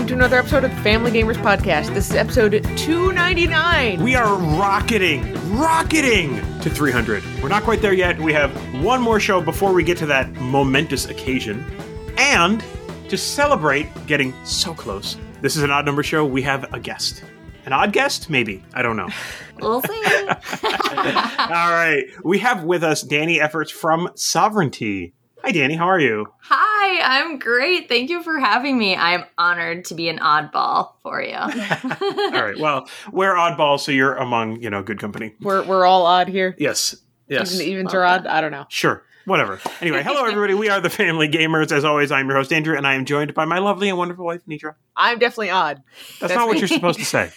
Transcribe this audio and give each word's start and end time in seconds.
welcome 0.00 0.08
to 0.08 0.24
another 0.24 0.38
episode 0.38 0.64
of 0.64 0.74
the 0.74 0.80
Family 0.80 1.10
Gamers 1.10 1.36
Podcast. 1.36 1.92
This 1.92 2.08
is 2.08 2.16
episode 2.16 2.52
299. 2.78 4.02
We 4.02 4.14
are 4.14 4.34
rocketing, 4.58 5.34
rocketing 5.58 6.36
to 6.62 6.70
300. 6.70 7.22
We're 7.42 7.50
not 7.50 7.64
quite 7.64 7.82
there 7.82 7.92
yet. 7.92 8.18
We 8.18 8.32
have 8.32 8.50
one 8.82 9.02
more 9.02 9.20
show 9.20 9.42
before 9.42 9.74
we 9.74 9.84
get 9.84 9.98
to 9.98 10.06
that 10.06 10.32
momentous 10.36 11.04
occasion. 11.10 11.66
And 12.16 12.64
to 13.10 13.18
celebrate 13.18 13.88
getting 14.06 14.32
so 14.46 14.72
close, 14.72 15.18
this 15.42 15.54
is 15.54 15.62
an 15.64 15.70
odd 15.70 15.84
number 15.84 16.02
show. 16.02 16.24
We 16.24 16.40
have 16.42 16.72
a 16.72 16.80
guest. 16.80 17.22
An 17.66 17.74
odd 17.74 17.92
guest? 17.92 18.30
Maybe. 18.30 18.64
I 18.72 18.80
don't 18.80 18.96
know. 18.96 19.08
We'll 19.60 19.82
see. 19.82 20.02
All 20.06 21.70
right. 21.70 22.04
We 22.24 22.38
have 22.38 22.64
with 22.64 22.82
us 22.82 23.04
Dani 23.04 23.38
Effertz 23.38 23.70
from 23.70 24.08
Sovranti. 24.14 25.12
Hi, 25.42 25.52
Dani. 25.52 25.76
How 25.76 25.88
are 25.88 25.98
you? 25.98 26.26
Hi, 26.42 27.20
I'm 27.20 27.38
great. 27.38 27.88
Thank 27.88 28.10
you 28.10 28.22
for 28.22 28.38
having 28.38 28.78
me. 28.78 28.94
I'm 28.94 29.24
honored 29.38 29.86
to 29.86 29.94
be 29.94 30.08
an 30.08 30.18
oddball 30.18 30.92
for 31.02 31.22
you. 31.22 31.34
All 31.36 31.48
right. 31.48 32.58
Well, 32.58 32.88
we're 33.10 33.34
oddballs, 33.34 33.80
so 33.80 33.92
you're 33.92 34.14
among, 34.16 34.60
you 34.62 34.68
know, 34.68 34.82
good 34.82 34.98
company. 34.98 35.34
We're, 35.40 35.64
we're 35.64 35.86
all 35.86 36.04
odd 36.04 36.28
here. 36.28 36.54
Yes. 36.58 36.94
Yes. 37.28 37.54
Even, 37.54 37.66
even 37.72 37.86
are 37.88 38.04
odd. 38.04 38.26
I 38.26 38.40
don't 38.40 38.52
know. 38.52 38.66
Sure. 38.68 39.02
Whatever. 39.24 39.60
Anyway, 39.80 40.02
hello 40.02 40.24
everybody. 40.24 40.54
We 40.54 40.68
are 40.68 40.80
the 40.80 40.90
Family 40.90 41.28
Gamers. 41.28 41.72
As 41.72 41.84
always, 41.84 42.10
I'm 42.10 42.26
your 42.26 42.36
host 42.36 42.52
Andrew, 42.52 42.76
and 42.76 42.86
I 42.86 42.94
am 42.94 43.04
joined 43.04 43.32
by 43.34 43.44
my 43.44 43.58
lovely 43.58 43.88
and 43.88 43.96
wonderful 43.96 44.24
wife 44.24 44.42
Nitra. 44.48 44.74
I'm 44.96 45.18
definitely 45.18 45.50
odd. 45.50 45.82
That's, 45.86 46.20
That's 46.20 46.34
not 46.34 46.48
what 46.48 46.58
you're 46.58 46.68
supposed 46.68 46.98
to 46.98 47.04
say. 47.04 47.30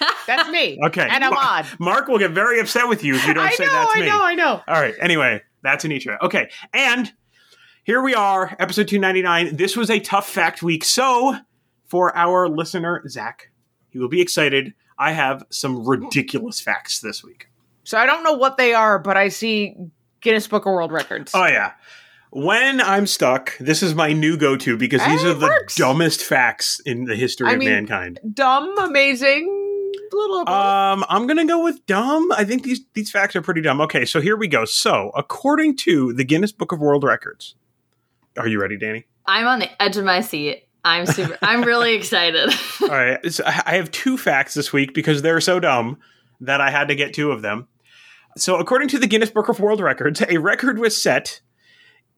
That's 0.26 0.48
me. 0.50 0.78
Okay. 0.84 1.06
And 1.08 1.24
I'm 1.24 1.30
Ma- 1.30 1.40
odd. 1.40 1.66
Mark 1.78 2.08
will 2.08 2.18
get 2.18 2.32
very 2.32 2.60
upset 2.60 2.88
with 2.88 3.04
you 3.04 3.14
if 3.14 3.26
you 3.26 3.34
don't 3.34 3.46
I 3.46 3.52
say 3.52 3.64
know, 3.64 3.72
that's 3.72 3.96
I 3.96 4.00
me. 4.00 4.06
know, 4.06 4.22
I 4.22 4.34
know. 4.34 4.60
All 4.66 4.80
right. 4.80 4.94
Anyway, 5.00 5.42
that's 5.62 5.84
Anitra. 5.84 6.20
Okay. 6.22 6.50
And 6.74 7.12
here 7.84 8.02
we 8.02 8.14
are, 8.14 8.54
episode 8.58 8.88
299. 8.88 9.56
This 9.56 9.76
was 9.76 9.90
a 9.90 9.98
tough 10.00 10.28
fact 10.28 10.62
week. 10.62 10.84
So, 10.84 11.36
for 11.86 12.16
our 12.16 12.48
listener, 12.48 13.02
Zach, 13.08 13.50
he 13.90 13.98
will 13.98 14.08
be 14.08 14.20
excited. 14.20 14.74
I 14.98 15.12
have 15.12 15.44
some 15.50 15.86
ridiculous 15.86 16.60
facts 16.60 17.00
this 17.00 17.24
week. 17.24 17.48
So 17.84 17.98
I 17.98 18.06
don't 18.06 18.22
know 18.22 18.34
what 18.34 18.56
they 18.56 18.72
are, 18.74 18.98
but 18.98 19.16
I 19.16 19.28
see 19.28 19.74
Guinness 20.20 20.46
Book 20.46 20.64
of 20.66 20.72
World 20.72 20.92
Records. 20.92 21.32
Oh, 21.34 21.46
yeah. 21.46 21.72
When 22.30 22.80
I'm 22.80 23.06
stuck, 23.06 23.58
this 23.58 23.82
is 23.82 23.94
my 23.94 24.12
new 24.12 24.36
go 24.38 24.56
to 24.56 24.76
because 24.78 25.04
these 25.04 25.24
are 25.24 25.34
the 25.34 25.46
works. 25.46 25.74
dumbest 25.74 26.22
facts 26.22 26.80
in 26.86 27.04
the 27.04 27.16
history 27.16 27.48
I 27.48 27.52
of 27.54 27.58
mean- 27.58 27.68
mankind. 27.70 28.20
Dumb, 28.32 28.78
amazing, 28.78 29.48
little. 30.12 30.48
Um, 30.48 31.04
I'm 31.10 31.26
gonna 31.26 31.44
go 31.44 31.62
with 31.62 31.84
dumb. 31.86 32.32
I 32.32 32.44
think 32.44 32.62
these 32.62 32.80
these 32.94 33.10
facts 33.10 33.36
are 33.36 33.42
pretty 33.42 33.60
dumb. 33.60 33.82
Okay, 33.82 34.06
so 34.06 34.20
here 34.20 34.36
we 34.36 34.48
go. 34.48 34.64
So, 34.64 35.10
according 35.14 35.76
to 35.78 36.14
the 36.14 36.24
Guinness 36.24 36.52
Book 36.52 36.72
of 36.72 36.80
World 36.80 37.04
Records, 37.04 37.54
are 38.36 38.48
you 38.48 38.60
ready, 38.60 38.78
Dani? 38.78 39.04
I'm 39.26 39.46
on 39.46 39.58
the 39.60 39.82
edge 39.82 39.96
of 39.96 40.04
my 40.04 40.20
seat. 40.20 40.64
I'm 40.84 41.06
super. 41.06 41.38
I'm 41.42 41.62
really 41.62 41.94
excited. 41.96 42.50
All 42.82 42.88
right, 42.88 43.18
so 43.32 43.44
I 43.46 43.62
I 43.66 43.74
have 43.76 43.90
two 43.90 44.18
facts 44.18 44.54
this 44.54 44.72
week 44.72 44.94
because 44.94 45.22
they're 45.22 45.40
so 45.40 45.60
dumb 45.60 45.98
that 46.40 46.60
I 46.60 46.70
had 46.70 46.88
to 46.88 46.94
get 46.96 47.14
two 47.14 47.30
of 47.30 47.42
them. 47.42 47.68
So, 48.36 48.56
according 48.56 48.88
to 48.88 48.98
the 48.98 49.06
Guinness 49.06 49.30
Book 49.30 49.48
of 49.48 49.60
World 49.60 49.80
Records, 49.80 50.22
a 50.28 50.38
record 50.38 50.78
was 50.78 51.00
set 51.00 51.40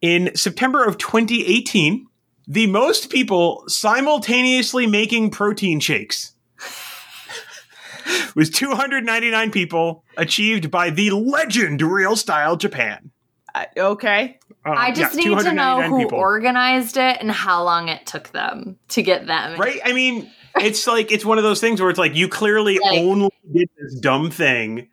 in 0.01 0.35
September 0.35 0.85
of 0.85 0.97
2018. 0.99 2.07
The 2.47 2.67
most 2.67 3.11
people 3.11 3.65
simultaneously 3.69 4.87
making 4.87 5.31
protein 5.31 5.81
shakes 5.81 6.35
was 8.37 8.51
299 8.51 9.51
people, 9.51 10.05
achieved 10.17 10.71
by 10.71 10.91
the 10.91 11.11
legend 11.11 11.81
Real 11.83 12.17
Style 12.17 12.57
Japan. 12.57 13.11
I- 13.55 13.69
okay. 13.77 14.39
Um, 14.67 14.75
I 14.77 14.93
just 14.93 15.15
yeah, 15.19 15.29
need 15.35 15.39
to 15.41 15.53
know 15.53 15.83
who 15.83 15.99
people. 16.05 16.19
organized 16.19 16.97
it 16.97 17.19
and 17.21 17.31
how 17.31 17.63
long 17.65 17.89
it 17.89 18.07
took 18.07 18.31
them 18.31 18.79
to 18.89 19.03
get 19.03 19.27
them. 19.27 19.61
Right? 19.61 19.81
I 19.85 19.93
mean, 19.93 20.31
it's 20.57 20.87
like 20.87 21.13
it's 21.13 21.25
one 21.25 21.37
of 21.39 21.45
those 21.45 21.61
things 21.61 21.81
where 21.81 21.91
it's 21.91 21.99
like 21.99 22.15
you 22.15 22.29
clearly 22.29 22.79
Like- 22.83 23.01
only 23.01 23.31
did 23.53 23.69
this 23.79 23.95
dumb 24.01 24.31
thing 24.31 24.89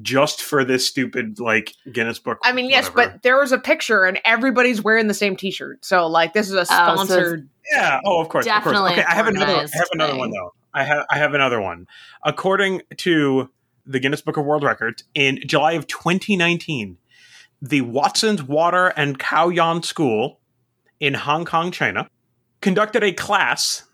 just 0.00 0.42
for 0.42 0.64
this 0.64 0.86
stupid 0.86 1.38
like 1.38 1.74
Guinness 1.92 2.18
Book. 2.18 2.38
I 2.42 2.52
mean, 2.52 2.68
yes, 2.70 2.88
whatever. 2.88 3.12
but 3.12 3.22
there 3.22 3.38
was 3.38 3.52
a 3.52 3.58
picture 3.58 4.04
and 4.04 4.18
everybody's 4.24 4.82
wearing 4.82 5.06
the 5.06 5.14
same 5.14 5.36
T-shirt. 5.36 5.84
So, 5.84 6.06
like, 6.08 6.32
this 6.32 6.46
is 6.48 6.54
a 6.54 6.64
so 6.64 6.72
it's- 6.74 6.94
sponsored. 6.94 7.48
yeah, 7.72 8.00
oh, 8.04 8.20
of 8.20 8.28
course, 8.28 8.46
of 8.46 8.52
course. 8.54 8.64
Definitely 8.64 8.92
Okay, 8.92 9.04
I 9.04 9.14
have 9.14 9.28
another. 9.28 9.52
I 9.52 9.60
have 9.60 9.88
another 9.92 10.12
thing. 10.12 10.18
one 10.18 10.30
though. 10.30 10.54
I 10.74 10.84
have 10.84 11.04
I 11.10 11.18
have 11.18 11.34
another 11.34 11.60
one. 11.60 11.86
According 12.24 12.82
to 12.98 13.50
the 13.86 14.00
Guinness 14.00 14.22
Book 14.22 14.36
of 14.38 14.44
World 14.46 14.62
Records, 14.64 15.04
in 15.14 15.38
July 15.46 15.72
of 15.72 15.86
2019, 15.86 16.96
the 17.62 17.80
Watson's 17.80 18.42
Water 18.42 18.88
and 18.96 19.18
Kaoyuan 19.18 19.84
School 19.84 20.40
in 21.00 21.14
Hong 21.14 21.44
Kong, 21.44 21.70
China, 21.70 22.08
conducted 22.60 23.02
a 23.02 23.12
class, 23.12 23.84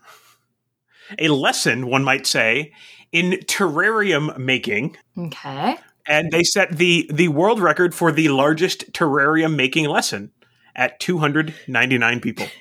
a 1.17 1.27
lesson, 1.29 1.87
one 1.87 2.03
might 2.03 2.25
say, 2.27 2.73
in 3.11 3.33
terrarium 3.47 4.37
making. 4.37 4.97
Okay. 5.17 5.77
and 6.05 6.31
they 6.31 6.43
set 6.43 6.77
the 6.77 7.09
the 7.13 7.27
world 7.27 7.59
record 7.59 7.93
for 7.93 8.11
the 8.11 8.29
largest 8.29 8.91
terrarium 8.93 9.55
making 9.55 9.85
lesson 9.85 10.31
at 10.75 10.99
299 10.99 12.19
people. 12.19 12.47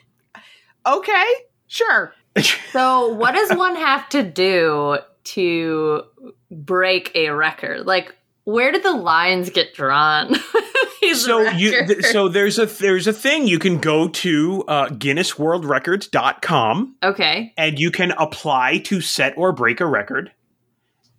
Okay, 0.87 1.25
sure. 1.67 2.15
So, 2.73 3.09
what 3.09 3.35
does 3.35 3.51
one 3.59 3.75
have 3.77 4.09
to 4.11 4.23
do 4.23 4.99
to 5.25 6.03
break 6.51 7.11
a 7.17 7.31
record? 7.31 7.85
Like, 7.85 8.15
where 8.49 8.73
did 8.73 8.83
the 8.83 8.93
lines 8.93 9.51
get 9.51 9.75
drawn? 9.75 10.35
These 11.03 11.25
so 11.25 11.41
you 11.43 11.71
th- 11.71 11.89
records? 11.89 12.11
so 12.11 12.29
there's 12.29 12.59
a 12.59 12.67
there's 12.67 13.07
a 13.07 13.13
thing 13.13 13.47
you 13.47 13.59
can 13.59 13.79
go 13.79 14.09
to 14.09 14.65
uh, 14.67 14.89
GuinnessWorldRecords.com 14.89 16.97
okay. 17.03 17.53
and 17.57 17.79
you 17.79 17.91
can 17.91 18.13
apply 18.13 18.79
to 18.79 19.01
set 19.01 19.35
or 19.37 19.53
break 19.53 19.81
a 19.81 19.87
record. 19.87 20.33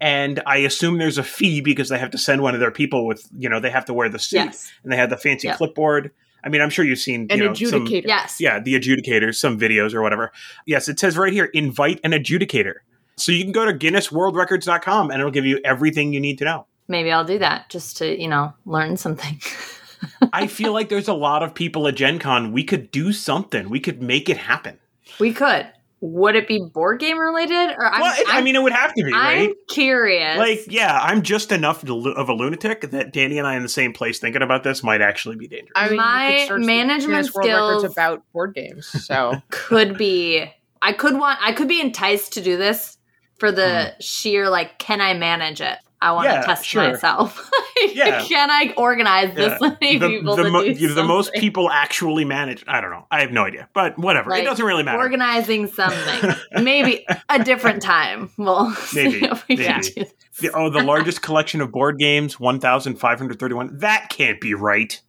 And 0.02 0.42
I 0.46 0.58
assume 0.58 0.98
there's 0.98 1.18
a 1.18 1.24
fee 1.24 1.62
because 1.62 1.90
they 1.90 1.98
have 2.00 2.12
to 2.12 2.18
send 2.18 2.42
one 2.42 2.54
of 2.54 2.60
their 2.60 2.72
people 2.72 3.06
with 3.06 3.28
you 3.38 3.50
know 3.50 3.60
they 3.60 3.70
have 3.70 3.86
to 3.86 3.94
wear 3.94 4.10
the 4.10 4.20
suit 4.20 4.38
Yes. 4.38 4.72
and 4.84 4.92
they 4.92 4.98
have 4.98 5.10
the 5.10 5.18
fancy 5.18 5.48
Yep. 5.48 5.58
clipboard. 5.58 6.12
I 6.44 6.50
mean, 6.50 6.62
I'm 6.62 6.70
sure 6.70 6.86
you've 6.86 7.00
seen 7.00 7.28
An 7.30 7.38
you 7.38 7.46
know, 7.46 7.54
some- 7.54 7.86
adjudicator. 7.86 8.06
Yes. 8.08 8.38
Yeah, 8.40 8.60
the 8.60 8.80
adjudicators, 8.80 9.36
some 9.36 9.60
videos 9.60 9.94
or 9.94 10.02
whatever. 10.02 10.32
Yes, 10.66 10.88
it 10.88 11.00
says 11.00 11.18
right 11.18 11.34
here 11.34 11.46
invite 11.54 12.00
an 12.04 12.12
adjudicator. 12.12 12.76
So 13.18 13.34
you 13.34 13.44
can 13.44 13.52
go 13.52 13.66
to 13.66 13.74
GuinnessWorldRecords.com 13.74 15.12
and 15.12 15.20
it'll 15.20 15.32
give 15.32 15.46
you 15.46 15.60
everything 15.66 16.14
you 16.14 16.22
need 16.22 16.38
to 16.40 16.46
know. 16.46 16.66
Maybe 16.90 17.12
I'll 17.12 17.24
do 17.24 17.38
that 17.38 17.70
just 17.70 17.98
to, 17.98 18.22
you 18.22 18.28
know, 18.28 18.54
learn 18.66 18.98
something. 18.98 19.40
I 20.34 20.48
feel 20.48 20.74
like 20.74 20.90
there's 20.90 21.08
a 21.08 21.14
lot 21.14 21.44
of 21.44 21.54
people 21.54 21.88
at 21.88 21.96
Gen 21.96 22.20
Con. 22.20 22.52
We 22.52 22.64
could 22.64 22.90
do 22.92 23.14
something. 23.14 23.70
We 23.70 23.80
could 23.80 24.02
make 24.02 24.28
it 24.28 24.38
happen. 24.38 24.80
we 25.20 25.32
could. 25.34 25.72
Would 26.02 26.38
it 26.38 26.48
be 26.48 26.62
board 26.74 27.02
game 27.02 27.20
related? 27.20 27.76
Or 27.78 27.86
I'm, 27.86 28.00
well, 28.02 28.14
it, 28.18 28.28
I 28.30 28.36
I'm- 28.36 28.44
mean, 28.46 28.56
it 28.56 28.64
would 28.64 28.72
have 28.72 28.94
to 28.94 29.04
be, 29.04 29.12
right? 29.12 29.50
I'm 29.50 29.54
curious. 29.68 30.38
Like, 30.38 30.62
yeah, 30.68 30.98
I'm 30.98 31.22
just 31.22 31.52
enough 31.52 31.84
of 31.84 32.30
a 32.30 32.34
lunatic 32.34 32.90
that 32.90 33.14
Dani 33.14 33.38
and 33.38 33.46
I 33.46 33.56
in 33.56 33.64
the 33.64 33.70
same 33.70 33.92
place 33.92 34.18
thinking 34.18 34.42
about 34.42 34.64
this 34.64 34.82
might 34.82 35.02
actually 35.02 35.36
be 35.36 35.48
dangerous. 35.50 35.74
I 35.76 35.84
mean, 35.86 35.92
you 35.92 35.98
My 35.98 36.46
could 36.48 36.62
the 36.62 36.66
management 36.66 37.14
Guinness 37.16 37.36
World 37.36 37.48
Records 37.48 37.80
skills- 37.80 37.94
about 37.94 38.24
board 38.32 38.56
games. 38.56 38.88
So, 38.88 39.42
could 39.50 39.98
be 39.98 40.50
I 40.82 40.94
could 40.94 41.20
want 41.20 41.38
I 41.42 41.52
could 41.52 41.68
be 41.68 41.82
enticed 41.82 42.34
to 42.34 42.42
do 42.42 42.56
this 42.56 42.98
for 43.38 43.52
the 43.52 43.88
hmm. 43.88 44.00
sheer 44.00 44.50
like 44.50 44.80
can 44.80 45.02
I 45.02 45.14
manage 45.16 45.60
it? 45.60 45.78
I 46.02 46.12
want. 46.14 46.26
Yeah, 46.30 46.42
to 46.42 46.48
test 46.48 46.66
sure. 46.66 46.92
myself. 46.92 47.50
Yeah. 47.94 48.22
can 48.26 48.52
I 48.52 48.74
organize 48.76 49.34
this 49.36 49.58
Yeah. 49.62 49.76
many 49.82 49.98
the, 49.98 50.08
people 50.10 50.36
the, 50.36 50.50
mo- 50.50 50.64
the 50.74 51.04
most 51.04 51.32
people 51.36 51.70
actually 51.70 52.26
manage. 52.26 52.62
I 52.68 52.82
don't 52.82 52.92
know. 52.92 53.06
I 53.10 53.22
have 53.22 53.32
no 53.32 53.46
idea, 53.46 53.70
but 53.74 53.98
whatever. 53.98 54.30
Like, 54.32 54.42
it 54.42 54.46
doesn't 54.46 54.66
really 54.66 54.84
matter. 54.84 54.98
organizing 54.98 55.68
something. 55.68 56.34
Maybe 56.62 57.06
a 57.30 57.42
different 57.42 57.82
time. 57.82 58.32
We'll 58.38 58.74
Maybe, 58.94 59.22
we 59.48 59.56
maybe. 59.56 60.08
The, 60.42 60.52
oh, 60.54 60.70
the 60.70 60.84
largest 60.84 61.22
collection 61.22 61.62
of 61.62 61.72
board 61.72 61.98
games, 62.00 62.38
1,531. 62.38 63.78
That 63.80 64.10
can't 64.10 64.42
be 64.42 64.54
right. 64.54 65.00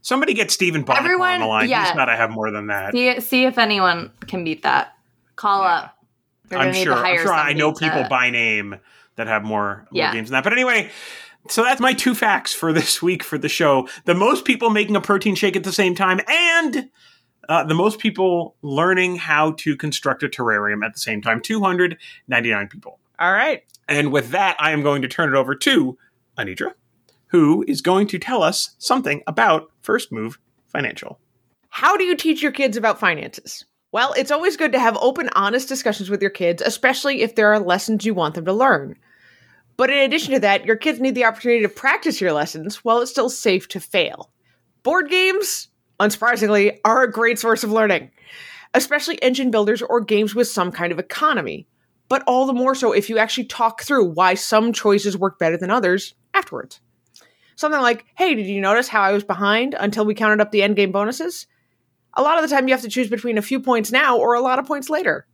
Somebody 0.00 0.32
get 0.34 0.50
Stephen 0.50 0.82
Bonnet 0.82 1.00
on 1.00 1.04
Everyone- 1.04 1.40
the 1.40 1.46
line. 1.46 1.68
yeah. 1.68 1.84
He's 1.86 1.94
got 1.94 2.06
to 2.06 2.16
have 2.16 2.30
more 2.30 2.50
than 2.50 2.68
that. 2.68 2.92
See, 2.92 3.20
see 3.20 3.44
if 3.44 3.58
anyone 3.58 4.12
can 4.26 4.44
beat 4.44 4.62
that. 4.62 4.94
Call 5.36 5.62
Yeah. 5.62 5.74
up. 5.76 5.96
I'm 6.52 6.72
sure. 6.72 6.94
I'm 6.94 7.18
sure 7.18 7.32
I 7.32 7.52
know 7.52 7.72
somebody 7.74 7.86
to- 7.86 7.92
people 7.96 8.08
by 8.08 8.30
name 8.30 8.76
that 9.16 9.26
have 9.26 9.42
more, 9.44 9.76
more 9.76 9.86
Yeah. 9.92 10.12
games 10.12 10.28
than 10.30 10.34
that. 10.34 10.44
But 10.44 10.52
anyway, 10.52 10.90
so 11.48 11.62
that's 11.62 11.80
my 11.80 11.92
two 11.92 12.14
facts 12.14 12.52
for 12.54 12.72
this 12.72 13.00
week 13.02 13.22
for 13.22 13.38
the 13.38 13.48
show. 13.48 13.88
The 14.04 14.14
most 14.14 14.44
people 14.44 14.70
making 14.70 14.96
a 14.96 15.00
protein 15.00 15.34
shake 15.34 15.56
at 15.56 15.64
the 15.64 15.72
same 15.72 15.94
time 15.94 16.20
and 16.28 16.88
uh, 17.48 17.62
the 17.64 17.74
most 17.74 17.98
people 17.98 18.56
learning 18.62 19.16
how 19.16 19.52
to 19.58 19.76
construct 19.76 20.22
a 20.22 20.28
terrarium 20.28 20.84
at 20.84 20.94
the 20.94 20.98
same 21.00 21.20
time 21.20 21.40
299 21.40 22.68
people. 22.68 22.98
All 23.18 23.32
right. 23.32 23.62
And 23.88 24.10
with 24.12 24.30
that, 24.30 24.56
I 24.58 24.70
am 24.70 24.82
going 24.82 25.02
to 25.02 25.08
turn 25.08 25.28
it 25.28 25.36
over 25.36 25.54
to 25.54 25.98
Anitra, 26.38 26.72
who 27.28 27.64
is 27.68 27.82
going 27.82 28.06
to 28.08 28.18
tell 28.18 28.42
us 28.42 28.74
something 28.78 29.22
about 29.26 29.70
First 29.82 30.10
Move 30.10 30.38
Financial. 30.68 31.20
How 31.68 31.96
do 31.96 32.04
you 32.04 32.16
teach 32.16 32.42
your 32.42 32.52
kids 32.52 32.76
about 32.76 32.98
finances? 32.98 33.64
Well, 33.94 34.12
it's 34.14 34.32
always 34.32 34.56
good 34.56 34.72
to 34.72 34.80
have 34.80 34.96
open, 34.96 35.30
honest 35.36 35.68
discussions 35.68 36.10
with 36.10 36.20
your 36.20 36.28
kids, 36.28 36.60
especially 36.60 37.22
if 37.22 37.36
there 37.36 37.52
are 37.52 37.60
lessons 37.60 38.04
you 38.04 38.12
want 38.12 38.34
them 38.34 38.44
to 38.46 38.52
learn. 38.52 38.96
But 39.76 39.88
in 39.88 39.98
addition 39.98 40.34
to 40.34 40.40
that, 40.40 40.64
your 40.64 40.74
kids 40.74 40.98
need 40.98 41.14
the 41.14 41.24
opportunity 41.24 41.62
to 41.62 41.68
practice 41.68 42.20
your 42.20 42.32
lessons 42.32 42.84
while 42.84 43.00
it's 43.00 43.12
still 43.12 43.30
safe 43.30 43.68
to 43.68 43.78
fail. 43.78 44.32
Board 44.82 45.10
games, 45.10 45.68
unsurprisingly, 46.00 46.78
are 46.84 47.04
a 47.04 47.12
great 47.12 47.38
source 47.38 47.62
of 47.62 47.70
learning, 47.70 48.10
especially 48.74 49.22
engine 49.22 49.52
builders 49.52 49.80
or 49.80 50.00
games 50.00 50.34
with 50.34 50.48
some 50.48 50.72
kind 50.72 50.90
of 50.90 50.98
economy. 50.98 51.68
But 52.08 52.24
all 52.26 52.46
the 52.46 52.52
more 52.52 52.74
so 52.74 52.90
if 52.90 53.08
you 53.08 53.18
actually 53.18 53.44
talk 53.44 53.82
through 53.82 54.06
why 54.06 54.34
some 54.34 54.72
choices 54.72 55.16
work 55.16 55.38
better 55.38 55.56
than 55.56 55.70
others 55.70 56.16
afterwards. 56.34 56.80
Something 57.54 57.80
like, 57.80 58.06
hey, 58.16 58.34
did 58.34 58.46
you 58.46 58.60
notice 58.60 58.88
how 58.88 59.02
I 59.02 59.12
was 59.12 59.22
behind 59.22 59.76
until 59.78 60.04
we 60.04 60.16
counted 60.16 60.40
up 60.40 60.50
the 60.50 60.62
endgame 60.62 60.90
bonuses? 60.90 61.46
A 62.16 62.22
lot 62.22 62.36
of 62.36 62.48
the 62.48 62.54
time, 62.54 62.68
you 62.68 62.74
have 62.74 62.82
to 62.82 62.88
choose 62.88 63.08
between 63.08 63.38
a 63.38 63.42
few 63.42 63.60
points 63.60 63.90
now 63.90 64.18
or 64.18 64.34
a 64.34 64.40
lot 64.40 64.58
of 64.58 64.66
points 64.66 64.88
later. 64.88 65.26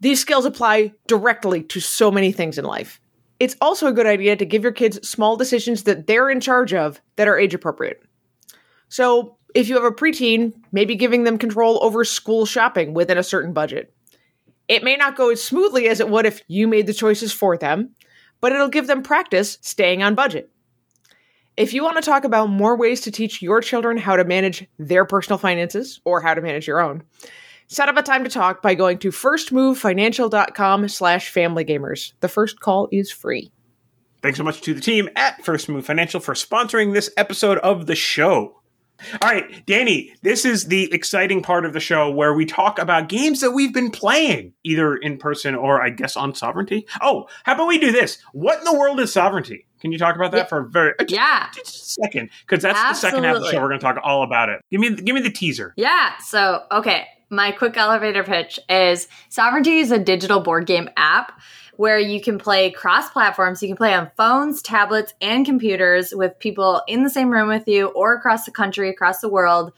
These 0.00 0.20
skills 0.20 0.44
apply 0.44 0.92
directly 1.06 1.62
to 1.64 1.80
so 1.80 2.10
many 2.10 2.32
things 2.32 2.58
in 2.58 2.64
life. 2.64 3.00
It's 3.38 3.56
also 3.60 3.86
a 3.86 3.92
good 3.92 4.06
idea 4.06 4.36
to 4.36 4.44
give 4.46 4.62
your 4.62 4.72
kids 4.72 5.06
small 5.06 5.36
decisions 5.36 5.84
that 5.84 6.06
they're 6.06 6.30
in 6.30 6.40
charge 6.40 6.74
of 6.74 7.00
that 7.16 7.28
are 7.28 7.38
age 7.38 7.54
appropriate. 7.54 8.02
So, 8.88 9.36
if 9.54 9.68
you 9.68 9.74
have 9.74 9.84
a 9.84 9.90
preteen, 9.90 10.52
maybe 10.70 10.96
giving 10.96 11.24
them 11.24 11.38
control 11.38 11.78
over 11.82 12.04
school 12.04 12.44
shopping 12.44 12.92
within 12.92 13.16
a 13.16 13.22
certain 13.22 13.54
budget. 13.54 13.92
It 14.68 14.84
may 14.84 14.96
not 14.96 15.16
go 15.16 15.30
as 15.30 15.42
smoothly 15.42 15.88
as 15.88 16.00
it 16.00 16.10
would 16.10 16.26
if 16.26 16.42
you 16.46 16.68
made 16.68 16.86
the 16.86 16.92
choices 16.92 17.32
for 17.32 17.56
them, 17.56 17.94
but 18.40 18.52
it'll 18.52 18.68
give 18.68 18.86
them 18.86 19.02
practice 19.02 19.56
staying 19.62 20.02
on 20.02 20.14
budget. 20.14 20.50
If 21.56 21.72
you 21.72 21.82
want 21.82 21.96
to 21.96 22.02
talk 22.02 22.24
about 22.24 22.50
more 22.50 22.76
ways 22.76 23.00
to 23.02 23.10
teach 23.10 23.40
your 23.40 23.62
children 23.62 23.96
how 23.96 24.16
to 24.16 24.24
manage 24.24 24.66
their 24.78 25.06
personal 25.06 25.38
finances 25.38 26.00
or 26.04 26.20
how 26.20 26.34
to 26.34 26.42
manage 26.42 26.66
your 26.66 26.80
own, 26.80 27.02
set 27.66 27.88
up 27.88 27.96
a 27.96 28.02
time 28.02 28.24
to 28.24 28.30
talk 28.30 28.60
by 28.60 28.74
going 28.74 28.98
to 28.98 29.08
firstmovefinancial.com 29.08 30.88
slash 30.88 31.32
familygamers. 31.32 32.12
The 32.20 32.28
first 32.28 32.60
call 32.60 32.88
is 32.92 33.10
free. 33.10 33.50
Thanks 34.20 34.36
so 34.36 34.44
much 34.44 34.60
to 34.62 34.74
the 34.74 34.82
team 34.82 35.08
at 35.16 35.42
First 35.44 35.70
Move 35.70 35.86
Financial 35.86 36.20
for 36.20 36.34
sponsoring 36.34 36.92
this 36.92 37.10
episode 37.16 37.56
of 37.58 37.86
the 37.86 37.94
show. 37.94 38.60
All 39.22 39.28
right, 39.30 39.64
Dani, 39.66 40.12
this 40.22 40.44
is 40.44 40.66
the 40.66 40.92
exciting 40.92 41.42
part 41.42 41.64
of 41.64 41.72
the 41.72 41.80
show 41.80 42.10
where 42.10 42.32
we 42.34 42.46
talk 42.46 42.78
about 42.78 43.08
games 43.08 43.40
that 43.40 43.50
we've 43.50 43.72
been 43.74 43.90
playing, 43.90 44.52
either 44.64 44.96
in 44.96 45.18
person 45.18 45.54
or 45.54 45.82
I 45.82 45.90
guess 45.90 46.16
on 46.16 46.32
Sovranti. 46.32 46.84
Oh, 47.02 47.28
how 47.44 47.54
about 47.54 47.66
we 47.68 47.78
do 47.78 47.92
this? 47.92 48.18
What 48.32 48.58
in 48.58 48.64
the 48.64 48.76
world 48.76 48.98
is 49.00 49.12
Sovranti? 49.14 49.64
Can 49.80 49.92
you 49.92 49.98
talk 49.98 50.16
about 50.16 50.30
that 50.32 50.38
Yeah. 50.38 50.44
for 50.44 50.58
a 50.60 50.68
very 50.68 50.94
Yeah. 51.08 51.48
just 51.54 51.74
a 51.98 52.02
second? 52.04 52.30
Because 52.40 52.62
that's 52.62 52.80
the 52.80 52.94
second 52.94 53.24
half 53.24 53.36
of 53.36 53.42
the 53.42 53.50
show. 53.50 53.60
We're 53.60 53.68
going 53.68 53.80
to 53.80 53.84
talk 53.84 53.98
all 54.02 54.22
about 54.22 54.48
it. 54.48 54.60
Give 54.70 54.80
me, 54.80 54.90
give 54.94 55.14
me 55.14 55.20
the 55.20 55.30
teaser. 55.30 55.74
Yeah. 55.76 56.16
So, 56.24 56.62
okay. 56.72 57.06
My 57.28 57.50
quick 57.50 57.76
elevator 57.76 58.22
pitch 58.22 58.58
is 58.68 59.08
Sovranti 59.30 59.80
is 59.80 59.90
a 59.90 59.98
digital 59.98 60.38
board 60.40 60.64
game 60.64 60.88
app 60.96 61.32
where 61.76 61.98
you 61.98 62.20
can 62.20 62.38
play 62.38 62.70
cross 62.70 63.10
platforms. 63.10 63.62
You 63.62 63.68
can 63.68 63.76
play 63.76 63.94
on 63.94 64.10
phones, 64.16 64.62
tablets, 64.62 65.12
and 65.20 65.44
computers 65.44 66.14
with 66.14 66.38
people 66.38 66.82
in 66.88 67.02
the 67.02 67.10
same 67.10 67.30
room 67.30 67.48
with 67.48 67.68
you 67.68 67.86
or 67.88 68.14
across 68.14 68.44
the 68.44 68.50
country, 68.50 68.88
across 68.88 69.20
the 69.20 69.28
world. 69.28 69.72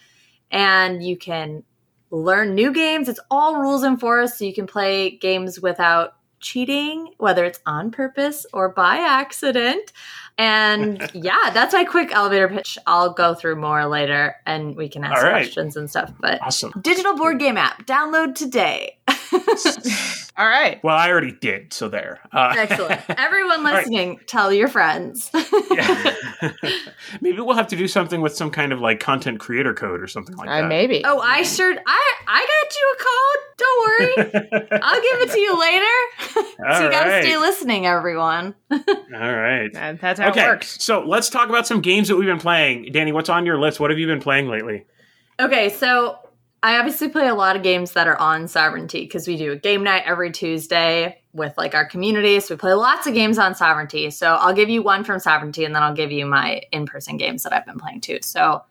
And 0.50 1.02
you 1.02 1.16
can 1.16 1.64
learn 2.10 2.54
new 2.54 2.72
games. 2.72 3.08
It's 3.08 3.20
all 3.30 3.60
rules 3.60 3.84
enforced. 3.84 4.38
So 4.38 4.44
you 4.44 4.54
can 4.54 4.66
play 4.66 5.10
games 5.10 5.60
without 5.60 6.14
cheating, 6.40 7.12
whether 7.18 7.44
it's 7.44 7.60
on 7.66 7.90
purpose 7.90 8.46
or 8.52 8.68
by 8.68 8.98
accident. 8.98 9.92
And 10.36 11.10
yeah, 11.14 11.50
that's 11.52 11.74
my 11.74 11.84
quick 11.84 12.12
elevator 12.12 12.48
pitch. 12.48 12.78
I'll 12.86 13.12
go 13.12 13.34
through 13.34 13.56
more 13.56 13.86
later 13.86 14.36
and 14.46 14.76
we 14.76 14.88
can 14.88 15.04
ask 15.04 15.22
right. 15.22 15.32
questions 15.32 15.76
and 15.76 15.90
stuff. 15.90 16.12
But 16.20 16.40
Awesome. 16.42 16.72
digital 16.80 17.14
board 17.16 17.38
game 17.38 17.56
app, 17.56 17.86
download 17.86 18.34
today. 18.34 18.98
All 20.36 20.46
right. 20.46 20.82
Well, 20.84 20.96
I 20.96 21.10
already 21.10 21.32
did, 21.32 21.72
so 21.72 21.88
there. 21.88 22.20
Uh, 22.32 22.54
Excellent. 22.56 23.00
Everyone 23.18 23.64
right. 23.64 23.76
listening, 23.78 24.20
tell 24.26 24.52
your 24.52 24.68
friends. 24.68 25.30
yeah. 25.70 26.14
Maybe 27.20 27.40
we'll 27.40 27.56
have 27.56 27.66
to 27.68 27.76
do 27.76 27.88
something 27.88 28.20
with 28.20 28.34
some 28.36 28.50
kind 28.50 28.72
of 28.72 28.80
like 28.80 29.00
content 29.00 29.40
creator 29.40 29.74
code 29.74 30.00
or 30.00 30.06
something 30.06 30.36
like 30.36 30.48
Uh, 30.48 30.62
that. 30.62 30.68
maybe. 30.68 31.02
oh, 31.04 31.18
I 31.18 31.42
sure 31.42 31.74
I 31.86 32.14
I 32.26 32.46
got 32.62 32.76
you 32.76 32.94
a 32.94 32.98
code. 33.04 33.44
Don't 33.58 34.68
worry. 34.68 34.80
I'll 34.82 35.02
give 35.02 35.20
it 35.28 35.30
to 35.32 35.40
you 35.40 35.60
later. 35.60 35.84
so 36.28 36.64
All 36.66 36.82
you 36.84 36.90
gotta 36.90 37.10
right. 37.10 37.24
stay 37.24 37.36
listening, 37.38 37.86
everyone. 37.86 38.54
All 38.70 38.78
right. 39.12 39.70
And 39.74 39.98
that's 39.98 40.20
how 40.20 40.30
okay, 40.30 40.44
it 40.44 40.46
works. 40.48 40.82
so 40.82 41.04
let's 41.04 41.28
talk 41.30 41.48
about 41.48 41.66
some 41.66 41.80
games 41.80 42.08
that 42.08 42.16
we've 42.16 42.26
been 42.28 42.38
playing. 42.38 42.92
Dani, 42.92 43.12
what's 43.12 43.28
on 43.28 43.44
your 43.44 43.58
list? 43.58 43.80
What 43.80 43.90
have 43.90 43.98
you 43.98 44.06
been 44.06 44.20
playing 44.20 44.48
lately? 44.48 44.86
Okay, 45.40 45.68
so 45.70 46.18
I 46.62 46.78
obviously 46.78 47.08
play 47.08 47.28
a 47.28 47.34
lot 47.34 47.56
of 47.56 47.62
games 47.62 47.92
that 47.92 48.08
are 48.08 48.16
on 48.18 48.44
Sovranti 48.44 49.02
because 49.02 49.28
we 49.28 49.36
do 49.36 49.52
a 49.52 49.56
game 49.56 49.84
night 49.84 50.02
every 50.06 50.32
Tuesday 50.32 51.20
with 51.32 51.54
like 51.56 51.74
our 51.74 51.86
community. 51.86 52.40
So 52.40 52.54
we 52.54 52.58
play 52.58 52.72
lots 52.72 53.06
of 53.06 53.14
games 53.14 53.38
on 53.38 53.54
Sovranti. 53.54 54.12
So 54.12 54.34
I'll 54.34 54.54
give 54.54 54.68
you 54.68 54.82
one 54.82 55.04
from 55.04 55.20
Sovranti 55.20 55.64
and 55.64 55.74
then 55.74 55.82
I'll 55.82 55.94
give 55.94 56.10
you 56.10 56.26
my 56.26 56.62
in 56.72 56.86
person 56.86 57.16
games 57.16 57.44
that 57.44 57.52
I've 57.52 57.64
been 57.64 57.78
playing 57.78 58.00
too. 58.00 58.18
So 58.22 58.64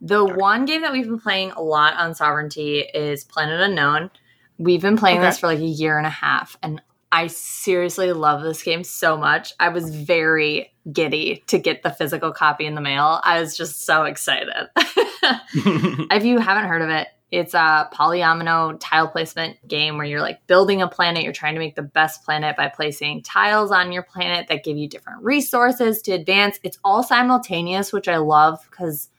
the 0.00 0.24
one 0.24 0.64
game 0.64 0.80
that 0.80 0.92
we've 0.92 1.04
been 1.06 1.20
playing 1.20 1.50
a 1.52 1.60
lot 1.60 1.94
on 1.94 2.12
Sovranti 2.12 2.84
is 2.94 3.24
Planet 3.24 3.60
Unknown. 3.60 4.10
We've 4.56 4.80
been 4.80 4.96
playing 4.96 5.18
Okay. 5.18 5.26
this 5.26 5.38
for 5.38 5.48
like 5.48 5.58
a 5.58 5.62
year 5.62 5.98
and 5.98 6.06
a 6.06 6.10
half 6.10 6.56
and 6.62 6.80
I 7.12 7.28
seriously 7.28 8.12
love 8.12 8.42
this 8.42 8.62
game 8.62 8.82
so 8.82 9.16
much. 9.16 9.52
I 9.60 9.68
was 9.68 9.94
very 9.94 10.72
giddy 10.92 11.44
to 11.46 11.58
get 11.58 11.82
the 11.82 11.90
physical 11.90 12.32
copy 12.32 12.66
in 12.66 12.74
the 12.74 12.80
mail. 12.80 13.20
I 13.22 13.40
was 13.40 13.56
just 13.56 13.84
so 13.84 14.04
excited. 14.04 14.68
if 15.54 16.24
you 16.24 16.38
haven't 16.38 16.68
heard 16.68 16.82
of 16.82 16.90
it, 16.90 17.08
it's 17.30 17.54
a 17.54 17.88
polyomino 17.92 18.76
tile 18.80 19.08
placement 19.08 19.56
game 19.66 19.96
where 19.96 20.06
you're 20.06 20.20
like 20.20 20.46
building 20.46 20.80
a 20.80 20.88
planet. 20.88 21.24
You're 21.24 21.32
trying 21.32 21.54
to 21.54 21.58
make 21.58 21.74
the 21.74 21.82
best 21.82 22.24
planet 22.24 22.56
by 22.56 22.68
placing 22.68 23.22
tiles 23.22 23.72
on 23.72 23.90
your 23.90 24.04
planet 24.04 24.46
that 24.48 24.62
give 24.64 24.76
you 24.76 24.88
different 24.88 25.24
resources 25.24 26.02
to 26.02 26.12
advance. 26.12 26.60
It's 26.62 26.78
all 26.84 27.02
simultaneous, 27.02 27.92
which 27.92 28.08
I 28.08 28.18
love 28.18 28.64
because 28.70 29.10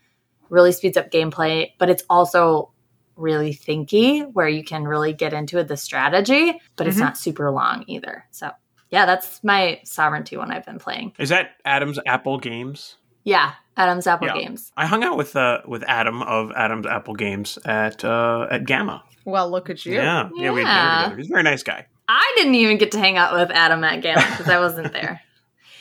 really 0.50 0.71
speeds 0.71 0.95
up 0.95 1.12
gameplay, 1.12 1.71
but 1.77 1.89
it's 1.89 2.04
also 2.09 2.71
really 3.18 3.54
thinky 3.54 4.25
where 4.33 4.48
you 4.48 4.63
can 4.63 4.86
really 4.86 5.12
get 5.12 5.33
into 5.33 5.62
the 5.63 5.75
strategy, 5.75 6.62
but 6.75 6.88
it's 6.88 6.98
Mhm. 6.98 7.01
not 7.01 7.18
super 7.18 7.51
long 7.51 7.83
either. 7.88 8.25
So 8.31 8.51
yeah, 8.89 9.06
that's 9.06 9.44
my 9.44 9.81
sovranti 9.83 10.38
one 10.38 10.51
I've 10.51 10.66
been 10.66 10.80
playing. 10.80 11.14
Is 11.19 11.30
that 11.30 11.57
Adam's 11.66 11.99
Apple 12.06 12.37
Games? 12.37 12.95
Yeah, 13.28 13.54
Adam's 13.76 14.07
Apple 14.07 14.28
Yeah. 14.28 14.36
Games. 14.40 14.72
I 14.78 14.86
hung 14.86 15.04
out 15.04 15.18
with 15.18 15.36
uh, 15.36 15.60
with 15.68 15.84
Adam 15.86 16.22
of 16.24 16.52
Adam's 16.56 16.86
Apple 16.88 17.14
Games 17.14 17.57
at 17.66 18.06
uh, 18.06 18.48
at 18.50 18.64
GAMA. 18.66 19.04
Well, 19.26 19.52
look 19.52 19.69
at 19.69 19.86
you. 19.86 19.96
Yeah, 19.96 20.30
yeah, 20.36 20.52
we 20.54 20.64
had 20.64 20.74
dinner 20.74 21.04
together. 21.04 21.18
He's 21.18 21.26
a 21.28 21.30
very 21.34 21.44
nice 21.44 21.62
guy. 21.64 21.86
I 22.07 22.34
didn't 22.38 22.56
even 22.56 22.78
get 22.78 22.92
to 22.94 23.00
hang 23.00 23.18
out 23.18 23.34
with 23.34 23.52
Adam 23.52 23.84
at 23.84 24.02
GAMA 24.02 24.26
because 24.31 24.48
I 24.48 24.60
wasn't 24.60 24.94
there. 24.94 25.22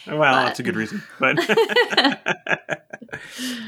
Well, 0.08 0.18
But- 0.18 0.44
that's 0.44 0.60
a 0.60 0.62
good 0.62 0.76
reason. 0.76 1.02
But 1.18 1.36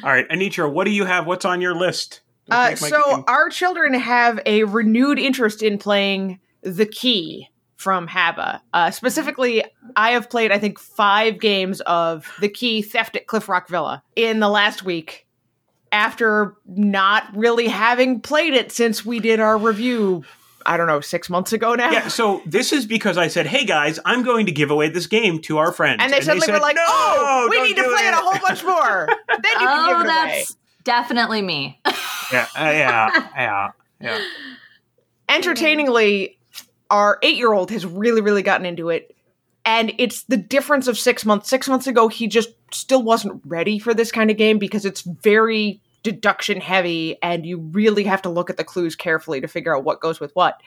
all 0.04 0.10
right, 0.10 0.28
Anitra, 0.28 0.70
what 0.72 0.84
do 0.84 0.90
you 0.92 1.04
have? 1.04 1.26
What's 1.26 1.44
on 1.44 1.60
your 1.60 1.74
list? 1.74 2.20
Uh, 2.50 2.74
so 2.76 3.02
game. 3.16 3.24
our 3.26 3.48
children 3.48 3.92
have 3.94 4.40
a 4.46 4.62
renewed 4.64 5.18
interest 5.18 5.62
in 5.64 5.78
playing 5.78 6.38
The 6.62 6.86
Key 6.86 7.48
from 7.78 8.08
Haba. 8.08 8.60
Uh, 8.74 8.90
specifically, 8.90 9.64
I 9.96 10.10
have 10.10 10.28
played 10.28 10.52
I 10.52 10.58
think 10.58 10.78
five 10.78 11.40
games 11.40 11.80
of 11.82 12.30
The 12.40 12.48
Key 12.48 12.82
Theft 12.82 13.16
at 13.16 13.26
Cliffrock 13.26 13.68
Villa 13.68 14.02
in 14.16 14.40
the 14.40 14.48
last 14.50 14.82
week. 14.84 15.24
After 15.90 16.54
not 16.66 17.34
really 17.34 17.66
having 17.66 18.20
played 18.20 18.52
it 18.52 18.70
since 18.70 19.06
we 19.06 19.20
did 19.20 19.40
our 19.40 19.56
review, 19.56 20.22
I 20.66 20.76
don't 20.76 20.86
know, 20.86 21.00
six 21.00 21.30
months 21.30 21.54
ago 21.54 21.74
now. 21.74 21.90
yeah, 21.90 22.08
so 22.08 22.42
this 22.44 22.74
is 22.74 22.84
because 22.84 23.16
I 23.16 23.28
said, 23.28 23.46
"Hey 23.46 23.64
guys, 23.64 23.98
I'm 24.04 24.22
going 24.22 24.44
to 24.44 24.52
give 24.52 24.70
away 24.70 24.90
this 24.90 25.06
game 25.06 25.40
to 25.42 25.56
our 25.56 25.72
friends," 25.72 26.00
And 26.02 26.12
they 26.12 26.20
suddenly 26.20 26.44
said, 26.44 26.52
were 26.52 26.60
like, 26.60 26.76
"No, 26.76 26.84
"Oh, 26.86 27.48
we 27.50 27.62
need 27.62 27.76
to 27.76 27.84
play 27.84 28.04
it. 28.04 28.08
it." 28.08 28.12
a 28.12 28.16
whole 28.18 28.38
bunch 28.46 28.62
more." 28.64 29.08
Then 29.28 29.52
you 29.60 29.66
can 29.66 29.68
oh, 29.68 29.86
give 29.88 30.00
it 30.00 30.10
away. 30.10 30.36
that's 30.36 30.56
definitely 30.84 31.40
me. 31.40 31.80
Yeah, 32.30 32.46
uh, 32.54 32.64
yeah, 32.64 33.28
yeah, 33.34 33.68
yeah. 34.02 34.24
entertainingly, 35.30 36.37
our 36.90 37.18
eight 37.22 37.36
year 37.36 37.52
old 37.52 37.70
has 37.70 37.84
really, 37.86 38.20
really 38.20 38.42
gotten 38.42 38.66
into 38.66 38.88
it. 38.88 39.14
And 39.64 39.92
it's 39.98 40.22
the 40.22 40.36
difference 40.36 40.86
of 40.86 40.98
six 40.98 41.24
months. 41.26 41.48
Six 41.50 41.68
months 41.68 41.86
ago, 41.86 42.08
he 42.08 42.26
just 42.26 42.50
still 42.72 43.02
wasn't 43.02 43.42
ready 43.44 43.78
for 43.78 43.92
this 43.92 44.10
kind 44.10 44.30
of 44.30 44.36
game 44.36 44.58
because 44.58 44.84
it's 44.86 45.02
very 45.02 45.82
deduction 46.02 46.60
heavy 46.60 47.20
and 47.22 47.44
you 47.44 47.58
really 47.58 48.04
have 48.04 48.22
to 48.22 48.30
look 48.30 48.48
at 48.48 48.56
the 48.56 48.64
clues 48.64 48.96
carefully 48.96 49.40
to 49.40 49.48
figure 49.48 49.76
out 49.76 49.84
what 49.84 50.00
goes 50.00 50.20
with 50.20 50.32
what. 50.34 50.60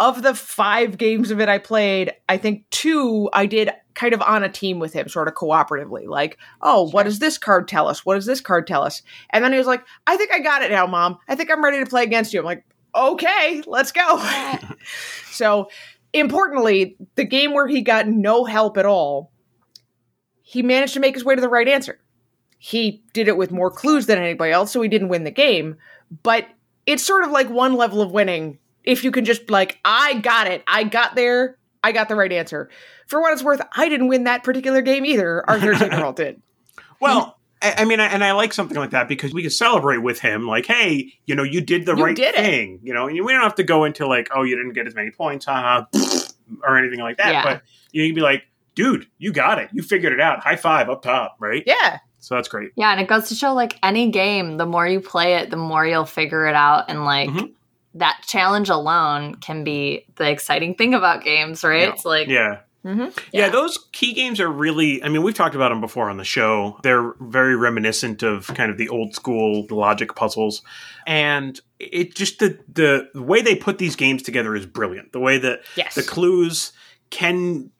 of 0.00 0.22
the 0.22 0.34
five 0.34 0.96
games 0.96 1.30
of 1.32 1.40
it 1.40 1.48
I 1.48 1.58
played, 1.58 2.12
I 2.28 2.36
think 2.36 2.70
two 2.70 3.28
I 3.32 3.46
did 3.46 3.70
kind 3.94 4.14
of 4.14 4.22
on 4.22 4.44
a 4.44 4.48
team 4.48 4.78
with 4.78 4.92
him, 4.92 5.08
sort 5.08 5.26
of 5.26 5.34
cooperatively. 5.34 6.06
Like, 6.06 6.38
oh, 6.62 6.88
what 6.90 7.02
does 7.02 7.18
this 7.18 7.36
card 7.36 7.66
tell 7.66 7.88
us? 7.88 8.06
What 8.06 8.14
does 8.14 8.26
this 8.26 8.40
card 8.40 8.68
tell 8.68 8.84
us? 8.84 9.02
And 9.30 9.42
then 9.42 9.50
he 9.50 9.58
was 9.58 9.66
like, 9.66 9.84
I 10.06 10.16
think 10.16 10.32
I 10.32 10.38
got 10.38 10.62
it 10.62 10.70
now, 10.70 10.86
mom. 10.86 11.18
I 11.26 11.34
think 11.34 11.50
I'm 11.50 11.64
ready 11.64 11.80
to 11.80 11.90
play 11.90 12.04
against 12.04 12.32
you. 12.32 12.38
I'm 12.38 12.46
like, 12.46 12.64
okay, 12.98 13.62
let's 13.66 13.92
go. 13.92 14.22
so, 15.30 15.70
importantly, 16.12 16.96
the 17.14 17.24
game 17.24 17.52
where 17.52 17.66
he 17.66 17.82
got 17.82 18.08
no 18.08 18.44
help 18.44 18.76
at 18.76 18.86
all, 18.86 19.30
he 20.42 20.62
managed 20.62 20.94
to 20.94 21.00
make 21.00 21.14
his 21.14 21.24
way 21.24 21.34
to 21.34 21.40
the 21.40 21.48
right 21.48 21.68
answer. 21.68 21.98
He 22.58 23.02
did 23.12 23.28
it 23.28 23.36
with 23.36 23.52
more 23.52 23.70
clues 23.70 24.06
than 24.06 24.18
anybody 24.18 24.52
else, 24.52 24.72
so 24.72 24.80
he 24.82 24.88
didn't 24.88 25.08
win 25.08 25.24
the 25.24 25.30
game. 25.30 25.76
But 26.22 26.46
it's 26.86 27.04
sort 27.04 27.24
of 27.24 27.30
like 27.30 27.48
one 27.48 27.74
level 27.74 28.00
of 28.02 28.10
winning 28.10 28.58
if 28.88 29.04
you 29.04 29.10
can 29.10 29.24
just 29.24 29.50
like, 29.50 29.78
I 29.84 30.14
got 30.20 30.46
it. 30.46 30.64
I 30.66 30.84
got 30.84 31.14
there. 31.14 31.58
I 31.84 31.92
got 31.92 32.08
the 32.08 32.16
right 32.16 32.32
answer. 32.32 32.70
For 33.06 33.20
what 33.20 33.32
it's 33.32 33.42
worth, 33.42 33.60
I 33.76 33.88
didn't 33.88 34.08
win 34.08 34.24
that 34.24 34.42
particular 34.42 34.80
game 34.80 35.04
either. 35.04 35.48
Our 35.48 35.60
13 35.60 35.92
year 35.92 36.04
old 36.04 36.16
did. 36.16 36.42
Well, 37.00 37.37
I, 37.62 37.74
I 37.78 37.84
mean, 37.84 38.00
and 38.00 38.22
I 38.24 38.32
like 38.32 38.52
something 38.52 38.76
like 38.76 38.90
that 38.90 39.08
because 39.08 39.32
we 39.34 39.42
can 39.42 39.50
celebrate 39.50 39.98
with 39.98 40.20
him, 40.20 40.46
like, 40.46 40.66
hey, 40.66 41.12
you 41.26 41.34
know, 41.34 41.42
you 41.42 41.60
did 41.60 41.86
the 41.86 41.94
You 41.96 42.04
right 42.04 42.16
did 42.16 42.34
it. 42.34 42.40
thing, 42.40 42.80
you 42.82 42.94
know, 42.94 43.06
and 43.08 43.24
we 43.24 43.32
don't 43.32 43.42
have 43.42 43.54
to 43.56 43.64
go 43.64 43.84
into 43.84 44.06
like, 44.06 44.28
oh, 44.34 44.42
you 44.42 44.56
didn't 44.56 44.72
get 44.74 44.86
as 44.86 44.94
many 44.94 45.10
points, 45.10 45.46
haha, 45.46 45.84
or 46.66 46.76
anything 46.78 47.00
like 47.00 47.16
that. 47.18 47.32
Yeah. 47.32 47.42
But 47.42 47.62
you 47.92 48.06
can 48.06 48.14
be 48.14 48.20
like, 48.20 48.44
dude, 48.74 49.06
you 49.18 49.32
got 49.32 49.58
it, 49.58 49.70
you 49.72 49.82
figured 49.82 50.12
it 50.12 50.20
out, 50.20 50.40
high 50.40 50.56
five 50.56 50.88
up 50.88 51.02
top, 51.02 51.36
right? 51.40 51.62
Yeah. 51.66 51.98
So 52.20 52.34
that's 52.34 52.48
great. 52.48 52.72
Yeah, 52.76 52.90
and 52.92 53.00
it 53.00 53.06
goes 53.08 53.28
to 53.28 53.34
show 53.34 53.52
like 53.54 53.78
any 53.82 54.10
game, 54.10 54.56
the 54.56 54.66
more 54.66 54.86
you 54.86 55.00
play 55.00 55.34
it, 55.34 55.50
the 55.50 55.56
more 55.56 55.86
you'll 55.86 56.04
figure 56.04 56.46
it 56.46 56.54
out. 56.54 56.86
And 56.88 57.04
like 57.04 57.28
Mhm. 57.30 57.52
that 57.94 58.22
challenge 58.26 58.68
alone 58.68 59.36
can 59.36 59.62
be 59.64 60.04
the 60.16 60.28
exciting 60.30 60.74
thing 60.74 60.94
about 60.94 61.22
games, 61.24 61.62
right? 61.64 61.82
Yeah. 61.82 61.88
It's 61.92 62.04
like, 62.04 62.28
Yeah. 62.28 62.58
Hmm 62.82 63.00
Yeah, 63.00 63.08
Yeah. 63.32 63.48
those 63.50 63.78
key 63.92 64.12
games 64.12 64.40
are 64.40 64.48
really. 64.50 65.02
I 65.02 65.08
mean, 65.08 65.22
we've 65.22 65.34
talked 65.34 65.54
about 65.54 65.70
them 65.70 65.80
before 65.80 66.08
on 66.10 66.16
the 66.16 66.24
show. 66.24 66.78
They're 66.82 67.12
very 67.20 67.56
reminiscent 67.56 68.22
of 68.22 68.46
kind 68.48 68.70
of 68.70 68.78
the 68.78 68.88
old 68.88 69.14
school 69.14 69.66
logic 69.70 70.14
puzzles, 70.14 70.62
and 71.06 71.60
it 71.78 72.14
just 72.14 72.38
the 72.38 72.58
the 72.72 73.08
way 73.14 73.42
they 73.42 73.54
put 73.56 73.78
these 73.78 73.96
games 73.96 74.22
together 74.22 74.54
is 74.54 74.66
brilliant. 74.66 75.12
The 75.12 75.20
way 75.20 75.38
that 75.38 75.60
Yes. 75.76 75.94
the 75.94 76.02
clues 76.02 76.72
can 77.10 77.70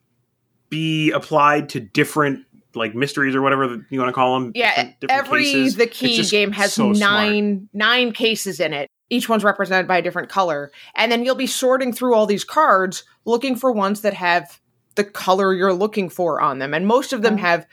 be 0.69 1.11
applied 1.11 1.69
to 1.69 1.79
different 1.79 2.45
like 2.75 2.93
mysteries 2.93 3.35
or 3.35 3.41
whatever 3.41 3.83
you 3.89 3.99
want 3.99 4.09
to 4.09 4.13
call 4.13 4.39
them. 4.39 4.51
yeah. 4.53 4.91
Every 5.09 5.43
cases. 5.43 5.75
the 5.75 5.87
key 5.87 6.23
game 6.25 6.51
has 6.51 6.73
so 6.73 6.93
smart. 6.93 6.99
nine 7.29 7.69
nine 7.73 8.11
cases 8.11 8.59
in 8.59 8.73
it. 8.73 8.87
Each 9.09 9.27
one's 9.27 9.43
represented 9.43 9.87
by 9.87 9.97
a 9.97 10.01
different 10.03 10.29
color, 10.29 10.71
and 10.93 11.11
then 11.11 11.25
you'll 11.25 11.33
be 11.33 11.47
sorting 11.47 11.91
through 11.93 12.13
all 12.13 12.27
these 12.27 12.43
cards, 12.43 13.03
looking 13.25 13.55
for 13.55 13.71
ones 13.71 14.01
that 14.01 14.13
have 14.13 14.59
the 14.99 15.03
color 15.05 15.53
you're 15.53 15.73
looking 15.73 16.09
for 16.09 16.41
on 16.41 16.59
them. 16.59 16.73
And 16.73 16.85
most 16.85 17.13
of 17.13 17.21
them 17.21 17.37
have 17.37 17.65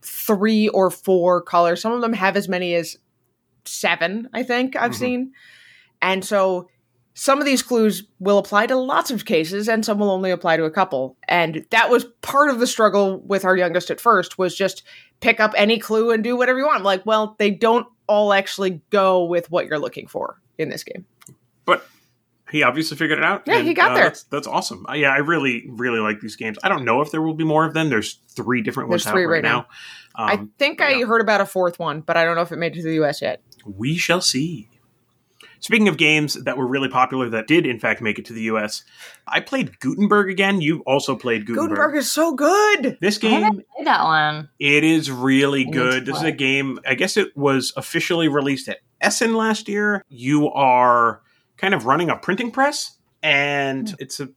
three 0.00 0.68
or 0.68 0.90
four 0.90 1.42
colors. 1.42 1.82
Some 1.82 1.92
of 1.92 2.00
them 2.00 2.14
have 2.14 2.34
as 2.34 2.48
many 2.48 2.74
as 2.74 2.96
seven. 3.66 4.30
I 4.32 4.42
think 4.42 4.74
I've 4.74 4.92
Mhm. 4.92 4.98
seen, 4.98 5.32
and 6.00 6.24
so 6.24 6.68
some 7.14 7.38
of 7.40 7.44
these 7.44 7.62
clues 7.62 8.04
will 8.20 8.38
apply 8.38 8.66
to 8.68 8.74
lots 8.74 9.10
of 9.10 9.26
cases 9.26 9.68
and 9.68 9.84
some 9.84 9.98
will 9.98 10.10
only 10.10 10.30
apply 10.30 10.56
to 10.56 10.64
a 10.64 10.70
couple 10.70 11.14
and 11.28 11.66
that 11.68 11.90
was 11.90 12.06
part 12.22 12.48
of 12.48 12.58
the 12.58 12.66
struggle 12.66 13.20
with 13.26 13.44
our 13.44 13.54
youngest 13.54 13.90
at 13.90 14.00
first 14.00 14.38
was 14.38 14.56
just 14.56 14.82
pick 15.20 15.38
up 15.38 15.52
any 15.54 15.78
clue 15.78 16.10
and 16.10 16.24
do 16.24 16.34
whatever 16.38 16.58
you 16.58 16.64
want 16.64 16.82
like 16.84 17.04
well 17.04 17.36
they 17.38 17.50
don't 17.50 17.86
all 18.06 18.32
actually 18.32 18.80
go 18.88 19.22
with 19.26 19.50
what 19.50 19.66
you're 19.66 19.78
looking 19.78 20.06
for 20.06 20.40
in 20.56 20.70
this 20.70 20.82
game 20.82 21.04
but 21.66 21.86
he 22.52 22.62
obviously 22.62 22.96
figured 22.96 23.18
it 23.18 23.24
out. 23.24 23.42
Yeah, 23.46 23.60
he 23.62 23.74
got 23.74 23.92
uh, 23.92 23.94
there. 23.94 24.04
That's, 24.04 24.22
that's 24.24 24.46
awesome. 24.46 24.86
Uh, 24.88 24.92
yeah, 24.92 25.10
I 25.12 25.18
really, 25.18 25.64
really 25.68 25.98
like 25.98 26.20
these 26.20 26.36
games. 26.36 26.58
I 26.62 26.68
don't 26.68 26.84
know 26.84 27.00
if 27.00 27.10
there 27.10 27.22
will 27.22 27.34
be 27.34 27.44
more 27.44 27.64
of 27.64 27.74
them. 27.74 27.88
There's 27.88 28.18
three 28.28 28.60
different 28.62 28.88
ones 28.90 29.02
There's 29.02 29.08
out 29.08 29.14
three 29.14 29.24
right 29.24 29.42
right 29.42 29.42
now. 29.42 29.66
i 30.14 30.34
Um, 30.34 30.52
think 30.58 30.80
i 30.80 30.92
yeah. 30.92 31.06
heard 31.06 31.20
about 31.22 31.40
a 31.40 31.46
fourth 31.46 31.78
one 31.78 32.02
but 32.02 32.16
i 32.18 32.24
don't 32.24 32.36
know 32.36 32.42
if 32.42 32.52
it 32.52 32.56
made 32.56 32.76
it 32.76 32.82
to 32.82 32.88
the 32.88 32.96
us 33.02 33.22
yet 33.22 33.40
we 33.64 33.96
shall 33.96 34.20
see. 34.20 34.68
Speaking 35.60 35.86
of 35.86 35.96
games 35.96 36.34
that 36.42 36.56
were 36.56 36.66
really 36.66 36.88
popular 36.88 37.28
that 37.30 37.46
did 37.46 37.66
in 37.66 37.78
fact 37.78 38.02
make 38.02 38.18
it 38.18 38.24
to 38.24 38.32
the 38.32 38.42
US, 38.42 38.82
I 39.28 39.38
played 39.40 39.78
Gutenberg 39.78 40.28
again. 40.28 40.60
You 40.60 40.80
also 40.86 41.14
played 41.14 41.46
Gutenberg. 41.46 41.70
gutenberg 41.76 41.96
is 41.96 42.10
so 42.10 42.34
good 42.34 42.98
this 43.00 43.16
game 43.18 43.42
haven't 43.42 43.64
that 43.84 44.02
one. 44.02 44.48
It 44.58 44.82
is 44.82 45.08
really 45.10 45.64
I 45.66 45.70
good. 45.70 46.04
to 46.04 46.10
This 46.12 46.20
is 46.20 46.26
a 46.26 46.32
game, 46.32 46.80
I 46.86 46.94
guess 46.96 47.16
it 47.16 47.36
was 47.36 47.72
officially 47.76 48.26
released 48.28 48.68
at 48.68 48.78
Essen 49.00 49.34
last 49.34 49.68
year. 49.68 50.02
You 50.08 50.50
are 50.50 51.22
kind 51.62 51.72
of 51.72 51.86
running 51.86 52.10
a 52.10 52.16
printing 52.16 52.50
press, 52.50 52.98
and 53.22 53.88
Hmm. 53.88 53.94
it's 54.00 54.20
a 54.20 54.28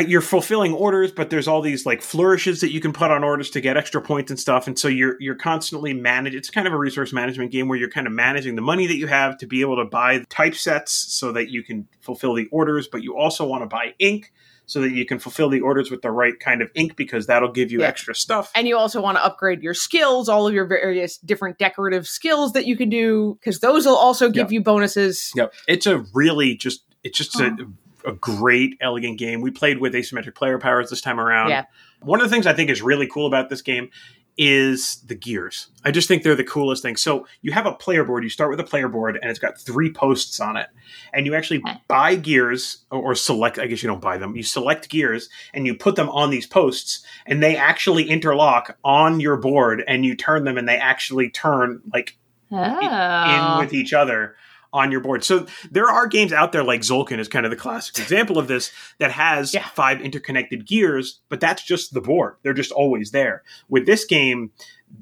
you're 0.00 0.20
fulfilling 0.20 0.72
orders, 0.74 1.12
but 1.12 1.30
there's 1.30 1.46
all 1.46 1.62
these 1.62 1.86
like 1.86 2.02
flourishes 2.02 2.60
that 2.62 2.72
you 2.72 2.80
can 2.80 2.92
put 2.92 3.12
on 3.12 3.22
orders 3.22 3.48
to 3.50 3.60
get 3.60 3.76
extra 3.76 4.02
points 4.02 4.28
and 4.28 4.38
stuff, 4.38 4.66
and 4.66 4.76
so 4.76 4.88
you're 4.88 5.16
you're 5.20 5.36
constantly 5.36 5.94
manage. 5.94 6.34
It's 6.34 6.50
kind 6.50 6.66
of 6.66 6.72
a 6.72 6.76
resource 6.76 7.12
management 7.12 7.52
game 7.52 7.68
where 7.68 7.78
you're 7.78 7.88
kind 7.88 8.06
of 8.08 8.12
managing 8.12 8.56
the 8.56 8.62
money 8.62 8.88
that 8.88 8.96
you 8.96 9.06
have 9.06 9.38
to 9.38 9.46
be 9.46 9.60
able 9.60 9.76
to 9.76 9.84
buy 9.84 10.18
typesets 10.30 10.88
so 10.88 11.30
that 11.32 11.50
you 11.50 11.62
can 11.62 11.86
fulfill 12.00 12.34
the 12.34 12.46
orders, 12.50 12.88
but 12.88 13.02
you 13.04 13.16
also 13.16 13.46
want 13.46 13.62
to 13.62 13.66
buy 13.66 13.94
ink 14.00 14.32
so 14.68 14.80
that 14.82 14.92
you 14.92 15.04
can 15.04 15.18
fulfill 15.18 15.48
the 15.48 15.60
orders 15.60 15.90
with 15.90 16.02
the 16.02 16.10
right 16.10 16.38
kind 16.38 16.62
of 16.62 16.70
ink 16.74 16.94
because 16.94 17.26
that'll 17.26 17.50
give 17.50 17.72
you 17.72 17.80
Yeah. 17.80 17.86
extra 17.88 18.14
stuff. 18.14 18.52
and 18.54 18.68
you 18.68 18.76
also 18.76 19.00
want 19.00 19.16
to 19.16 19.24
upgrade 19.24 19.62
your 19.62 19.74
skills 19.74 20.28
all 20.28 20.46
of 20.46 20.54
your 20.54 20.66
various 20.66 21.16
different 21.18 21.58
decorative 21.58 22.06
skills 22.06 22.52
that 22.52 22.66
you 22.66 22.76
can 22.76 22.88
do 22.90 23.36
because 23.40 23.60
those 23.60 23.86
will 23.86 23.96
also 23.96 24.28
give 24.30 24.52
you 24.52 24.60
bonuses 24.62 25.32
Yep. 25.34 25.52
It's 25.66 25.86
a 25.86 26.04
really 26.14 26.54
just 26.54 26.84
it's 27.02 27.16
just 27.16 27.40
a, 27.40 27.56
a 28.04 28.12
great 28.12 28.76
elegant 28.80 29.18
game. 29.18 29.40
We 29.40 29.50
played 29.50 29.78
with 29.78 29.94
asymmetric 29.94 30.34
player 30.34 30.58
powers 30.58 30.90
this 30.90 31.00
time 31.00 31.18
around. 31.18 31.50
Yeah. 31.50 31.64
One 32.02 32.20
of 32.20 32.28
the 32.28 32.34
things 32.34 32.46
I 32.46 32.52
think 32.52 32.70
is 32.70 32.80
really 32.82 33.06
cool 33.06 33.26
about 33.26 33.48
this 33.50 33.62
game 33.62 33.90
is 34.38 35.00
the 35.06 35.16
gears. 35.16 35.66
I 35.84 35.90
just 35.90 36.06
think 36.06 36.22
they're 36.22 36.36
the 36.36 36.44
coolest 36.44 36.80
thing. 36.80 36.96
So 36.96 37.26
you 37.42 37.50
have 37.50 37.66
a 37.66 37.72
player 37.72 38.04
board, 38.04 38.22
you 38.22 38.30
start 38.30 38.50
with 38.50 38.60
a 38.60 38.64
player 38.64 38.88
board 38.88 39.18
and 39.20 39.30
it's 39.30 39.40
got 39.40 39.58
three 39.58 39.92
posts 39.92 40.38
on 40.38 40.56
it. 40.56 40.68
And 41.12 41.26
you 41.26 41.34
actually 41.34 41.62
buy 41.88 42.14
gears 42.14 42.84
or, 42.92 43.02
or 43.02 43.14
select 43.16 43.58
I 43.58 43.66
guess 43.66 43.82
you 43.82 43.88
don't 43.88 44.00
buy 44.00 44.16
them. 44.16 44.36
You 44.36 44.44
select 44.44 44.88
gears 44.88 45.28
and 45.52 45.66
you 45.66 45.74
put 45.74 45.96
them 45.96 46.08
on 46.10 46.30
these 46.30 46.46
posts 46.46 47.04
and 47.26 47.42
they 47.42 47.56
actually 47.56 48.08
interlock 48.08 48.78
on 48.84 49.18
your 49.18 49.36
board 49.36 49.82
and 49.88 50.04
you 50.06 50.14
turn 50.14 50.44
them 50.44 50.56
and 50.56 50.68
they 50.68 50.76
actually 50.76 51.30
turn 51.30 51.82
like 51.92 52.16
in 52.50 52.58
Oh. 52.58 53.56
with 53.58 53.74
each 53.74 53.92
other 53.92 54.36
on 54.72 54.90
your 54.92 55.00
board. 55.00 55.24
So 55.24 55.46
there 55.70 55.88
are 55.88 56.06
games 56.06 56.32
out 56.32 56.52
there 56.52 56.62
like 56.64 56.82
Tzolk'in 56.82 57.18
is 57.18 57.28
kind 57.28 57.46
of 57.46 57.50
the 57.50 57.56
classic 57.56 57.98
example 58.02 58.38
of 58.38 58.48
this 58.48 58.70
that 58.98 59.10
has 59.12 59.54
Yeah. 59.54 59.66
five 59.70 60.00
interconnected 60.00 60.66
gears, 60.66 61.20
but 61.28 61.40
that's 61.40 61.62
just 61.64 61.94
the 61.94 62.00
board. 62.00 62.34
They're 62.42 62.52
just 62.54 62.72
always 62.72 63.10
there. 63.10 63.42
With 63.68 63.86
this 63.86 64.04
game, 64.04 64.50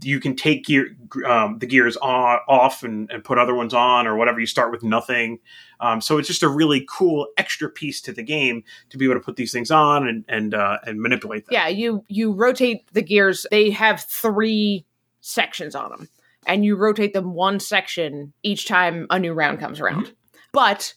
you 0.03 0.19
can 0.21 0.35
take 0.35 0.65
gear 0.65 0.97
um, 1.27 1.59
the 1.61 1.67
gears 1.67 1.97
on, 1.99 2.39
off 2.49 2.83
and, 2.83 3.11
and 3.11 3.23
put 3.23 3.39
other 3.39 3.55
ones 3.55 3.73
on 3.75 4.07
or 4.07 4.17
whatever. 4.17 4.41
You 4.41 4.47
start 4.47 4.73
with 4.73 4.83
nothing. 4.83 5.39
Um, 5.79 6.01
so 6.01 6.19
it's 6.19 6.27
just 6.27 6.43
a 6.43 6.49
really 6.49 6.87
cool 6.89 7.29
extra 7.37 7.69
piece 7.69 8.01
to 8.03 8.13
the 8.13 8.23
game 8.23 8.65
to 8.91 8.99
be 8.99 9.05
able 9.05 9.15
to 9.15 9.21
put 9.21 9.37
these 9.37 9.53
things 9.53 9.71
on 9.71 10.09
and 10.09 10.25
and 10.29 10.55
uh, 10.55 10.79
and 10.87 11.01
manipulate 11.01 11.47
them. 11.47 11.53
yeah 11.53 11.69
you 11.69 12.05
you 12.09 12.33
rotate 12.33 12.85
the 12.95 13.03
gears 13.03 13.47
they 13.51 13.71
have 13.71 14.01
three 14.03 14.85
sections 15.21 15.75
on 15.75 15.91
them 15.91 16.09
and 16.47 16.65
you 16.65 16.77
rotate 16.77 17.13
them 17.13 17.35
one 17.35 17.61
section 17.61 18.33
each 18.43 18.67
time 18.67 19.07
a 19.11 19.19
new 19.19 19.33
round 19.33 19.61
comes 19.61 19.81
around. 19.81 20.13
But 20.53 20.95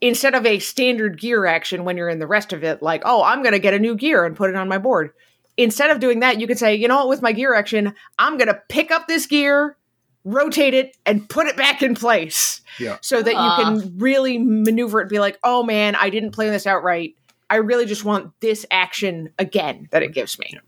instead 0.00 0.34
of 0.34 0.44
a 0.46 0.58
standard 0.58 1.20
gear 1.20 1.46
action 1.46 1.84
when 1.84 1.96
you're 1.96 2.08
in 2.08 2.18
the 2.18 2.26
rest 2.26 2.52
of 2.52 2.64
it 2.64 2.82
like 2.82 3.00
oh 3.06 3.22
i'm 3.22 3.42
going 3.42 3.52
to 3.52 3.58
get 3.60 3.72
a 3.72 3.78
new 3.78 3.94
gear 3.94 4.24
and 4.24 4.36
put 4.36 4.50
it 4.50 4.56
on 4.56 4.68
my 4.68 4.76
board 4.76 5.10
instead 5.56 5.90
of 5.90 6.00
doing 6.00 6.20
that 6.20 6.40
you 6.40 6.46
can 6.48 6.56
say 6.56 6.74
you 6.74 6.88
know 6.88 6.96
what 6.96 7.08
with 7.08 7.22
my 7.22 7.32
gear 7.32 7.54
action 7.54 7.94
i'm 8.18 8.36
going 8.36 8.48
to 8.48 8.60
pick 8.68 8.90
up 8.90 9.06
this 9.06 9.24
gear 9.26 9.76
rotate 10.24 10.74
it 10.74 10.96
and 11.06 11.28
put 11.28 11.46
it 11.46 11.56
back 11.56 11.82
in 11.82 11.94
place. 11.94 12.60
Yeah. 12.78 12.96
so 13.02 13.22
that 13.22 13.34
Ah. 13.36 13.58
you 13.70 13.80
can 13.80 13.98
really 13.98 14.38
maneuver 14.38 15.00
it 15.00 15.08
be 15.08 15.18
like 15.20 15.38
oh 15.44 15.62
man 15.62 15.94
i 15.96 16.10
didn't 16.10 16.32
plan 16.32 16.52
this 16.52 16.66
out 16.66 16.82
right. 16.82 17.14
I 17.50 17.56
really 17.56 17.86
just 17.86 18.04
want 18.04 18.32
this 18.40 18.66
action 18.70 19.30
again 19.38 19.88
that 19.92 20.02
it 20.02 20.12
gives 20.12 20.38
me 20.38 20.58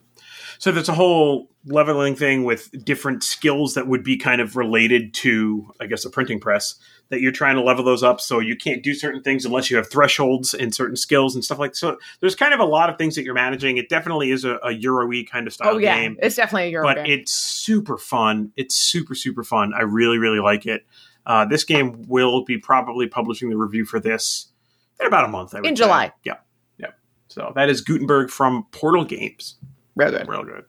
So 0.59 0.73
there's 0.73 0.89
a 0.89 0.95
whole 0.95 1.51
leveling 1.67 2.15
thing 2.15 2.45
with 2.45 2.71
different 2.85 3.25
skills 3.25 3.75
that 3.75 3.87
would 3.87 4.05
be 4.05 4.17
kind 4.17 4.41
of 4.41 4.57
related 4.57 5.13
to, 5.15 5.73
I 5.81 5.87
guess, 5.87 6.05
a 6.05 6.11
printing 6.11 6.41
press 6.41 6.77
that 7.09 7.21
you're 7.21 7.33
trying 7.33 7.57
to 7.57 7.63
level 7.63 7.85
those 7.85 8.03
up. 8.03 8.21
So 8.21 8.41
you 8.41 8.57
can't 8.57 8.83
do 8.83 8.95
certain 8.95 9.23
things 9.23 9.45
unless 9.45 9.71
you 9.71 9.77
have 9.77 9.91
thresholds 9.91 10.55
in 10.55 10.73
certain 10.73 10.97
skills 10.97 11.35
and 11.35 11.45
stuff 11.45 11.59
like 11.59 11.73
that. 11.73 11.77
So 11.77 11.99
there's 12.21 12.35
kind 12.35 12.53
of 12.55 12.61
a 12.61 12.65
lot 12.65 12.91
of 12.91 12.99
things 12.99 13.15
that 13.15 13.25
you're 13.25 13.35
managing. 13.35 13.77
It 13.77 13.89
definitely 13.89 14.31
is 14.31 14.45
a, 14.45 14.59
a 14.63 14.73
Euro-y 14.73 15.25
kind 15.31 15.47
of 15.47 15.53
style 15.53 15.75
oh 15.75 15.79
yeah 15.79 15.97
game, 15.97 16.17
it's 16.21 16.37
definitely 16.37 16.69
a 16.69 16.71
Euro 16.71 16.87
but 16.87 16.97
game. 16.97 17.07
it's 17.07 17.33
super 17.33 17.97
fun. 17.99 18.53
It's 18.57 18.75
super, 18.75 19.15
super 19.15 19.45
fun. 19.45 19.73
I 19.75 19.83
really, 19.83 20.19
really 20.19 20.41
like 20.41 20.67
it. 20.67 20.87
Uh, 21.25 21.45
this 21.45 21.65
game 21.65 22.05
will 22.09 22.45
be 22.45 22.59
probably 22.59 23.09
publishing 23.09 23.51
the 23.51 23.57
review 23.57 23.85
for 23.85 23.99
this 23.99 24.53
in 25.01 25.07
about 25.07 25.25
a 25.25 25.29
month. 25.29 25.55
I 25.55 25.61
would 25.61 25.67
In 25.69 25.77
say. 25.77 25.85
July. 25.85 26.13
Yeah. 26.25 26.35
Yeah. 26.79 26.91
So 27.29 27.53
that 27.57 27.69
is 27.69 27.81
Gutenberg 27.81 28.31
from 28.31 28.67
Portal 28.71 29.05
Games. 29.05 29.57
Real 29.97 30.11
good. 30.11 30.29
Real 30.29 30.45
good. 30.45 30.65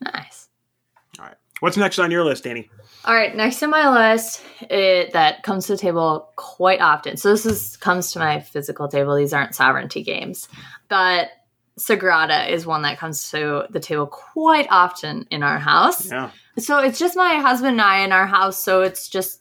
Nice. 0.00 0.48
All 1.18 1.26
right. 1.26 1.36
What's 1.60 1.76
next 1.76 1.98
on 1.98 2.10
your 2.10 2.24
list, 2.24 2.44
Dani? 2.44 2.68
All 3.04 3.14
right, 3.14 3.34
next 3.34 3.62
on 3.62 3.70
my 3.70 3.90
list 3.90 4.42
it, 4.68 5.12
that 5.12 5.42
comes 5.42 5.66
to 5.66 5.72
the 5.72 5.78
table 5.78 6.30
quite 6.36 6.80
often. 6.80 7.16
So 7.16 7.30
this 7.30 7.46
is 7.46 7.76
comes 7.76 8.12
to 8.12 8.18
my 8.18 8.40
physical 8.40 8.88
table. 8.88 9.14
These 9.14 9.32
aren't 9.32 9.52
sovranti 9.52 10.04
games, 10.04 10.48
but 10.88 11.28
Sagrada 11.78 12.48
is 12.50 12.66
one 12.66 12.82
that 12.82 12.98
comes 12.98 13.30
to 13.30 13.66
the 13.70 13.80
table 13.80 14.06
quite 14.06 14.66
often 14.70 15.26
in 15.30 15.42
our 15.42 15.58
house. 15.58 16.10
Yeah. 16.10 16.30
So 16.58 16.78
it's 16.78 16.98
just 16.98 17.16
my 17.16 17.36
husband 17.36 17.72
and 17.72 17.80
I 17.80 18.00
in 18.00 18.12
our 18.12 18.26
house. 18.26 18.62
So 18.62 18.82
it's 18.82 19.08
just, 19.08 19.40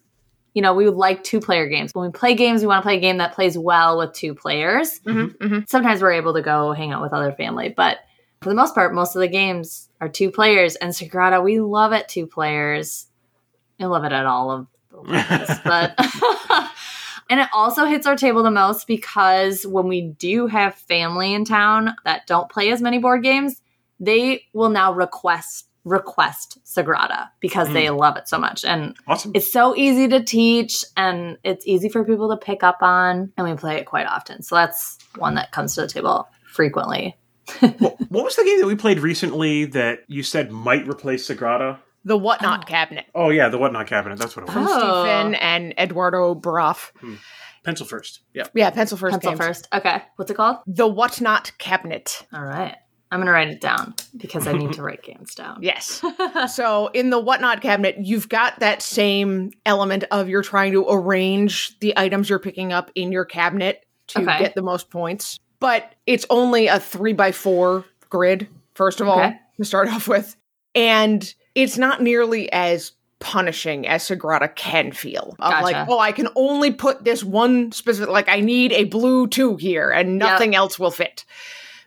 you 0.54 0.62
know, 0.62 0.74
we 0.74 0.86
would 0.86 0.96
like 0.96 1.24
two 1.24 1.40
player 1.40 1.68
games. 1.68 1.92
When 1.94 2.06
we 2.06 2.12
play 2.12 2.36
games, 2.36 2.62
we 2.62 2.68
want 2.68 2.82
to 2.82 2.86
play 2.86 2.98
a 2.98 3.02
game 3.02 3.18
that 3.18 3.34
plays 3.34 3.58
well 3.58 3.98
with 3.98 4.14
two 4.14 4.34
players. 4.34 5.00
Mm-hmm, 5.02 5.44
mm-hmm. 5.44 5.60
Sometimes 5.68 6.02
we're 6.02 6.14
able 6.14 6.34
to 6.34 6.42
go 6.42 6.72
hang 6.72 6.92
out 6.92 7.02
with 7.02 7.14
other 7.14 7.34
family, 7.34 7.74
but 7.76 7.98
for 8.42 8.50
the 8.50 8.56
most 8.56 8.74
part, 8.74 8.94
most 8.94 9.16
of 9.16 9.20
the 9.20 9.28
games 9.28 9.90
are 10.00 10.10
two 10.10 10.32
players. 10.32 10.76
And 10.76 10.92
Sagrada, 10.92 11.44
we 11.44 11.60
love 11.60 11.92
it 11.92 12.08
two 12.08 12.28
players. 12.28 13.08
I 13.80 13.86
love 13.86 14.06
it 14.06 14.12
at 14.12 14.26
all 14.26 14.52
of 14.52 14.68
the 14.92 14.98
levels, 15.12 15.60
but. 15.64 15.98
And 17.30 17.40
it 17.40 17.48
also 17.54 17.86
hits 17.86 18.08
our 18.08 18.16
table 18.16 18.42
the 18.42 18.50
most 18.50 18.88
because 18.88 19.66
when 19.66 19.88
we 19.88 20.02
do 20.02 20.48
have 20.48 20.74
family 20.74 21.34
in 21.34 21.46
town 21.46 21.96
that 22.04 22.26
don't 22.26 22.50
play 22.50 22.72
as 22.72 22.82
many 22.82 22.98
board 22.98 23.22
games, 23.22 23.62
they 24.00 24.46
will 24.54 24.70
now 24.70 24.94
request 24.94 25.68
request 25.86 26.60
Sagrada 26.66 27.30
because 27.40 27.72
they 27.72 27.86
mm. 27.86 27.98
love 27.98 28.18
it 28.18 28.28
so 28.28 28.38
much. 28.38 28.66
And 28.66 28.98
Awesome. 29.08 29.32
it's 29.34 29.52
so 29.52 29.76
easy 29.76 30.08
to 30.10 30.22
teach 30.22 30.84
and 30.98 31.38
it's 31.44 31.66
easy 31.66 31.88
for 31.88 32.04
people 32.04 32.30
to 32.30 32.38
pick 32.38 32.64
up 32.64 32.80
on 32.82 33.32
and 33.38 33.48
we 33.48 33.56
play 33.56 33.78
it 33.78 33.86
quite 33.86 34.06
often. 34.06 34.42
So 34.42 34.56
that's 34.56 34.98
one 35.18 35.36
that 35.36 35.52
comes 35.52 35.76
to 35.76 35.82
the 35.82 35.88
table 35.88 36.28
frequently. 36.44 37.16
what, 37.80 38.00
what 38.10 38.24
was 38.24 38.36
the 38.36 38.44
game 38.44 38.60
that 38.60 38.68
we 38.68 38.76
played 38.76 39.00
recently 39.00 39.66
that 39.66 40.00
you 40.08 40.24
said 40.24 40.52
might 40.52 40.88
replace 40.88 41.28
Sagrada? 41.28 41.80
The 42.06 42.18
Whatnot 42.18 42.62
oh. 42.64 42.68
cabinet 42.68 43.06
Oh 43.14 43.30
yeah, 43.30 43.50
the 43.50 43.58
whatnot 43.58 43.88
cabinet. 43.88 44.18
That's 44.18 44.36
what 44.36 44.44
it 44.44 44.46
was. 44.48 44.54
from 44.54 44.68
Oh. 44.70 45.04
Stephen 45.04 45.36
and 45.36 45.74
Eduardo 45.78 46.34
Baraf. 46.34 46.92
Hmm. 47.00 47.16
Pencil 47.64 47.86
first. 47.86 48.22
Yeah. 48.34 48.46
Yeah, 48.56 48.70
pencil 48.70 48.98
first. 48.98 49.14
Pencil 49.14 49.32
games. 49.32 49.40
first. 49.40 49.68
Okay. 49.74 50.02
What's 50.16 50.32
it 50.32 50.36
called? 50.36 50.58
The 50.66 50.88
Whatnot 50.88 51.52
cabinet. 51.58 52.26
All 52.34 52.44
right. 52.44 52.76
I'm 53.12 53.18
going 53.20 53.26
to 53.26 53.32
write 53.32 53.50
it 53.50 53.60
down 53.60 53.96
because 54.16 54.46
I 54.48 54.54
need 54.54 54.74
to 54.74 54.84
write 54.84 55.02
games 55.04 55.34
down. 55.36 55.58
Yes. 55.62 56.02
so 56.54 56.88
in 56.94 57.10
the 57.10 57.20
Whatnot 57.20 57.60
cabinet, 57.62 57.96
you've 58.00 58.30
got 58.30 58.60
that 58.60 58.82
same 58.84 59.52
element 59.66 60.04
of 60.12 60.30
you're 60.30 60.44
trying 60.44 60.72
to 60.74 60.86
arrange 60.88 61.78
the 61.80 61.94
items 61.98 62.30
you're 62.30 62.38
picking 62.40 62.72
up 62.72 62.92
in 62.96 63.12
your 63.12 63.26
cabinet 63.26 63.84
to 64.10 64.22
Okay. 64.22 64.40
get 64.40 64.56
the 64.56 64.62
most 64.62 64.90
points. 64.92 65.40
But 65.60 65.94
it's 66.06 66.26
only 66.30 66.68
a 66.68 66.80
three 66.80 67.14
by 67.14 67.32
four 67.32 67.86
grid, 68.10 68.48
first 68.76 69.02
of 69.02 69.08
all, 69.08 69.20
Okay. 69.20 69.38
to 69.58 69.66
start 69.66 69.90
off 69.90 70.08
with. 70.08 70.36
And 70.76 71.34
it's 71.56 71.78
not 71.78 72.02
nearly 72.02 72.52
as 72.52 72.94
punishing 73.20 73.86
as 73.86 74.08
Sagrada 74.08 74.56
can 74.56 74.94
feel. 74.94 75.36
Of 75.40 75.52
Gotcha. 75.52 75.64
like, 75.64 75.90
oh, 75.90 76.00
I 76.00 76.14
can 76.14 76.30
only 76.36 76.72
put 76.72 77.04
this 77.04 77.22
one 77.24 77.72
specific 77.74 78.10
like 78.10 78.30
I 78.30 78.40
need 78.40 78.72
a 78.72 78.86
blue 78.86 79.28
two 79.28 79.58
here 79.58 79.90
and 79.92 80.12
Yep. 80.12 80.20
nothing 80.20 80.56
else 80.56 80.80
will 80.80 80.92
fit. 80.92 81.26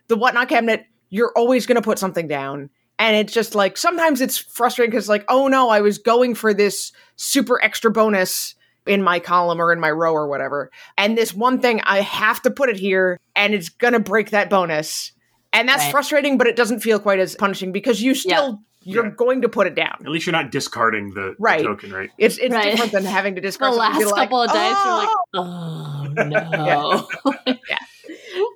The 0.09 0.15
Whatnot 0.15 0.49
cabinet, 0.49 0.85
you're 1.09 1.31
always 1.35 1.65
gonna 1.65 1.81
put 1.81 1.97
something 1.97 2.27
down. 2.27 2.69
And 2.99 3.17
it's 3.17 3.33
just 3.33 3.55
like 3.55 3.77
sometimes 3.77 4.21
it's 4.21 4.37
frustrating 4.37 4.91
because 4.91 5.09
like, 5.09 5.25
oh 5.27 5.47
no, 5.47 5.69
I 5.69 5.81
was 5.81 5.97
going 5.97 6.35
for 6.35 6.53
this 6.53 6.91
super 7.15 7.59
extra 7.63 7.89
bonus 7.89 8.53
in 8.87 9.01
my 9.01 9.19
column 9.19 9.61
or 9.61 9.71
in 9.71 9.79
my 9.79 9.91
row 9.91 10.13
or 10.13 10.27
whatever. 10.27 10.69
And 10.97 11.17
this 11.17 11.33
one 11.33 11.59
thing 11.59 11.81
I 11.83 12.01
have 12.01 12.41
to 12.43 12.51
put 12.51 12.69
it 12.69 12.77
here 12.77 13.19
and 13.35 13.53
it's 13.53 13.69
gonna 13.69 13.99
break 13.99 14.31
that 14.31 14.49
bonus. 14.49 15.11
And 15.51 15.69
that's 15.69 15.83
Right. 15.83 15.91
frustrating, 15.91 16.37
but 16.37 16.47
it 16.47 16.55
doesn't 16.55 16.79
feel 16.79 16.99
quite 16.99 17.19
as 17.19 17.35
punishing 17.35 17.71
because 17.71 18.01
you 18.01 18.15
still 18.15 18.59
you're 18.85 19.05
Yeah. 19.05 19.11
going 19.15 19.41
to 19.43 19.47
put 19.47 19.65
it 19.65 19.75
down. 19.75 19.95
At 20.01 20.09
least 20.09 20.25
you're 20.25 20.33
not 20.33 20.51
discarding 20.51 21.13
the, 21.13 21.21
the 21.21 21.35
Right. 21.39 21.63
token, 21.63 21.93
right? 21.93 22.09
It's 22.17 22.37
it's 22.37 22.53
Right. 22.53 22.63
different 22.71 22.91
than 22.91 23.05
having 23.05 23.35
to 23.35 23.41
discard. 23.41 23.71
the 23.71 23.77
last 23.77 24.05
like, 24.07 24.15
couple 24.15 24.41
of 24.41 24.51
days, 24.51 24.75
you're 24.83 24.93
like, 24.93 25.09
"Oh." 25.35 26.03
oh 26.05 26.07
no. 26.13 27.07
Yeah. 27.69 27.77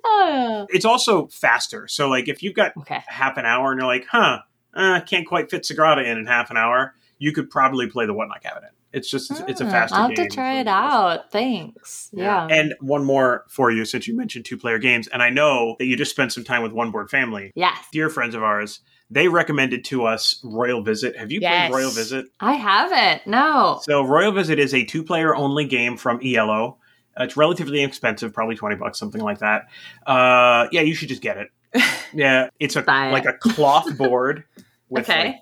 Oh. 0.04 0.66
It's 0.70 0.84
also 0.84 1.28
faster. 1.28 1.88
So 1.88 2.08
like 2.08 2.28
if 2.28 2.42
you've 2.42 2.54
got 2.54 2.72
Okay. 2.76 3.02
half 3.06 3.36
an 3.38 3.46
hour 3.46 3.70
and 3.72 3.80
you're 3.80 3.88
like, 3.88 4.06
huh, 4.10 4.40
uh, 4.74 5.00
can't 5.00 5.26
quite 5.26 5.50
fit 5.50 5.62
Sagrada 5.62 6.04
in 6.04 6.18
in 6.18 6.26
half 6.26 6.50
an 6.50 6.56
hour, 6.58 6.94
you 7.18 7.32
could 7.32 7.48
probably 7.48 7.86
play 7.86 8.04
the 8.06 8.12
whatnot 8.12 8.42
cabinet. 8.42 8.70
It's 8.98 9.08
just 9.10 9.30
it's, 9.30 9.40
it's 9.48 9.60
a 9.62 9.66
Ah, 9.66 9.70
faster 9.70 9.96
I'll 9.96 10.08
have 10.08 10.14
to 10.16 10.28
try 10.28 10.60
it 10.60 10.64
the 10.64 10.70
most 10.70 10.80
part. 10.90 10.92
out. 11.20 11.32
Thanks. 11.32 12.10
Yeah. 12.12 12.46
And 12.50 12.74
one 12.80 13.04
more 13.04 13.44
for 13.48 13.70
you, 13.70 13.84
since 13.86 14.06
you 14.06 14.16
mentioned 14.16 14.44
two 14.44 14.58
player 14.58 14.78
games, 14.78 15.08
and 15.08 15.22
I 15.22 15.30
know 15.30 15.76
that 15.78 15.86
you 15.86 15.96
just 15.96 16.10
spent 16.10 16.32
some 16.32 16.44
time 16.44 16.62
with 16.62 16.72
One 16.72 16.90
Board 16.90 17.08
Family. 17.10 17.52
yes. 17.54 17.78
Dear 17.92 18.10
friends 18.10 18.34
of 18.34 18.42
ours, 18.42 18.80
they 19.10 19.28
recommended 19.28 19.84
to 19.86 20.04
us 20.04 20.38
Royal 20.44 20.82
Visit. 20.82 21.16
Have 21.16 21.32
you 21.32 21.40
Yes. 21.40 21.70
played 21.70 21.78
Royal 21.78 21.90
Visit? 21.90 22.26
I 22.40 22.52
haven't. 22.52 23.26
No. 23.26 23.80
So 23.82 24.02
Royal 24.02 24.32
Visit 24.32 24.58
is 24.58 24.74
a 24.74 24.84
two 24.84 25.02
player 25.02 25.34
only 25.34 25.64
game 25.64 25.96
from 25.96 26.18
IELLO. 26.20 26.76
Uh, 27.18 27.24
it's 27.24 27.36
relatively 27.36 27.80
inexpensive, 27.82 28.32
probably 28.34 28.54
twenty 28.56 28.76
bucks, 28.76 28.98
something 28.98 29.20
like 29.22 29.38
that. 29.38 29.62
Uh, 30.06 30.68
yeah, 30.72 30.82
you 30.82 30.94
should 30.94 31.08
just 31.08 31.22
get 31.22 31.36
it. 31.38 31.48
yeah, 32.14 32.48
it's 32.60 32.76
a 32.76 32.82
like 32.82 33.24
a 33.26 33.32
cloth 33.32 33.96
board 33.98 34.44
with 34.88 35.08
Okay. 35.08 35.24
like 35.28 35.36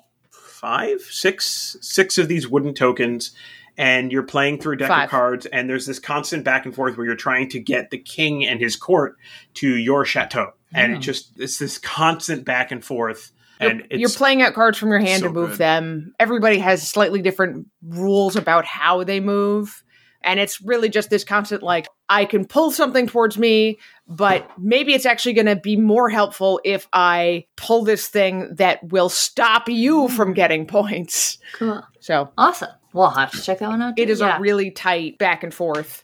five, 0.67 1.01
six, 1.03 1.77
six 1.81 2.19
of 2.19 2.27
these 2.27 2.49
wooden 2.49 2.75
tokens, 2.75 3.31
and 3.79 4.11
you're 4.11 4.25
playing 4.25 4.59
through 4.59 4.75
a 4.75 4.77
deck 4.79 4.89
Five. 4.89 5.05
of 5.05 5.11
cards. 5.11 5.47
And 5.47 5.71
there's 5.71 5.87
this 5.87 6.01
constant 6.01 6.45
back 6.45 6.65
and 6.67 6.75
forth 6.75 6.97
where 6.97 7.07
you're 7.07 7.15
trying 7.15 7.49
to 7.51 7.61
get 7.61 7.91
the 7.91 7.99
king 7.99 8.45
and 8.45 8.61
his 8.61 8.75
court 8.75 9.17
to 9.55 9.69
your 9.77 10.05
chateau, 10.05 10.55
and 10.75 10.95
Oh. 10.95 10.97
it 10.97 11.01
just 11.01 11.39
it's 11.39 11.59
this 11.59 11.79
constant 11.79 12.45
back 12.45 12.73
and 12.73 12.85
forth. 12.85 13.31
And 13.61 13.79
You're, 13.79 13.87
it's, 13.91 14.01
you're 14.01 14.11
playing 14.11 14.43
out 14.43 14.55
cards 14.55 14.77
from 14.77 14.91
your 14.91 14.99
hand 14.99 15.21
so 15.21 15.29
to 15.29 15.33
move 15.33 15.51
good. 15.51 15.59
them. 15.59 16.15
Everybody 16.19 16.59
has 16.59 16.87
slightly 16.87 17.23
different 17.23 17.69
rules 17.83 18.35
about 18.37 18.65
how 18.67 19.05
they 19.05 19.21
move. 19.21 19.83
And 20.27 20.39
it's 20.41 20.61
really 20.61 20.89
just 20.89 21.09
this 21.09 21.25
constant 21.25 21.62
like, 21.62 21.89
I 22.09 22.25
can 22.25 22.45
pull 22.45 22.71
something 22.73 23.07
towards 23.07 23.39
me, 23.39 23.79
but 24.09 24.51
maybe 24.59 24.93
it's 24.93 25.07
actually 25.07 25.35
going 25.35 25.47
to 25.47 25.57
be 25.57 25.77
more 25.77 26.11
helpful 26.11 26.61
if 26.65 26.89
I 26.93 27.47
pull 27.57 27.85
this 27.85 28.09
thing 28.09 28.55
that 28.57 28.83
will 28.91 29.09
stop 29.09 29.69
you 29.69 30.09
from 30.09 30.35
getting 30.35 30.67
points. 30.67 31.39
Cool. 31.55 31.83
So 32.01 32.31
Awesome. 32.37 32.71
We'll 32.93 33.11
have 33.11 33.31
to 33.33 33.43
check 33.43 33.59
that 33.61 33.69
one 33.69 33.81
out. 33.83 33.99
it 33.99 34.07
too. 34.07 34.12
is 34.12 34.21
Yeah. 34.21 34.37
a 34.39 34.41
really 34.41 34.71
tight 34.71 35.19
back 35.19 35.43
and 35.45 35.53
forth. 35.55 36.03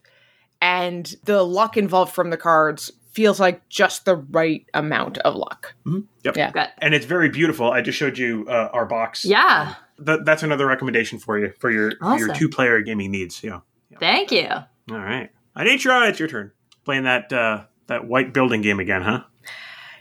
And 0.61 1.13
the 1.25 1.43
luck 1.43 1.77
involved 1.77 2.15
from 2.15 2.31
the 2.31 2.37
cards 2.37 2.93
feels 3.13 3.41
like 3.41 3.69
just 3.69 4.05
the 4.05 4.17
right 4.17 4.65
amount 4.75 5.19
of 5.19 5.35
luck. 5.35 5.75
Mhm. 5.87 6.05
Yep. 6.25 6.37
Yeah. 6.37 6.51
Good. 6.53 6.69
and 6.79 6.95
it's 6.95 7.07
very 7.07 7.29
beautiful. 7.29 7.71
I 7.71 7.81
just 7.83 7.99
showed 7.99 8.17
you 8.19 8.47
uh, 8.49 8.69
our 8.73 8.87
box. 8.87 9.25
Yeah. 9.25 9.75
Th- 10.05 10.21
that's 10.25 10.43
another 10.43 10.67
recommendation 10.67 11.19
for 11.19 11.39
you 11.39 11.53
for 11.59 11.71
your 11.71 11.93
for 11.99 12.17
your 12.19 12.33
two 12.35 12.49
player 12.49 12.81
gaming 12.81 13.11
needs. 13.11 13.43
Yeah. 13.43 13.61
Thank 13.99 14.33
you. 14.33 14.49
All 14.49 14.99
right. 14.99 15.31
Anitra, 15.57 16.09
it's 16.09 16.19
your 16.19 16.29
turn. 16.29 16.53
Playing 16.85 17.05
that 17.05 17.33
uh, 17.33 17.65
that 17.87 18.07
white 18.07 18.33
building 18.33 18.63
game 18.63 18.81
again, 18.81 19.03
huh? 19.03 19.25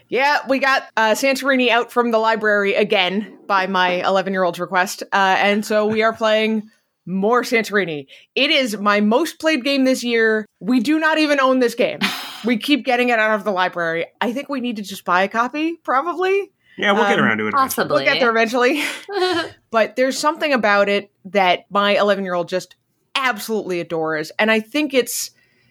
Yeah, 0.08 0.40
we 0.48 0.58
got 0.58 0.82
uh, 0.96 1.12
Santorini 1.12 1.70
out 1.70 1.90
from 1.90 2.10
the 2.10 2.18
library 2.18 2.74
again 2.74 3.38
by 3.46 3.66
my 3.66 4.06
11 4.06 4.32
year 4.34 4.42
old's 4.44 4.60
request. 4.60 5.02
Uh, 5.12 5.36
and 5.38 5.64
so 5.64 5.86
we 5.86 6.02
are 6.02 6.12
playing 6.12 6.68
more 7.06 7.42
Santorini. 7.42 8.06
It 8.34 8.50
is 8.50 8.76
my 8.76 9.00
most 9.00 9.38
played 9.40 9.64
game 9.64 9.84
this 9.84 10.04
year. 10.04 10.44
We 10.60 10.80
do 10.80 10.98
not 10.98 11.18
even 11.18 11.40
own 11.40 11.58
this 11.60 11.74
game. 11.74 11.98
We 12.44 12.56
keep 12.56 12.84
getting 12.84 13.10
it 13.10 13.20
out 13.20 13.36
of 13.36 13.44
the 13.44 13.52
library. 13.52 14.06
I 14.20 14.32
think 14.32 14.48
we 14.48 14.60
need 14.60 14.74
to 14.74 14.82
just 14.82 15.04
buy 15.04 15.22
a 15.22 15.28
copy, 15.28 15.76
probably. 15.84 16.50
Yeah, 16.76 16.90
we'll 16.90 17.04
get 17.04 17.20
Um, 17.20 17.24
around 17.24 17.38
to 17.38 17.46
it. 17.46 17.54
eventually. 17.54 17.86
We'll 17.88 18.04
get 18.04 18.18
there 18.18 18.30
eventually. 18.30 18.82
but 19.70 19.94
there's 19.94 20.18
something 20.18 20.52
about 20.52 20.88
it 20.88 21.12
that 21.26 21.66
my 21.70 21.96
11 21.96 22.24
year 22.24 22.34
old 22.34 22.48
just 22.48 22.74
absolutely 23.14 23.80
adores. 23.80 24.32
And 24.38 24.50
I 24.50 24.60
think 24.60 24.94
it's 24.94 25.30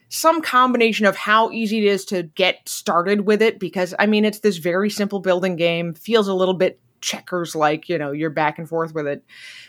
some 0.10 0.42
combination 0.42 1.06
of 1.06 1.16
how 1.16 1.52
easy 1.52 1.80
it 1.80 1.90
is 1.90 2.06
to 2.06 2.24
get 2.24 2.68
started 2.68 3.22
with 3.22 3.42
it 3.42 3.60
because, 3.60 3.96
I 3.98 4.06
mean, 4.06 4.26
it's 4.26 4.40
this 4.40 4.58
very 4.58 4.90
simple 4.90 5.20
building 5.20 5.56
game, 5.56 5.94
feels 5.94 6.28
a 6.28 6.34
little 6.34 6.54
bit 6.54 6.80
checkers 7.02 7.56
like, 7.56 7.90
you 7.90 7.98
know, 7.98 8.12
you're 8.12 8.30
back 8.30 8.60
and 8.60 8.68
forth 8.70 8.94
with 8.94 9.08
it. 9.08 9.24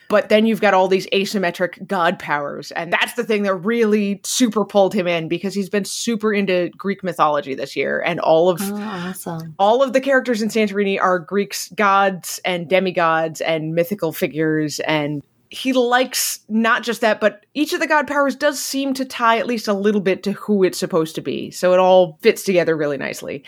But 0.09 0.29
then 0.29 0.45
you've 0.45 0.61
got 0.61 0.75
all 0.75 0.89
these 0.89 1.07
asymmetric 1.07 1.87
god 1.87 2.19
powers. 2.19 2.71
And 2.73 2.93
that's 2.93 3.15
the 3.15 3.25
thing 3.25 3.45
that 3.45 3.55
really 3.55 4.21
super 4.25 4.65
pulled 4.65 4.93
him 4.93 5.09
in 5.09 5.29
because 5.29 5.55
he's 5.55 5.71
been 5.71 5.87
super 5.87 6.35
into 6.35 6.71
Greek 6.77 7.03
mythology 7.03 7.55
this 7.55 7.75
year 7.75 8.01
and 8.05 8.21
all 8.21 8.51
of 8.51 8.61
oh, 8.63 8.77
awesome. 8.77 9.55
all 9.59 9.83
of 9.83 9.95
the 9.95 10.01
characters 10.01 10.43
in 10.43 10.49
Santorini 10.49 11.01
are 11.01 11.19
Greeks, 11.19 11.71
gods 11.71 12.41
and 12.45 12.69
demigods 12.69 13.41
and 13.41 13.75
mythical 13.75 14.13
figures. 14.13 14.81
And 14.81 15.23
he 15.53 15.75
likes 15.75 16.41
not 16.49 16.83
just 16.83 17.03
that, 17.03 17.21
but 17.21 17.45
each 17.53 17.75
of 17.75 17.81
the 17.81 17.87
god 17.87 18.09
powers 18.09 18.35
does 18.35 18.59
seem 18.59 18.95
to 18.95 19.05
tie 19.05 19.39
at 19.39 19.47
least 19.47 19.69
a 19.69 19.75
little 19.75 20.01
bit 20.01 20.23
to 20.23 20.33
who 20.33 20.65
it's 20.65 20.79
supposed 20.79 21.15
to 21.17 21.21
be. 21.21 21.51
So 21.51 21.75
it 21.75 21.79
all 21.79 22.19
fits 22.23 22.43
together 22.43 22.75
really 22.75 22.97
nicely. 22.97 23.45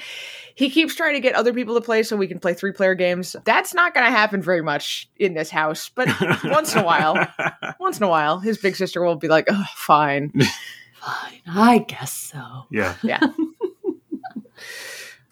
He 0.54 0.68
keeps 0.68 0.94
trying 0.94 1.14
to 1.14 1.20
get 1.20 1.34
other 1.34 1.54
people 1.54 1.74
to 1.76 1.80
play 1.80 2.02
so 2.02 2.14
we 2.14 2.28
can 2.28 2.38
play 2.38 2.52
three 2.52 2.72
player 2.72 2.94
games. 2.94 3.34
That's 3.44 3.72
not 3.72 3.94
going 3.94 4.04
to 4.04 4.10
happen 4.10 4.42
very 4.42 4.60
much 4.60 5.08
in 5.16 5.32
this 5.32 5.48
house, 5.48 5.90
but 5.94 6.08
once 6.44 6.74
in 6.74 6.80
a 6.80 6.84
while, 6.84 7.26
once 7.80 7.96
in 7.96 8.04
a 8.04 8.08
while, 8.08 8.38
his 8.38 8.58
big 8.58 8.76
sister 8.76 9.02
will 9.02 9.16
be 9.16 9.28
like, 9.28 9.46
oh, 9.48 9.64
fine. 9.74 10.30
Fine. 11.00 11.40
I 11.46 11.78
guess 11.78 12.12
so. 12.12 12.64
yeah. 12.70 12.96
Yeah. 13.02 13.20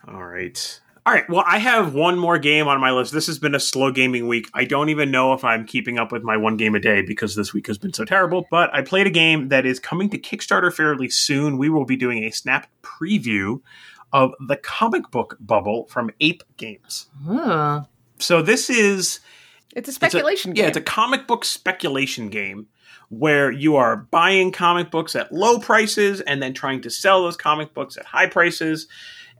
All 0.06 0.24
right. 0.24 0.80
All 1.04 1.12
right. 1.12 1.28
Well, 1.28 1.42
I 1.46 1.58
have 1.58 1.94
one 1.94 2.16
more 2.16 2.38
game 2.38 2.68
on 2.68 2.80
my 2.80 2.92
list. 2.92 3.12
This 3.12 3.26
has 3.26 3.38
been 3.38 3.56
a 3.56 3.60
slow 3.60 3.90
gaming 3.90 4.28
week. 4.28 4.48
I 4.54 4.64
don't 4.64 4.88
even 4.88 5.10
know 5.10 5.32
if 5.32 5.42
I'm 5.44 5.66
keeping 5.66 5.98
up 5.98 6.12
with 6.12 6.22
my 6.22 6.36
one 6.36 6.56
game 6.56 6.76
a 6.76 6.80
day 6.80 7.02
because 7.02 7.34
this 7.34 7.52
week 7.52 7.66
has 7.66 7.76
been 7.76 7.92
so 7.92 8.04
terrible. 8.04 8.46
But 8.52 8.72
I 8.72 8.82
played 8.82 9.08
a 9.08 9.10
game 9.10 9.48
that 9.48 9.66
is 9.66 9.80
coming 9.80 10.08
to 10.10 10.18
Kickstarter 10.18 10.72
fairly 10.72 11.08
soon. 11.08 11.58
We 11.58 11.68
will 11.68 11.84
be 11.84 11.96
doing 11.96 12.22
a 12.22 12.30
snap 12.30 12.68
preview 12.82 13.60
of 14.12 14.32
the 14.46 14.56
comic 14.56 15.10
book 15.10 15.36
bubble 15.40 15.86
from 15.86 16.10
Ape 16.20 16.44
Games. 16.56 17.08
Ooh. 17.28 17.80
So 18.18 18.40
this 18.40 18.70
is 18.70 19.18
It's 19.74 19.74
a 19.74 19.78
it's 19.78 19.88
a- 19.88 19.92
speculation 19.92 20.52
game. 20.52 20.62
Yeah, 20.62 20.68
it's 20.68 20.76
a 20.76 20.82
comic 20.82 21.26
book 21.26 21.44
speculation 21.44 22.28
game 22.28 22.68
where 23.08 23.50
you 23.50 23.74
are 23.74 23.96
buying 23.96 24.52
comic 24.52 24.90
books 24.92 25.16
at 25.16 25.32
low 25.32 25.58
prices 25.58 26.20
and 26.20 26.40
then 26.42 26.54
trying 26.54 26.80
to 26.82 26.90
sell 26.90 27.22
those 27.24 27.36
comic 27.36 27.74
books 27.74 27.96
at 27.96 28.04
high 28.06 28.26
prices. 28.28 28.86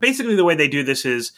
Basically, 0.03 0.35
the 0.35 0.43
way 0.43 0.53
they 0.53 0.67
do 0.67 0.83
this 0.83 1.05
is 1.05 1.31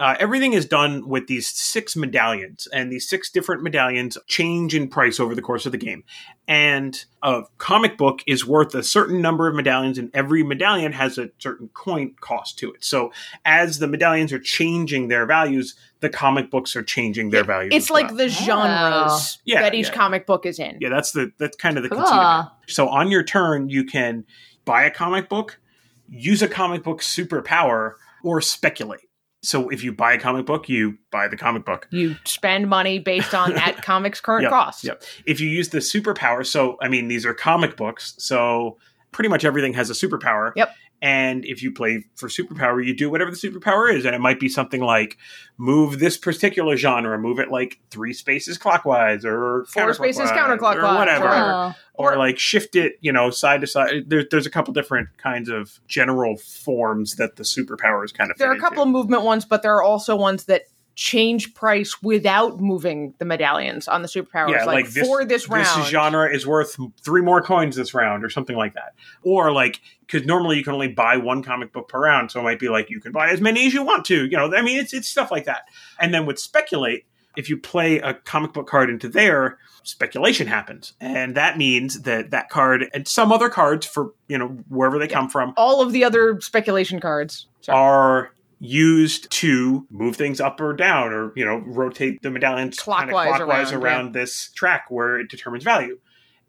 uh, 0.00 0.16
everything 0.18 0.54
is 0.54 0.64
done 0.64 1.06
with 1.06 1.26
these 1.26 1.46
six 1.46 1.94
medallions, 1.94 2.66
and 2.72 2.90
these 2.90 3.06
six 3.06 3.30
different 3.30 3.62
medallions 3.62 4.16
change 4.26 4.74
in 4.74 4.88
price 4.88 5.20
over 5.20 5.34
the 5.34 5.42
course 5.42 5.64
of 5.64 5.72
the 5.72 5.78
game. 5.78 6.04
And 6.48 7.02
a 7.22 7.42
comic 7.58 7.98
book 7.98 8.20
is 8.26 8.46
worth 8.46 8.74
a 8.74 8.82
certain 8.82 9.20
number 9.20 9.46
of 9.46 9.54
medallions, 9.54 9.98
and 9.98 10.10
every 10.14 10.42
medallion 10.42 10.92
has 10.92 11.18
a 11.18 11.30
certain 11.38 11.68
coin 11.68 12.14
cost 12.20 12.58
to 12.58 12.72
it. 12.72 12.82
So, 12.82 13.12
as 13.44 13.78
the 13.78 13.86
medallions 13.86 14.32
are 14.32 14.38
changing 14.38 15.08
their 15.08 15.24
values, 15.24 15.76
the 16.00 16.08
comic 16.08 16.50
books 16.50 16.74
are 16.76 16.82
changing 16.82 17.28
their 17.28 17.44
values. 17.44 17.72
It's 17.74 17.86
as 17.86 17.90
like 17.90 18.08
well. 18.08 18.16
the 18.16 18.28
genres 18.28 19.38
Yeah, 19.44 19.60
that 19.60 19.74
each 19.74 19.88
yeah. 19.88 19.94
comic 19.94 20.26
book 20.26 20.46
is 20.46 20.58
in. 20.58 20.78
Yeah, 20.80 20.88
that's 20.88 21.12
the 21.12 21.30
that's 21.38 21.56
kind 21.56 21.76
of 21.76 21.82
the 21.82 21.90
conceit 21.90 22.14
of 22.14 22.46
it. 22.46 22.72
So 22.72 22.88
on 22.88 23.10
your 23.10 23.22
turn, 23.22 23.68
you 23.68 23.84
can 23.84 24.24
buy 24.64 24.84
a 24.84 24.90
comic 24.90 25.28
book, 25.28 25.60
use 26.08 26.40
a 26.40 26.48
comic 26.48 26.82
book 26.82 27.00
superpower, 27.00 27.96
or 28.22 28.40
speculate. 28.40 29.00
So 29.42 29.70
if 29.70 29.82
you 29.82 29.92
buy 29.92 30.12
a 30.12 30.18
comic 30.18 30.44
book, 30.44 30.68
you 30.68 30.98
buy 31.10 31.28
the 31.28 31.36
comic 31.36 31.64
book. 31.64 31.88
You 31.90 32.16
spend 32.24 32.68
money 32.68 32.98
based 32.98 33.34
on 33.34 33.54
that 33.54 33.82
comic's 33.82 34.20
current 34.20 34.42
Yep, 34.42 34.50
cost. 34.50 34.84
Yep. 34.84 35.02
If 35.26 35.40
you 35.40 35.48
use 35.48 35.70
the 35.70 35.78
superpower, 35.78 36.44
so 36.46 36.76
I 36.82 36.88
mean 36.88 37.08
these 37.08 37.24
are 37.24 37.32
comic 37.32 37.76
books, 37.76 38.14
so 38.18 38.76
pretty 39.12 39.28
much 39.28 39.44
everything 39.44 39.72
has 39.74 39.88
a 39.90 39.94
superpower. 39.94 40.52
Yep. 40.56 40.74
And 41.02 41.46
if 41.46 41.62
you 41.62 41.72
play 41.72 42.04
for 42.14 42.28
superpower, 42.28 42.84
you 42.84 42.94
do 42.94 43.08
whatever 43.08 43.30
the 43.30 43.36
superpower 43.36 43.90
is, 43.92 44.04
and 44.04 44.14
it 44.14 44.20
might 44.20 44.38
be 44.38 44.50
something 44.50 44.82
like 44.82 45.16
move 45.56 45.98
this 45.98 46.18
particular 46.18 46.76
genre, 46.76 47.18
move 47.18 47.38
it 47.38 47.50
like 47.50 47.78
three 47.90 48.12
spaces 48.12 48.58
clockwise 48.58 49.24
or 49.24 49.64
Four 49.68 49.94
spaces 49.94 50.30
counterclockwise, 50.30 50.58
counterclockwise, 50.58 50.92
or 50.92 50.98
whatever 50.98 51.28
Oh. 51.30 51.74
or 51.94 52.12
Or- 52.12 52.16
like 52.18 52.38
shift 52.38 52.76
it, 52.76 52.94
you 53.00 53.12
know, 53.12 53.30
side 53.30 53.62
to 53.62 53.66
side. 53.66 54.10
There, 54.10 54.24
there's 54.30 54.44
a 54.46 54.50
couple 54.50 54.74
different 54.74 55.08
kinds 55.16 55.48
of 55.48 55.80
general 55.88 56.36
forms 56.36 57.16
that 57.16 57.36
the 57.36 57.44
superpowers 57.44 58.12
kind 58.12 58.30
of. 58.30 58.36
There 58.36 58.50
are 58.50 58.54
a 58.54 58.60
couple 58.60 58.82
into. 58.82 58.90
of 58.90 59.02
movement 59.02 59.22
ones, 59.22 59.46
but 59.46 59.62
there 59.62 59.74
are 59.74 59.82
also 59.82 60.16
ones 60.16 60.44
that 60.44 60.64
change 61.00 61.54
price 61.54 62.02
without 62.02 62.60
moving 62.60 63.14
the 63.16 63.24
medallions 63.24 63.88
on 63.88 64.02
the 64.02 64.08
superpowers. 64.08 64.50
yeah, 64.50 64.66
like, 64.66 64.84
like, 64.84 64.90
this, 64.90 65.08
for 65.08 65.24
this 65.24 65.48
round. 65.48 65.64
this 65.64 65.88
genre 65.88 66.30
is 66.30 66.46
worth 66.46 66.76
three 67.00 67.22
more 67.22 67.40
coins 67.40 67.74
this 67.74 67.94
round, 67.94 68.22
or 68.22 68.28
something 68.28 68.54
like 68.54 68.74
that. 68.74 68.92
Or 69.22 69.50
like, 69.50 69.80
because 70.00 70.26
normally 70.26 70.58
you 70.58 70.62
can 70.62 70.74
only 70.74 70.88
buy 70.88 71.16
one 71.16 71.42
comic 71.42 71.72
book 71.72 71.88
per 71.88 72.00
round, 72.00 72.30
so 72.30 72.40
it 72.40 72.42
might 72.42 72.58
be 72.58 72.68
like 72.68 72.90
you 72.90 73.00
can 73.00 73.12
buy 73.12 73.30
as 73.30 73.40
many 73.40 73.66
as 73.66 73.72
you 73.72 73.82
want 73.82 74.04
to. 74.06 74.26
You 74.26 74.36
know, 74.36 74.54
I 74.54 74.60
mean, 74.60 74.78
it's 74.78 74.92
it's 74.92 75.08
stuff 75.08 75.30
like 75.30 75.46
that. 75.46 75.62
And 75.98 76.12
then 76.12 76.26
with 76.26 76.38
speculate, 76.38 77.06
if 77.34 77.48
you 77.48 77.56
play 77.56 77.98
a 78.00 78.12
comic 78.12 78.52
book 78.52 78.68
card 78.68 78.90
into 78.90 79.08
there, 79.08 79.58
speculation 79.84 80.48
happens, 80.48 80.92
and 81.00 81.34
that 81.34 81.56
means 81.56 82.02
that 82.02 82.30
that 82.32 82.50
card 82.50 82.90
and 82.92 83.08
some 83.08 83.32
other 83.32 83.48
cards 83.48 83.86
for 83.86 84.12
you 84.28 84.36
know 84.36 84.48
wherever 84.68 84.98
they 84.98 85.08
come 85.08 85.30
from 85.30 85.54
All 85.56 85.80
of 85.80 85.92
the 85.92 86.04
other 86.04 86.38
speculation 86.42 87.00
cards. 87.00 87.46
Sorry. 87.62 87.78
are 87.78 88.32
used 88.60 89.30
to 89.30 89.86
move 89.90 90.16
things 90.16 90.38
up 90.40 90.60
or 90.60 90.74
down 90.74 91.12
or 91.12 91.32
you 91.34 91.44
know 91.44 91.62
rotate 91.66 92.20
the 92.22 92.30
medallions 92.30 92.78
kind 92.78 93.08
of 93.08 93.14
Clockwise 93.14 93.36
clockwise 93.38 93.72
around, 93.72 93.82
around, 93.82 94.12
this 94.12 94.50
track 94.54 94.84
where 94.90 95.18
it 95.18 95.30
determines 95.30 95.64
value 95.64 95.98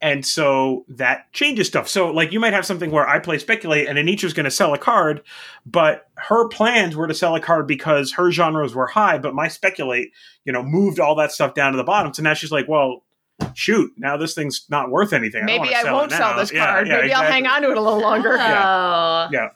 and 0.02 0.26
so 0.26 0.84
that 0.90 1.32
changes 1.32 1.68
stuff 1.68 1.88
so 1.88 2.12
like 2.12 2.34
you 2.34 2.40
might 2.40 2.52
have 2.52 2.66
something 2.66 2.92
where 2.92 3.08
i 3.08 3.18
play 3.18 3.38
speculate 3.38 3.88
and 3.88 3.98
Anitra's 3.98 4.34
going 4.34 4.44
to 4.44 4.52
sell 4.52 4.74
a 4.74 4.78
card 4.78 5.22
but 5.66 6.10
her 6.16 6.50
plans 6.50 6.98
were 6.98 7.08
to 7.08 7.14
sell 7.14 7.34
a 7.34 7.40
card 7.40 7.66
because 7.66 8.12
her 8.14 8.30
genres 8.30 8.76
were 8.76 8.88
high 8.88 9.18
but 9.18 9.34
my 9.34 9.48
speculate 9.48 10.12
you 10.44 10.52
know 10.52 10.62
moved 10.64 11.00
all 11.00 11.16
that 11.16 11.32
stuff 11.32 11.54
down 11.54 11.72
to 11.72 11.78
the 11.78 11.84
bottom 11.86 12.14
so 12.14 12.22
now 12.22 12.34
she's 12.34 12.52
like 12.52 12.68
well 12.68 13.04
shoot 13.54 13.90
now 13.98 14.18
this 14.18 14.34
thing's 14.34 14.66
not 14.70 14.92
worth 14.92 15.14
anything 15.14 15.46
Maybe 15.46 15.60
wanna 15.60 15.72
I, 15.78 15.82
sell 15.84 15.96
won't 15.96 16.12
sell 16.12 16.32
now." 16.32 16.38
this 16.40 16.52
Yeah, 16.52 16.66
card. 16.66 16.88
yeah, 16.88 16.98
Maybe 16.98 17.14
I'll 17.14 17.24
hang 17.24 17.46
exactly. 17.46 17.56
on 17.56 17.62
to 17.64 17.72
it 17.72 17.78
a 17.78 17.82
little 17.82 18.02
longer. 18.02 18.34
Oh. 18.34 19.30
Yeah. 19.32 19.50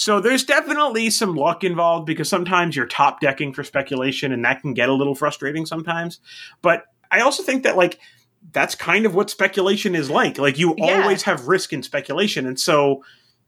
So 0.00 0.18
there's 0.18 0.44
definitely 0.44 1.10
some 1.10 1.36
luck 1.36 1.62
involved 1.62 2.06
because 2.06 2.26
sometimes 2.26 2.74
you're 2.74 2.86
top 2.86 3.20
decking 3.20 3.52
for 3.52 3.62
speculation 3.62 4.32
and 4.32 4.42
that 4.46 4.62
can 4.62 4.72
get 4.72 4.88
a 4.88 4.94
little 4.94 5.14
frustrating 5.14 5.66
sometimes. 5.66 6.20
But 6.62 6.84
I 7.10 7.20
also 7.20 7.42
think 7.42 7.64
that 7.64 7.76
like 7.76 7.98
that's 8.50 8.74
kind 8.74 9.04
of 9.04 9.14
what 9.14 9.28
speculation 9.28 9.94
is 9.94 10.08
like. 10.08 10.38
Like 10.38 10.56
you 10.58 10.74
Yeah. 10.78 11.02
always 11.02 11.24
have 11.24 11.48
risk 11.48 11.74
in 11.74 11.82
speculation 11.82 12.46
and 12.46 12.58
so 12.58 13.04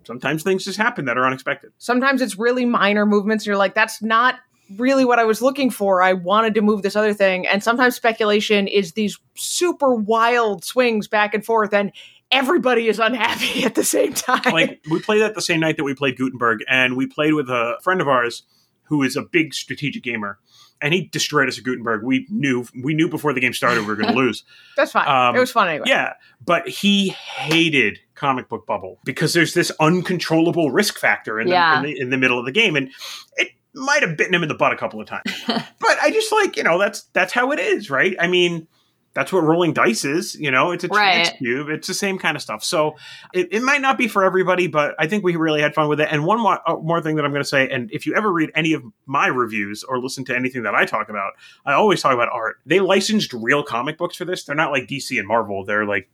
sometimes 0.06 0.42
things 0.42 0.62
just 0.66 0.76
happen 0.76 1.06
that 1.06 1.16
are 1.16 1.24
unexpected. 1.24 1.72
Sometimes 1.78 2.20
it's 2.20 2.38
really 2.38 2.66
minor 2.66 3.06
movements. 3.06 3.44
And 3.44 3.46
you're 3.46 3.56
like, 3.56 3.72
that's 3.74 4.02
not 4.02 4.34
really 4.76 5.06
what 5.06 5.18
I 5.18 5.24
was 5.24 5.40
looking 5.40 5.70
for. 5.70 6.02
I 6.02 6.12
wanted 6.12 6.52
to 6.52 6.60
move 6.60 6.82
this 6.82 6.96
other 6.96 7.14
thing. 7.14 7.46
And 7.46 7.62
sometimes 7.62 7.96
speculation 7.96 8.68
is 8.68 8.92
these 8.92 9.18
super 9.36 9.94
wild 9.94 10.64
swings 10.64 11.08
back 11.08 11.32
and 11.32 11.42
forth, 11.42 11.72
and 11.72 11.92
everybody 12.32 12.88
is 12.88 12.98
unhappy 12.98 13.64
at 13.64 13.74
the 13.74 13.84
same 13.84 14.12
time. 14.14 14.52
like 14.52 14.80
we 14.90 15.00
played 15.00 15.20
that 15.22 15.34
the 15.34 15.42
same 15.42 15.60
night 15.60 15.76
that 15.76 15.84
we 15.84 15.94
played 15.94 16.16
Gutenberg 16.16 16.60
and 16.68 16.96
we 16.96 17.06
played 17.06 17.34
with 17.34 17.48
a 17.50 17.76
friend 17.82 18.00
of 18.00 18.08
ours 18.08 18.42
who 18.84 19.02
is 19.02 19.16
a 19.16 19.22
big 19.22 19.54
strategic 19.54 20.02
gamer 20.02 20.38
and 20.80 20.92
he 20.92 21.02
destroyed 21.06 21.46
us 21.48 21.56
at 21.58 21.64
Gutenberg. 21.64 22.02
We 22.02 22.26
knew 22.28 22.66
we 22.82 22.92
knew 22.94 23.08
before 23.08 23.32
the 23.32 23.40
game 23.40 23.52
started 23.52 23.82
we 23.82 23.86
were 23.86 23.96
going 23.96 24.08
to 24.12 24.18
lose. 24.18 24.44
that's 24.76 24.92
fine. 24.92 25.06
um, 25.08 25.36
it 25.36 25.38
was 25.38 25.52
fun 25.52 25.68
anyway. 25.68 25.84
Yeah, 25.86 26.14
but 26.44 26.68
he 26.68 27.10
hated 27.10 28.00
comic 28.14 28.48
book 28.48 28.66
bubble 28.66 28.98
because 29.04 29.32
there's 29.32 29.54
this 29.54 29.70
uncontrollable 29.80 30.70
risk 30.70 30.98
factor 30.98 31.40
in 31.40 31.46
the, 31.46 31.52
Yeah. 31.52 31.76
in, 31.78 31.82
the, 31.84 32.00
in 32.00 32.10
the 32.10 32.18
middle 32.18 32.38
of 32.38 32.44
the 32.46 32.52
game, 32.52 32.74
and 32.76 32.90
it 33.36 33.48
might 33.74 34.02
have 34.02 34.16
bitten 34.16 34.34
him 34.34 34.42
in 34.42 34.48
the 34.48 34.54
butt 34.54 34.72
a 34.72 34.76
couple 34.76 35.00
of 35.00 35.06
times. 35.06 35.22
but 35.46 35.98
I 36.02 36.10
just 36.12 36.30
like 36.32 36.56
you 36.56 36.64
know 36.64 36.78
that's 36.78 37.02
that's 37.12 37.32
how 37.32 37.52
it 37.52 37.58
is, 37.60 37.88
right? 37.90 38.16
I 38.20 38.26
mean. 38.26 38.66
That's 39.14 39.30
what 39.32 39.42
rolling 39.44 39.74
dice 39.74 40.04
is, 40.06 40.34
you 40.36 40.50
know. 40.50 40.70
It's 40.70 40.84
a 40.84 40.88
chance 40.88 41.30
cube. 41.36 41.68
It's 41.68 41.86
the 41.86 41.92
same 41.94 42.18
kind 42.18 42.34
of 42.34 42.42
stuff. 42.42 42.64
So 42.64 42.96
it, 43.34 43.48
it 43.52 43.62
might 43.62 43.82
not 43.82 43.98
be 43.98 44.08
for 44.08 44.24
everybody, 44.24 44.68
but 44.68 44.94
I 44.98 45.06
think 45.06 45.22
we 45.22 45.36
really 45.36 45.60
had 45.60 45.74
fun 45.74 45.88
with 45.88 46.00
it. 46.00 46.08
And 46.10 46.24
one 46.24 46.40
more, 46.40 46.58
uh, 46.66 46.76
more 46.76 47.02
thing 47.02 47.16
that 47.16 47.24
I'm 47.26 47.30
going 47.30 47.42
to 47.42 47.48
say, 47.48 47.68
and 47.68 47.90
if 47.92 48.06
you 48.06 48.14
ever 48.14 48.32
read 48.32 48.50
any 48.54 48.72
of 48.72 48.82
my 49.04 49.26
reviews 49.26 49.84
or 49.84 49.98
listen 49.98 50.24
to 50.26 50.34
anything 50.36 50.62
that 50.62 50.74
I 50.74 50.86
talk 50.86 51.10
about, 51.10 51.32
I 51.66 51.74
always 51.74 52.00
talk 52.00 52.14
about 52.14 52.30
art. 52.32 52.56
They 52.64 52.80
licensed 52.80 53.34
real 53.34 53.62
comic 53.62 53.98
books 53.98 54.16
for 54.16 54.24
this. 54.24 54.44
They're 54.44 54.56
not 54.56 54.70
like 54.72 54.86
DC 54.88 55.18
and 55.18 55.28
Marvel. 55.28 55.64
They're 55.64 55.84
like 55.84 56.08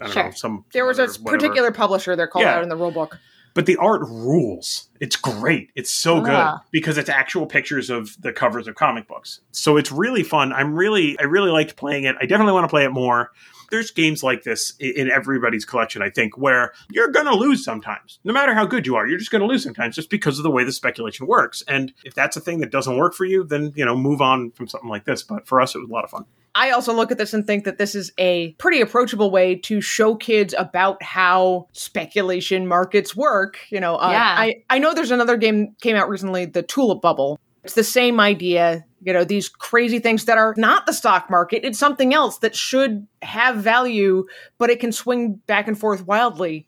I 0.00 0.04
don't 0.04 0.12
Sure. 0.14 0.24
know 0.24 0.30
some. 0.30 0.64
There 0.72 0.86
was 0.86 0.98
a 0.98 1.08
some 1.08 1.24
whatever. 1.24 1.40
particular 1.42 1.72
publisher 1.72 2.14
they're 2.16 2.28
called 2.28 2.44
Yeah. 2.44 2.54
out 2.56 2.62
in 2.62 2.68
the 2.68 2.76
rule 2.76 2.92
book. 2.92 3.18
But 3.58 3.66
the 3.66 3.76
art 3.78 4.02
rules. 4.02 4.88
It's 5.00 5.16
great. 5.16 5.70
It's 5.74 5.90
so 5.90 6.20
good 6.20 6.30
Ah. 6.30 6.62
because 6.70 6.96
it's 6.96 7.08
actual 7.08 7.44
pictures 7.44 7.90
of 7.90 8.16
the 8.22 8.32
covers 8.32 8.68
of 8.68 8.76
comic 8.76 9.08
books. 9.08 9.40
So 9.50 9.76
it's 9.76 9.90
really 9.90 10.22
fun. 10.22 10.52
I'm 10.52 10.76
really, 10.76 11.18
I 11.18 11.24
really 11.24 11.50
liked 11.50 11.74
playing 11.74 12.04
it. 12.04 12.14
I 12.20 12.26
definitely 12.26 12.52
want 12.52 12.62
to 12.62 12.68
play 12.68 12.84
it 12.84 12.90
more. 12.90 13.32
There's 13.72 13.90
games 13.90 14.22
like 14.22 14.44
this 14.44 14.74
in 14.78 15.10
everybody's 15.10 15.64
collection, 15.64 16.02
I 16.02 16.10
think, 16.10 16.38
where 16.38 16.72
you're 16.92 17.10
going 17.10 17.26
to 17.26 17.34
lose 17.34 17.64
sometimes. 17.64 18.20
No 18.22 18.32
matter 18.32 18.54
how 18.54 18.64
good 18.64 18.86
you 18.86 18.94
are, 18.94 19.08
you're 19.08 19.18
just 19.18 19.32
going 19.32 19.42
to 19.42 19.48
lose 19.48 19.64
sometimes 19.64 19.96
just 19.96 20.08
because 20.08 20.38
of 20.38 20.44
the 20.44 20.52
way 20.52 20.62
the 20.62 20.70
speculation 20.70 21.26
works. 21.26 21.64
And 21.66 21.92
if 22.04 22.14
that's 22.14 22.36
a 22.36 22.40
thing 22.40 22.60
that 22.60 22.70
doesn't 22.70 22.96
work 22.96 23.12
for 23.12 23.24
you, 23.24 23.42
then, 23.42 23.72
you 23.74 23.84
know, 23.84 23.96
move 23.96 24.20
on 24.20 24.52
from 24.52 24.68
something 24.68 24.88
like 24.88 25.04
this. 25.04 25.24
But 25.24 25.48
for 25.48 25.60
us, 25.60 25.74
it 25.74 25.78
was 25.78 25.90
a 25.90 25.92
lot 25.92 26.04
of 26.04 26.10
fun. 26.10 26.26
I 26.58 26.70
also 26.70 26.92
look 26.92 27.12
at 27.12 27.18
this 27.18 27.32
and 27.32 27.46
think 27.46 27.64
that 27.64 27.78
this 27.78 27.94
is 27.94 28.10
a 28.18 28.52
pretty 28.54 28.80
approachable 28.80 29.30
way 29.30 29.54
to 29.54 29.80
show 29.80 30.16
kids 30.16 30.56
about 30.58 31.00
how 31.02 31.68
speculation 31.72 32.66
markets 32.66 33.14
work. 33.14 33.58
You 33.70 33.78
know, 33.78 33.94
uh, 33.94 34.10
Yeah. 34.10 34.34
I, 34.36 34.64
I 34.68 34.80
know 34.80 34.92
there's 34.92 35.12
another 35.12 35.36
game 35.36 35.76
came 35.80 35.94
out 35.94 36.08
recently, 36.08 36.46
the 36.46 36.64
Tulip 36.64 37.00
Bubble. 37.00 37.38
It's 37.62 37.74
the 37.74 37.84
same 37.84 38.18
idea, 38.18 38.84
you 39.02 39.12
know, 39.12 39.22
these 39.22 39.48
crazy 39.48 40.00
things 40.00 40.24
that 40.24 40.36
are 40.36 40.54
not 40.56 40.86
the 40.86 40.92
stock 40.92 41.30
market. 41.30 41.64
It's 41.64 41.78
something 41.78 42.12
else 42.12 42.38
that 42.38 42.56
should 42.56 43.06
have 43.22 43.58
value, 43.58 44.26
but 44.58 44.70
it 44.70 44.80
can 44.80 44.90
swing 44.90 45.34
back 45.46 45.68
and 45.68 45.78
forth 45.78 46.06
wildly. 46.06 46.66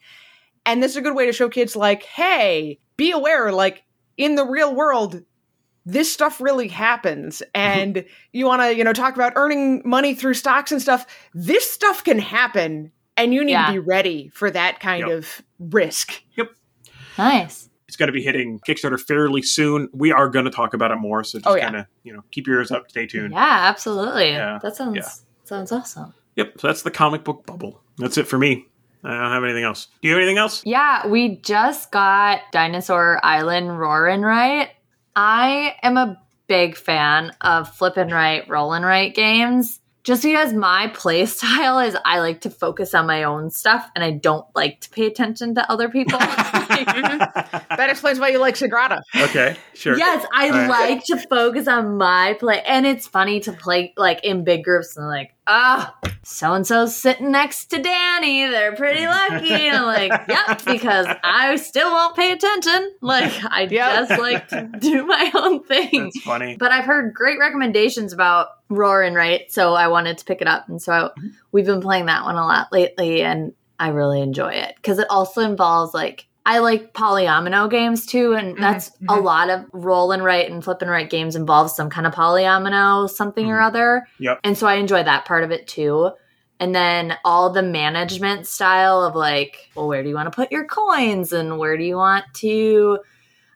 And 0.64 0.80
this 0.80 0.92
is 0.92 0.98
a 0.98 1.02
good 1.02 1.16
way 1.16 1.26
to 1.26 1.32
show 1.32 1.48
kids, 1.48 1.74
like, 1.74 2.04
hey, 2.04 2.78
be 2.96 3.10
aware, 3.10 3.50
like, 3.50 3.82
in 4.16 4.34
the 4.34 4.44
real 4.44 4.74
world, 4.74 5.22
this 5.92 6.12
stuff 6.12 6.40
really 6.40 6.68
happens 6.68 7.42
mm-hmm. 7.54 7.80
and 7.80 8.04
you 8.32 8.46
want 8.46 8.62
to 8.62 8.76
you 8.76 8.84
know 8.84 8.92
talk 8.92 9.14
about 9.14 9.32
earning 9.36 9.82
money 9.84 10.14
through 10.14 10.34
stocks 10.34 10.72
and 10.72 10.80
stuff 10.80 11.06
this 11.34 11.68
stuff 11.70 12.04
can 12.04 12.18
happen 12.18 12.92
and 13.16 13.34
you 13.34 13.44
need 13.44 13.52
Yeah. 13.52 13.66
to 13.66 13.72
be 13.72 13.78
ready 13.78 14.28
for 14.32 14.50
that 14.50 14.80
kind 14.80 15.06
Yep. 15.08 15.18
of 15.18 15.42
risk 15.58 16.22
yep 16.36 16.48
Nice. 17.18 17.68
It's 17.86 17.96
going 17.96 18.06
to 18.06 18.12
be 18.12 18.22
hitting 18.22 18.60
Kickstarter 18.60 18.98
fairly 18.98 19.42
soon. 19.42 19.88
We 19.92 20.12
are 20.12 20.28
going 20.28 20.44
to 20.44 20.50
talk 20.50 20.74
about 20.74 20.92
it 20.92 20.96
more. 20.96 21.24
So 21.24 21.38
just 21.38 21.46
Oh, 21.48 21.56
yeah. 21.56 21.64
kind 21.64 21.76
of, 21.76 21.86
you 22.04 22.12
know, 22.12 22.22
keep 22.30 22.46
your 22.46 22.56
ears 22.58 22.70
up, 22.70 22.88
stay 22.88 23.06
tuned. 23.06 23.32
Yeah, 23.32 23.38
absolutely. 23.68 24.30
Yeah. 24.30 24.58
That 24.62 24.76
sounds 24.76 24.96
Yeah. 24.96 25.08
sounds 25.44 25.72
awesome. 25.72 26.14
Yep. 26.36 26.60
So 26.60 26.68
that's 26.68 26.82
the 26.82 26.92
comic 26.92 27.24
book 27.24 27.44
bubble. 27.46 27.82
That's 27.98 28.16
it 28.16 28.28
for 28.28 28.38
me. 28.38 28.66
I 29.02 29.10
don't 29.10 29.32
have 29.32 29.44
anything 29.44 29.64
else. 29.64 29.88
Do 30.00 30.08
you 30.08 30.14
have 30.14 30.20
anything 30.22 30.38
else? 30.38 30.62
Yeah, 30.64 31.06
we 31.08 31.36
just 31.42 31.90
got 31.90 32.40
Dinosaur 32.52 33.18
Island 33.24 33.68
Rawr 33.70 34.12
'n 34.12 34.22
Write. 34.22 34.70
I 35.16 35.74
am 35.82 35.96
a 35.96 36.20
big 36.46 36.76
fan 36.76 37.32
of 37.40 37.74
flip 37.74 37.96
and 37.96 38.10
right, 38.12 38.48
roll 38.48 38.72
and 38.72 38.84
right 38.84 39.14
games. 39.14 39.78
Just 40.02 40.22
because 40.22 40.54
my 40.54 40.88
play 40.94 41.26
style 41.26 41.78
is 41.78 41.96
I 42.04 42.20
like 42.20 42.40
to 42.42 42.50
focus 42.50 42.94
on 42.94 43.06
my 43.06 43.24
own 43.24 43.50
stuff 43.50 43.88
and 43.94 44.02
I 44.02 44.12
don't 44.12 44.46
like 44.54 44.80
to 44.80 44.90
pay 44.90 45.06
attention 45.06 45.54
to 45.56 45.70
other 45.70 45.88
people. 45.88 46.18
That 47.80 47.88
explains 47.90 48.18
why 48.18 48.28
you 48.28 48.38
like 48.38 48.56
Sagrada. 48.56 49.00
okay, 49.16 49.56
sure. 49.74 49.96
Yes, 49.96 50.26
I 50.34 50.48
All 50.48 50.52
right. 50.52 50.68
like 50.68 51.04
to 51.04 51.16
focus 51.28 51.66
on 51.68 51.96
my 51.96 52.36
play. 52.38 52.62
And 52.62 52.86
it's 52.86 53.06
funny 53.06 53.40
to 53.40 53.52
play 53.52 53.94
like 53.96 54.22
in 54.24 54.44
big 54.44 54.64
groups 54.64 54.96
and 54.96 55.06
like, 55.06 55.34
ah, 55.52 55.96
so 56.22 56.52
and 56.52 56.66
so's 56.66 56.94
sitting 56.96 57.30
next 57.32 57.66
to 57.66 57.76
Dani. 57.76 58.50
They're 58.50 58.74
pretty 58.76 59.04
lucky. 59.06 59.52
And 59.52 59.76
I'm 59.78 59.86
like, 59.86 60.12
yep, 60.28 60.64
because 60.64 61.06
I 61.24 61.56
still 61.56 61.90
won't 61.90 62.14
pay 62.16 62.32
attention. 62.32 62.92
Like, 63.00 63.32
I 63.44 63.62
Yep. 63.62 64.08
just 64.08 64.20
like 64.20 64.48
to 64.48 64.70
do 64.78 65.04
my 65.06 65.30
own 65.34 65.62
thing. 65.64 66.04
That's 66.04 66.20
funny. 66.20 66.56
But 66.56 66.72
I've 66.72 66.84
heard 66.84 67.14
great 67.14 67.38
recommendations 67.38 68.12
about 68.12 68.48
Rawr 68.70 69.06
'n 69.06 69.14
Write, 69.14 69.50
so 69.52 69.74
I 69.74 69.88
wanted 69.88 70.18
to 70.18 70.24
pick 70.24 70.40
it 70.40 70.46
up. 70.46 70.68
And 70.68 70.80
so 70.80 70.92
I, 70.92 71.10
we've 71.52 71.66
been 71.66 71.80
playing 71.80 72.06
that 72.06 72.24
one 72.24 72.36
a 72.36 72.44
lot 72.46 72.68
lately, 72.72 73.22
and 73.22 73.52
I 73.78 73.88
really 73.88 74.20
enjoy 74.20 74.52
it 74.52 74.74
because 74.76 74.98
it 74.98 75.06
also 75.10 75.40
involves 75.40 75.92
like 75.94 76.26
I 76.50 76.58
like 76.58 76.92
polyomino 76.94 77.70
games 77.70 78.06
too, 78.06 78.32
and 78.32 78.58
that's 78.58 78.88
a 79.08 79.14
mhm. 79.14 79.22
lot 79.22 79.50
of 79.50 79.66
roll 79.72 80.10
and 80.10 80.24
write 80.24 80.50
and 80.50 80.64
flip 80.64 80.82
and 80.82 80.90
write 80.90 81.08
games 81.08 81.36
involve 81.36 81.70
some 81.70 81.88
kind 81.90 82.08
of 82.08 82.12
polyomino 82.12 83.08
something 83.08 83.46
or 83.48 83.58
Mhm. 83.60 83.66
other. 83.66 84.08
Yep. 84.18 84.40
And 84.42 84.58
so 84.58 84.66
I 84.66 84.74
enjoy 84.74 85.04
that 85.04 85.26
part 85.26 85.44
of 85.44 85.52
it 85.52 85.68
too. 85.68 86.10
And 86.58 86.74
then 86.74 87.16
all 87.24 87.50
the 87.50 87.62
management 87.62 88.48
style 88.48 89.04
of 89.04 89.14
like, 89.14 89.70
well, 89.76 89.86
where 89.86 90.02
do 90.02 90.08
you 90.08 90.16
want 90.16 90.26
to 90.26 90.34
put 90.34 90.50
your 90.50 90.64
coins 90.64 91.32
and 91.32 91.56
where 91.56 91.76
do 91.76 91.84
you 91.84 91.96
want 91.96 92.24
to 92.34 92.98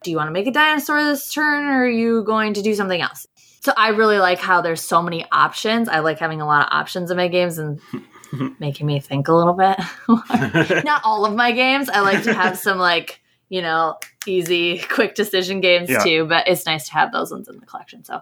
do 0.05 0.11
you 0.13 0.17
want 0.17 0.29
to 0.29 0.33
make 0.33 0.47
a 0.47 0.53
dinosaur 0.53 1.03
this 1.03 1.33
turn 1.33 1.65
or 1.65 1.83
are 1.85 1.89
you 1.89 2.23
going 2.23 2.55
to 2.55 2.63
do 2.63 2.75
something 2.77 3.01
else? 3.01 3.27
So 3.61 3.73
I 3.77 3.89
really 3.89 4.19
like 4.19 4.39
how 4.39 4.61
there's 4.61 4.83
so 4.83 5.03
many 5.03 5.27
options. 5.33 5.89
I 5.89 5.99
like 5.99 6.21
having 6.21 6.41
a 6.41 6.47
lot 6.47 6.67
of 6.67 6.69
options 6.73 7.11
in 7.11 7.17
my 7.17 7.27
games 7.27 7.59
and 7.59 7.81
making 8.59 8.87
me 8.87 9.01
think 9.01 9.29
a 9.29 9.33
little 9.35 9.55
bit. 9.55 9.79
Not 10.85 11.03
all 11.05 11.25
of 11.25 11.35
my 11.35 11.53
games. 11.53 11.89
I 11.89 12.01
like 12.01 12.23
to 12.25 12.35
have 12.35 12.59
some 12.59 12.79
like, 12.79 13.21
you 13.49 13.63
know, 13.63 13.99
easy, 14.27 14.79
quick 14.79 15.15
decision 15.15 15.61
games 15.61 15.89
Yeah. 15.91 15.99
too, 16.03 16.25
but 16.27 16.49
it's 16.49 16.67
nice 16.67 16.87
to 16.89 16.93
have 16.95 17.13
those 17.13 17.31
ones 17.31 17.49
in 17.49 17.59
the 17.59 17.67
collection. 17.67 18.05
So 18.05 18.21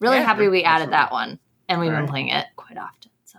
really 0.00 0.16
Yeah, 0.18 0.24
happy 0.24 0.48
we 0.48 0.64
added 0.64 0.92
absolutely. 0.92 0.96
that 0.96 1.12
one. 1.12 1.38
And 1.68 1.80
we've 1.80 1.90
been 1.90 2.00
Right. 2.00 2.08
playing 2.10 2.28
it 2.28 2.46
quite 2.56 2.78
often. 2.78 3.10
So 3.24 3.38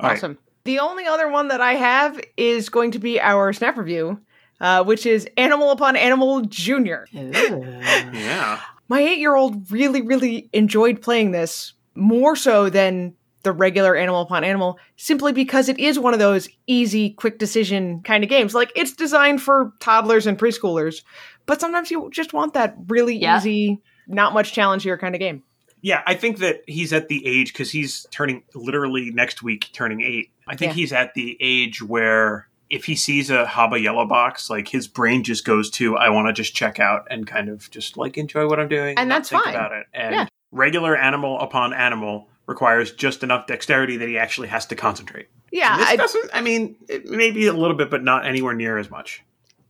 All 0.00 0.08
right. 0.08 0.16
Awesome. 0.16 0.38
The 0.64 0.78
only 0.78 1.06
other 1.06 1.28
one 1.28 1.48
that 1.48 1.60
I 1.60 1.74
have 1.74 2.18
is 2.36 2.68
going 2.70 2.92
to 2.92 2.98
be 2.98 3.20
our 3.20 3.52
snap 3.52 3.76
review, 3.76 4.20
uh, 4.60 4.82
which 4.84 5.04
is 5.04 5.28
Animal 5.36 5.70
Upon 5.72 5.94
Animal 5.96 6.40
Junior. 6.42 7.06
Yeah. 7.12 8.60
My 8.88 9.00
eight 9.00 9.18
year 9.18 9.34
old 9.34 9.70
really, 9.70 10.02
really 10.02 10.48
enjoyed 10.52 11.00
playing 11.02 11.30
this 11.32 11.72
more 11.94 12.34
so 12.36 12.68
than 12.70 13.14
the 13.44 13.52
regular 13.52 13.94
Animal 13.94 14.22
Upon 14.22 14.42
Animal, 14.42 14.78
simply 14.96 15.32
because 15.32 15.68
it 15.68 15.78
is 15.78 15.98
one 15.98 16.12
of 16.12 16.18
those 16.18 16.48
easy, 16.66 17.10
quick 17.10 17.38
decision 17.38 18.02
kind 18.02 18.24
of 18.24 18.30
games. 18.30 18.54
Like 18.54 18.72
it's 18.74 18.92
designed 18.92 19.40
for 19.40 19.72
toddlers 19.80 20.26
and 20.26 20.38
preschoolers, 20.38 21.02
but 21.46 21.60
sometimes 21.60 21.90
you 21.90 22.10
just 22.12 22.32
want 22.32 22.54
that 22.54 22.74
really 22.88 23.16
Yeah. 23.16 23.36
easy, 23.38 23.80
not 24.08 24.34
much 24.34 24.52
challenge 24.52 24.82
here 24.82 24.98
kind 24.98 25.14
of 25.14 25.18
game. 25.20 25.42
Yeah, 25.80 26.02
I 26.06 26.14
think 26.14 26.38
that 26.38 26.62
he's 26.66 26.92
at 26.94 27.08
the 27.08 27.24
age 27.26 27.52
because 27.52 27.70
he's 27.70 28.06
turning 28.10 28.42
literally 28.54 29.10
next 29.10 29.42
week, 29.42 29.68
turning 29.72 30.00
eight. 30.00 30.30
I 30.48 30.56
think 30.56 30.70
Yeah. 30.70 30.76
he's 30.76 30.92
at 30.94 31.12
the 31.14 31.36
age 31.40 31.82
where 31.82 32.48
if 32.70 32.86
he 32.86 32.96
sees 32.96 33.28
a 33.30 33.44
Haba 33.44 33.80
yellow 33.80 34.06
box, 34.06 34.48
like 34.48 34.68
his 34.68 34.88
brain 34.88 35.22
just 35.22 35.44
goes 35.44 35.68
to, 35.72 35.96
I 35.98 36.08
want 36.08 36.28
to 36.28 36.32
just 36.32 36.54
check 36.54 36.80
out 36.80 37.06
and 37.10 37.26
kind 37.26 37.50
of 37.50 37.70
just 37.70 37.98
like 37.98 38.16
enjoy 38.16 38.48
what 38.48 38.58
I'm 38.58 38.68
doing, 38.68 38.98
And 38.98 39.10
not 39.10 39.16
that's 39.16 39.28
think 39.28 39.44
fine. 39.44 39.54
about 39.54 39.72
it. 39.72 39.86
And 39.92 40.14
Yeah. 40.14 40.26
regular 40.50 40.96
animal 40.96 41.38
upon 41.40 41.74
animal 41.74 42.28
requires 42.46 42.92
just 42.92 43.22
enough 43.22 43.46
dexterity 43.46 43.96
that 43.98 44.08
he 44.08 44.18
actually 44.18 44.48
has 44.48 44.66
to 44.66 44.76
concentrate. 44.76 45.28
Yeah, 45.50 45.76
this 45.78 45.88
I, 45.88 45.96
doesn't. 45.96 46.30
I 46.34 46.40
mean, 46.40 46.76
it, 46.88 47.06
maybe 47.06 47.46
a 47.46 47.52
little 47.52 47.76
bit, 47.76 47.90
but 47.90 48.02
not 48.02 48.26
anywhere 48.26 48.54
near 48.54 48.76
as 48.78 48.90
much. 48.90 49.22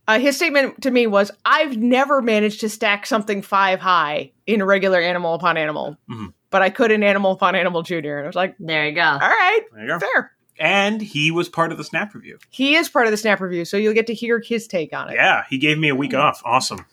Uh, 0.07 0.19
his 0.19 0.35
statement 0.35 0.81
to 0.83 0.91
me 0.91 1.07
was, 1.07 1.31
"I've 1.45 1.77
never 1.77 2.21
managed 2.21 2.59
to 2.61 2.69
stack 2.69 3.05
something 3.05 3.41
five 3.41 3.79
high 3.79 4.31
in 4.45 4.61
a 4.61 4.65
regular 4.65 4.99
Animal 4.99 5.33
Upon 5.35 5.57
Animal, 5.57 5.97
Mhm. 6.09 6.33
but 6.51 6.61
I 6.61 6.69
could 6.69 6.91
in 6.91 7.01
Animal 7.03 7.31
Upon 7.31 7.55
Animal 7.55 7.81
Junior." 7.83 8.17
And 8.17 8.25
I 8.25 8.29
was 8.29 8.35
like, 8.35 8.55
there 8.59 8.87
you 8.87 8.93
go. 8.95 9.01
"All 9.01 9.17
right, 9.19 9.61
There 9.73 9.81
you 9.83 9.87
go. 9.89 9.99
fair." 9.99 10.31
And 10.59 11.01
he 11.01 11.31
was 11.31 11.49
part 11.49 11.71
of 11.71 11.77
the 11.77 11.83
snap 11.83 12.13
review. 12.13 12.37
He 12.49 12.75
is 12.75 12.87
part 12.87 13.07
of 13.07 13.11
the 13.11 13.17
snap 13.17 13.41
review, 13.41 13.65
so 13.65 13.77
you'll 13.77 13.93
get 13.93 14.07
to 14.07 14.13
hear 14.13 14.39
his 14.39 14.67
take 14.67 14.93
on 14.93 15.09
it. 15.09 15.15
Yeah, 15.15 15.43
he 15.49 15.57
gave 15.57 15.77
me 15.77 15.89
a 15.89 15.95
week 15.95 16.13
off. 16.13 16.41
Awesome. 16.45 16.85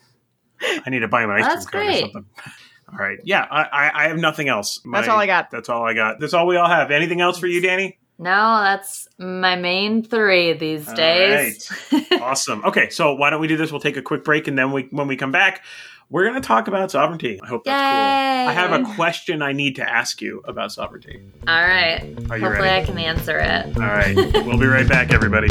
I 0.86 0.90
need 0.90 1.00
to 1.00 1.08
buy 1.08 1.22
him 1.24 1.30
an 1.30 1.36
ice 1.42 1.44
That's 1.46 1.66
cream 1.66 1.82
cone 1.82 1.88
or 1.88 1.92
great. 1.92 2.12
something. 2.12 2.24
All 2.92 2.98
right. 2.98 3.18
Yeah, 3.24 3.46
I, 3.50 3.62
I, 3.62 4.04
I 4.04 4.08
have 4.08 4.18
nothing 4.18 4.48
else. 4.48 4.80
That's 4.90 5.08
all 5.08 5.18
I 5.18 5.26
got. 5.26 5.50
That's 5.50 5.68
all 5.68 5.84
I 5.84 5.94
got. 5.94 6.20
That's 6.20 6.34
all 6.34 6.46
we 6.46 6.56
all 6.56 6.68
have. 6.68 6.90
Anything 6.90 7.20
else 7.20 7.38
for 7.38 7.46
you, 7.46 7.62
Dani? 7.62 7.96
No, 8.18 8.60
that's 8.62 9.08
my 9.18 9.56
main 9.56 10.02
three 10.04 10.52
these 10.52 10.88
All 10.88 10.94
days. 10.94 11.72
awesome. 12.20 12.64
Okay, 12.64 12.88
so 12.90 13.14
why 13.14 13.30
don't 13.30 13.40
we 13.40 13.48
do 13.48 13.56
this? 13.56 13.72
We'll 13.72 13.80
take 13.80 13.96
a 13.96 14.02
quick 14.02 14.22
break, 14.22 14.46
and 14.46 14.56
then 14.56 14.70
we, 14.70 14.82
when 14.90 15.08
we 15.08 15.16
come 15.16 15.32
back, 15.32 15.64
we're 16.08 16.24
going 16.24 16.40
to 16.40 16.46
talk 16.46 16.68
about 16.68 16.90
sovranti. 16.90 17.40
I 17.42 17.46
hope 17.46 17.64
that's 17.64 17.74
cool. 17.74 18.50
I 18.50 18.52
have 18.52 18.80
a 18.80 18.94
question 18.94 19.40
I 19.40 19.52
need 19.52 19.76
to 19.76 19.90
ask 19.90 20.20
you 20.20 20.42
about 20.44 20.70
sovranti. 20.70 21.22
All 21.48 21.62
right. 21.62 22.02
Are 22.30 22.36
you 22.36 22.44
Hopefully 22.44 22.68
ready? 22.68 22.82
I 22.82 22.84
can 22.84 22.98
answer 22.98 23.38
it. 23.38 23.76
All 23.76 23.82
right. 23.82 24.14
we'll 24.46 24.58
be 24.58 24.66
right 24.66 24.88
back, 24.88 25.12
everybody. 25.12 25.48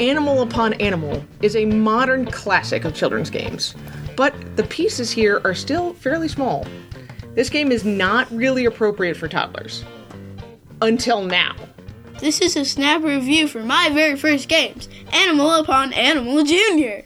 Animal 0.00 0.40
Upon 0.40 0.72
Animal 0.74 1.22
is 1.42 1.54
a 1.54 1.66
modern 1.66 2.24
classic 2.24 2.86
of 2.86 2.94
children's 2.94 3.28
games, 3.28 3.74
but 4.16 4.34
the 4.56 4.62
pieces 4.62 5.10
here 5.10 5.42
are 5.44 5.54
still 5.54 5.92
fairly 5.92 6.26
small. 6.26 6.66
This 7.34 7.50
game 7.50 7.70
is 7.70 7.84
not 7.84 8.30
really 8.32 8.64
appropriate 8.64 9.14
for 9.14 9.28
toddlers. 9.28 9.84
Until 10.80 11.22
now. 11.22 11.54
This 12.18 12.40
is 12.40 12.56
a 12.56 12.64
snap 12.64 13.02
review 13.02 13.46
for 13.46 13.62
my 13.62 13.90
very 13.90 14.16
first 14.16 14.48
games, 14.48 14.88
Animal 15.12 15.56
Upon 15.56 15.92
Animal 15.92 16.44
Junior. 16.44 17.04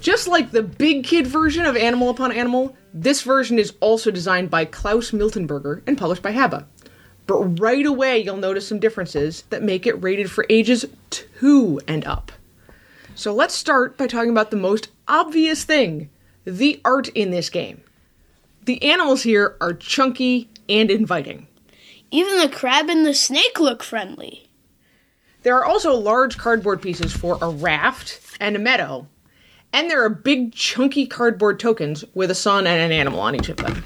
Just 0.00 0.26
like 0.26 0.50
the 0.50 0.64
big 0.64 1.04
kid 1.04 1.28
version 1.28 1.64
of 1.64 1.76
Animal 1.76 2.10
Upon 2.10 2.32
Animal, 2.32 2.76
this 2.92 3.22
version 3.22 3.56
is 3.56 3.74
also 3.78 4.10
designed 4.10 4.50
by 4.50 4.64
Klaus 4.64 5.12
Miltenberger 5.12 5.82
and 5.86 5.96
published 5.96 6.22
by 6.22 6.32
Haba. 6.32 6.64
But 7.30 7.60
right 7.60 7.86
away, 7.86 8.18
you'll 8.18 8.38
notice 8.38 8.66
some 8.66 8.80
differences 8.80 9.44
that 9.50 9.62
make 9.62 9.86
it 9.86 10.02
rated 10.02 10.32
for 10.32 10.44
ages 10.50 10.84
2 11.10 11.80
and 11.86 12.04
up. 12.04 12.32
So 13.14 13.32
let's 13.32 13.54
start 13.54 13.96
by 13.96 14.08
talking 14.08 14.30
about 14.30 14.50
the 14.50 14.56
most 14.56 14.88
obvious 15.06 15.62
thing 15.62 16.10
the 16.44 16.80
art 16.84 17.06
in 17.10 17.30
this 17.30 17.48
game. 17.48 17.82
The 18.64 18.82
animals 18.82 19.22
here 19.22 19.56
are 19.60 19.72
chunky 19.74 20.48
and 20.68 20.90
inviting. 20.90 21.46
Even 22.10 22.36
the 22.40 22.48
crab 22.48 22.88
and 22.88 23.06
the 23.06 23.14
snake 23.14 23.60
look 23.60 23.84
friendly. 23.84 24.48
There 25.44 25.56
are 25.56 25.64
also 25.64 25.94
large 25.94 26.36
cardboard 26.36 26.82
pieces 26.82 27.12
for 27.12 27.38
a 27.40 27.48
raft 27.48 28.20
and 28.40 28.56
a 28.56 28.58
meadow, 28.58 29.06
and 29.72 29.88
there 29.88 30.02
are 30.02 30.10
big 30.10 30.52
chunky 30.52 31.06
cardboard 31.06 31.60
tokens 31.60 32.04
with 32.12 32.32
a 32.32 32.34
sun 32.34 32.66
and 32.66 32.80
an 32.80 32.90
animal 32.90 33.20
on 33.20 33.36
each 33.36 33.48
of 33.48 33.58
them. 33.58 33.84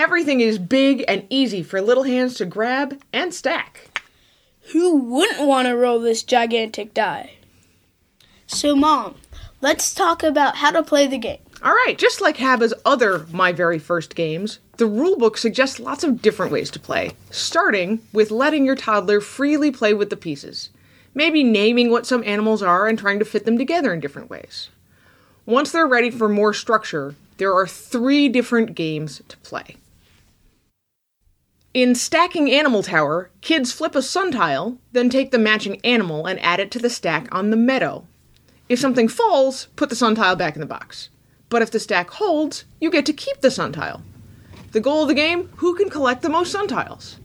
Everything 0.00 0.40
is 0.40 0.58
big 0.58 1.04
and 1.06 1.26
easy 1.28 1.62
for 1.62 1.78
little 1.82 2.04
hands 2.04 2.32
to 2.36 2.46
grab 2.46 2.98
and 3.12 3.34
stack. 3.34 4.00
Who 4.72 4.96
wouldn't 4.96 5.46
want 5.46 5.68
to 5.68 5.76
roll 5.76 6.00
this 6.00 6.22
gigantic 6.22 6.94
die? 6.94 7.32
So, 8.46 8.74
Mom, 8.74 9.16
let's 9.60 9.92
talk 9.92 10.22
about 10.22 10.56
how 10.56 10.70
to 10.70 10.82
play 10.82 11.06
the 11.06 11.18
game. 11.18 11.40
All 11.62 11.74
right, 11.74 11.98
just 11.98 12.22
like 12.22 12.38
Haba's 12.38 12.72
other 12.86 13.26
My 13.30 13.52
Very 13.52 13.78
First 13.78 14.14
games, 14.14 14.58
the 14.78 14.88
rulebook 14.88 15.36
suggests 15.36 15.78
lots 15.78 16.02
of 16.02 16.22
different 16.22 16.50
ways 16.50 16.70
to 16.70 16.80
play, 16.80 17.10
starting 17.30 18.00
with 18.10 18.30
letting 18.30 18.64
your 18.64 18.76
toddler 18.76 19.20
freely 19.20 19.70
play 19.70 19.92
with 19.92 20.08
the 20.08 20.16
pieces, 20.16 20.70
maybe 21.12 21.44
naming 21.44 21.90
what 21.90 22.06
some 22.06 22.24
animals 22.24 22.62
are 22.62 22.88
and 22.88 22.98
trying 22.98 23.18
to 23.18 23.26
fit 23.26 23.44
them 23.44 23.58
together 23.58 23.92
in 23.92 24.00
different 24.00 24.30
ways. 24.30 24.70
Once 25.44 25.70
they're 25.70 25.86
ready 25.86 26.10
for 26.10 26.26
more 26.26 26.54
structure, 26.54 27.16
there 27.36 27.52
are 27.52 27.66
three 27.66 28.30
different 28.30 28.74
games 28.74 29.20
to 29.28 29.36
play. 29.38 29.76
In 31.72 31.94
Stacking 31.94 32.50
Animal 32.50 32.82
Tower, 32.82 33.30
kids 33.42 33.70
flip 33.70 33.94
a 33.94 34.02
sun 34.02 34.32
tile, 34.32 34.78
then 34.90 35.08
take 35.08 35.30
the 35.30 35.38
matching 35.38 35.80
animal 35.84 36.26
and 36.26 36.40
add 36.40 36.58
it 36.58 36.72
to 36.72 36.80
the 36.80 36.90
stack 36.90 37.32
on 37.32 37.50
the 37.50 37.56
meadow. 37.56 38.08
If 38.68 38.80
something 38.80 39.06
falls, 39.06 39.66
put 39.76 39.88
the 39.88 39.94
sun 39.94 40.16
tile 40.16 40.34
back 40.34 40.56
in 40.56 40.60
the 40.60 40.66
box. 40.66 41.10
But 41.48 41.62
if 41.62 41.70
the 41.70 41.78
stack 41.78 42.10
holds, 42.10 42.64
you 42.80 42.90
get 42.90 43.06
to 43.06 43.12
keep 43.12 43.40
the 43.40 43.52
sun 43.52 43.70
tile. 43.70 44.02
The 44.72 44.80
goal 44.80 45.02
of 45.02 45.08
the 45.08 45.14
game 45.14 45.48
who 45.58 45.76
can 45.76 45.88
collect 45.90 46.22
the 46.22 46.28
most 46.28 46.50
sun 46.50 46.66
tiles? 46.66 47.20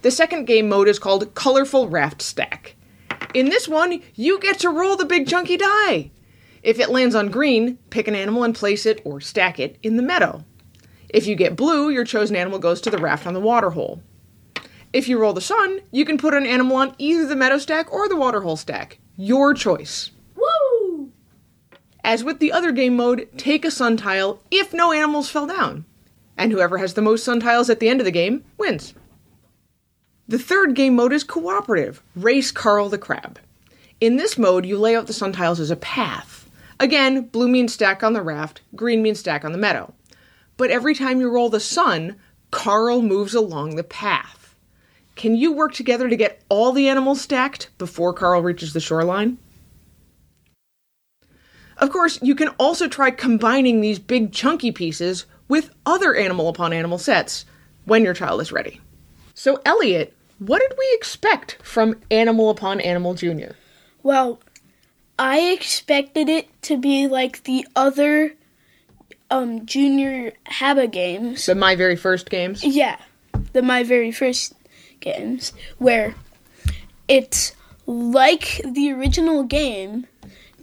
The 0.00 0.10
second 0.10 0.46
game 0.46 0.66
mode 0.66 0.88
is 0.88 0.98
called 0.98 1.34
Colorful 1.34 1.90
Raft 1.90 2.22
Stack. 2.22 2.76
In 3.34 3.50
this 3.50 3.68
one, 3.68 4.02
you 4.14 4.40
get 4.40 4.58
to 4.60 4.70
roll 4.70 4.96
the 4.96 5.04
big 5.04 5.28
chunky 5.28 5.58
die. 5.58 6.10
If 6.62 6.80
it 6.80 6.88
lands 6.88 7.14
on 7.14 7.28
green, 7.28 7.76
pick 7.90 8.08
an 8.08 8.14
animal 8.14 8.42
and 8.42 8.54
place 8.54 8.86
it 8.86 9.02
or 9.04 9.20
stack 9.20 9.60
it 9.60 9.76
in 9.82 9.96
the 9.98 10.02
meadow. 10.02 10.44
If 11.14 11.28
you 11.28 11.36
get 11.36 11.54
blue, 11.54 11.90
your 11.90 12.04
chosen 12.04 12.34
animal 12.34 12.58
goes 12.58 12.80
to 12.80 12.90
the 12.90 12.98
raft 12.98 13.24
on 13.24 13.34
the 13.34 13.40
water 13.40 13.70
hole. 13.70 14.02
If 14.92 15.06
you 15.06 15.16
roll 15.16 15.32
the 15.32 15.40
sun, 15.40 15.78
you 15.92 16.04
can 16.04 16.18
put 16.18 16.34
an 16.34 16.44
animal 16.44 16.76
on 16.76 16.96
either 16.98 17.24
the 17.24 17.36
meadow 17.36 17.56
stack 17.58 17.92
or 17.92 18.08
the 18.08 18.16
water 18.16 18.40
hole 18.40 18.56
stack. 18.56 18.98
Your 19.16 19.54
choice. 19.54 20.10
Woo! 20.34 21.12
As 22.02 22.24
with 22.24 22.40
the 22.40 22.50
other 22.50 22.72
game 22.72 22.96
mode, 22.96 23.28
take 23.36 23.64
a 23.64 23.70
sun 23.70 23.96
tile 23.96 24.40
if 24.50 24.74
no 24.74 24.90
animals 24.90 25.30
fell 25.30 25.46
down. 25.46 25.84
And 26.36 26.50
whoever 26.50 26.78
has 26.78 26.94
the 26.94 27.00
most 27.00 27.22
sun 27.22 27.38
tiles 27.38 27.70
at 27.70 27.78
the 27.78 27.88
end 27.88 28.00
of 28.00 28.06
the 28.06 28.10
game 28.10 28.44
wins. 28.58 28.92
The 30.26 30.40
third 30.40 30.74
game 30.74 30.96
mode 30.96 31.12
is 31.12 31.22
cooperative 31.22 32.02
Race 32.16 32.50
Carl 32.50 32.88
the 32.88 32.98
Crab. 32.98 33.38
In 34.00 34.16
this 34.16 34.36
mode, 34.36 34.66
you 34.66 34.76
lay 34.78 34.96
out 34.96 35.06
the 35.06 35.12
sun 35.12 35.30
tiles 35.30 35.60
as 35.60 35.70
a 35.70 35.76
path. 35.76 36.50
Again, 36.80 37.28
blue 37.28 37.46
means 37.46 37.72
stack 37.72 38.02
on 38.02 38.14
the 38.14 38.22
raft, 38.22 38.62
green 38.74 39.00
means 39.00 39.20
stack 39.20 39.44
on 39.44 39.52
the 39.52 39.58
meadow. 39.58 39.94
But 40.56 40.70
every 40.70 40.94
time 40.94 41.20
you 41.20 41.30
roll 41.30 41.48
the 41.48 41.60
sun, 41.60 42.16
Carl 42.50 43.02
moves 43.02 43.34
along 43.34 43.76
the 43.76 43.84
path. 43.84 44.54
Can 45.16 45.36
you 45.36 45.52
work 45.52 45.74
together 45.74 46.08
to 46.08 46.16
get 46.16 46.42
all 46.48 46.72
the 46.72 46.88
animals 46.88 47.20
stacked 47.20 47.70
before 47.78 48.12
Carl 48.12 48.42
reaches 48.42 48.72
the 48.72 48.80
shoreline? 48.80 49.38
Of 51.78 51.90
course, 51.90 52.20
you 52.22 52.34
can 52.34 52.48
also 52.50 52.88
try 52.88 53.10
combining 53.10 53.80
these 53.80 53.98
big 53.98 54.32
chunky 54.32 54.70
pieces 54.70 55.26
with 55.48 55.70
other 55.84 56.14
animal 56.14 56.48
upon 56.48 56.72
animal 56.72 56.98
sets 56.98 57.44
when 57.84 58.04
your 58.04 58.14
child 58.14 58.40
is 58.40 58.52
ready. 58.52 58.80
So, 59.34 59.60
Elliot, 59.64 60.14
what 60.38 60.60
did 60.60 60.76
we 60.78 60.88
expect 60.94 61.58
from 61.62 62.00
Animal 62.10 62.50
Upon 62.50 62.80
Animal 62.80 63.14
Jr.? 63.14 63.52
Well, 64.02 64.40
I 65.18 65.40
expected 65.52 66.28
it 66.28 66.48
to 66.62 66.76
be 66.76 67.06
like 67.06 67.44
the 67.44 67.66
other 67.74 68.34
um 69.34 69.66
junior 69.66 70.32
Haba 70.46 70.90
games. 70.90 71.46
The 71.46 71.54
my 71.54 71.74
very 71.74 71.96
first 71.96 72.30
games. 72.30 72.62
Yeah, 72.64 72.98
the 73.52 73.62
my 73.62 73.82
very 73.82 74.12
first 74.12 74.54
games 75.00 75.52
where 75.78 76.14
it's 77.08 77.52
like 77.86 78.60
the 78.64 78.92
original 78.92 79.42
game, 79.42 80.06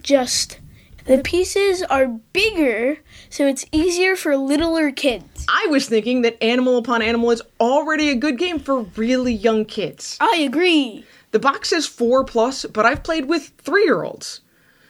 just 0.02 0.60
the 1.06 1.18
pieces 1.18 1.84
are 1.84 2.08
bigger, 2.08 3.00
so 3.30 3.46
it's 3.46 3.66
easier 3.72 4.16
for 4.16 4.38
littler 4.38 4.92
kids. 4.92 5.46
I 5.50 5.68
was 5.70 5.88
thinking 5.88 6.22
that 6.22 6.42
Animal 6.42 6.78
Upon 6.78 7.02
Animal 7.02 7.32
is 7.32 7.42
already 7.60 8.10
a 8.10 8.16
good 8.16 8.38
game 8.38 8.60
for 8.60 8.84
really 8.96 9.34
young 9.34 9.66
kids. 9.66 10.18
I 10.22 10.38
agree. 10.48 11.06
The 11.32 11.40
box 11.40 11.70
says 11.70 11.88
4 11.88 12.24
plus, 12.24 12.66
but 12.66 12.86
I've 12.86 13.04
played 13.04 13.26
with 13.26 13.56
3-year-olds. 13.64 14.42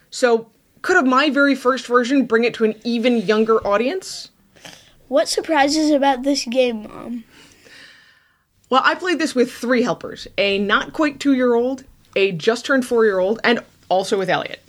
So, 0.09 0.49
could 0.81 0.95
have 0.95 1.05
my 1.05 1.29
very 1.29 1.55
first 1.55 1.87
version 1.87 2.25
bring 2.25 2.43
it 2.43 2.53
to 2.55 2.65
an 2.65 2.75
even 2.83 3.17
younger 3.17 3.65
audience? 3.65 4.29
What 5.07 5.27
surprises 5.27 5.91
about 5.91 6.23
this 6.23 6.45
game, 6.45 6.83
Mom? 6.83 7.23
Well, 8.69 8.81
I 8.83 8.95
played 8.95 9.19
this 9.19 9.35
with 9.35 9.51
three 9.51 9.83
helpers 9.83 10.27
a 10.37 10.57
not 10.57 10.93
quite 10.93 11.19
two 11.19 11.33
year 11.33 11.53
old, 11.53 11.83
a 12.15 12.31
just 12.31 12.65
turned 12.65 12.85
four 12.85 13.03
year 13.03 13.19
old, 13.19 13.39
and 13.43 13.59
also 13.89 14.17
with 14.17 14.29
Elliot. 14.29 14.63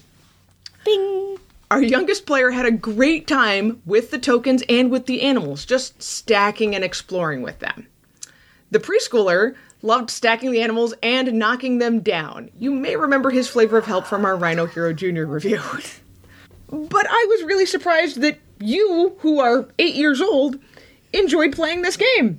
Bing! 0.84 1.38
Our 1.70 1.80
youngest 1.80 2.26
player 2.26 2.50
had 2.50 2.66
a 2.66 2.72
great 2.72 3.26
time 3.26 3.80
with 3.86 4.10
the 4.10 4.18
tokens 4.18 4.62
and 4.68 4.90
with 4.90 5.06
the 5.06 5.22
animals, 5.22 5.64
just 5.64 6.02
stacking 6.02 6.74
and 6.74 6.84
exploring 6.84 7.40
with 7.42 7.60
them. 7.60 7.86
The 8.72 8.80
preschooler 8.80 9.54
loved 9.80 10.10
stacking 10.10 10.50
the 10.50 10.60
animals 10.60 10.92
and 11.02 11.32
knocking 11.34 11.78
them 11.78 12.00
down. 12.00 12.50
You 12.58 12.72
may 12.72 12.96
remember 12.96 13.30
his 13.30 13.48
flavor 13.48 13.78
of 13.78 13.86
help 13.86 14.06
from 14.06 14.24
our 14.24 14.36
Rhino 14.36 14.66
Hero 14.66 14.92
Jr. 14.92 15.24
review. 15.24 15.62
but 16.72 17.06
I 17.08 17.26
was 17.28 17.44
really 17.44 17.66
surprised 17.66 18.20
that 18.22 18.38
you, 18.58 19.14
who 19.18 19.38
are 19.40 19.68
eight 19.78 19.94
years 19.94 20.20
old, 20.20 20.58
enjoyed 21.12 21.52
playing 21.52 21.82
this 21.82 21.98
game. 21.98 22.38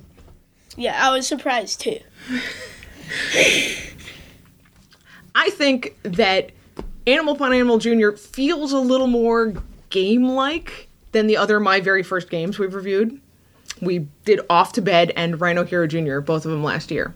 Yeah, 0.76 0.98
I 1.00 1.12
was 1.12 1.26
surprised 1.26 1.80
too. 1.80 2.00
I 5.36 5.50
think 5.50 5.96
that 6.02 6.50
Animal 7.06 7.34
Upon 7.34 7.52
Animal 7.52 7.78
Jr. 7.78 8.12
feels 8.12 8.72
a 8.72 8.78
little 8.78 9.06
more 9.06 9.54
game 9.90 10.28
like 10.28 10.88
than 11.12 11.26
the 11.26 11.36
other 11.36 11.60
My 11.60 11.80
Very 11.80 12.02
First 12.02 12.28
games 12.28 12.58
we've 12.58 12.74
reviewed. 12.74 13.20
We 13.80 14.08
did 14.24 14.40
Off 14.50 14.72
to 14.74 14.82
Bed 14.82 15.12
and 15.16 15.40
Rhino 15.40 15.64
Hero 15.64 15.86
Jr., 15.86 16.20
both 16.20 16.44
of 16.44 16.50
them 16.50 16.64
last 16.64 16.90
year. 16.90 17.14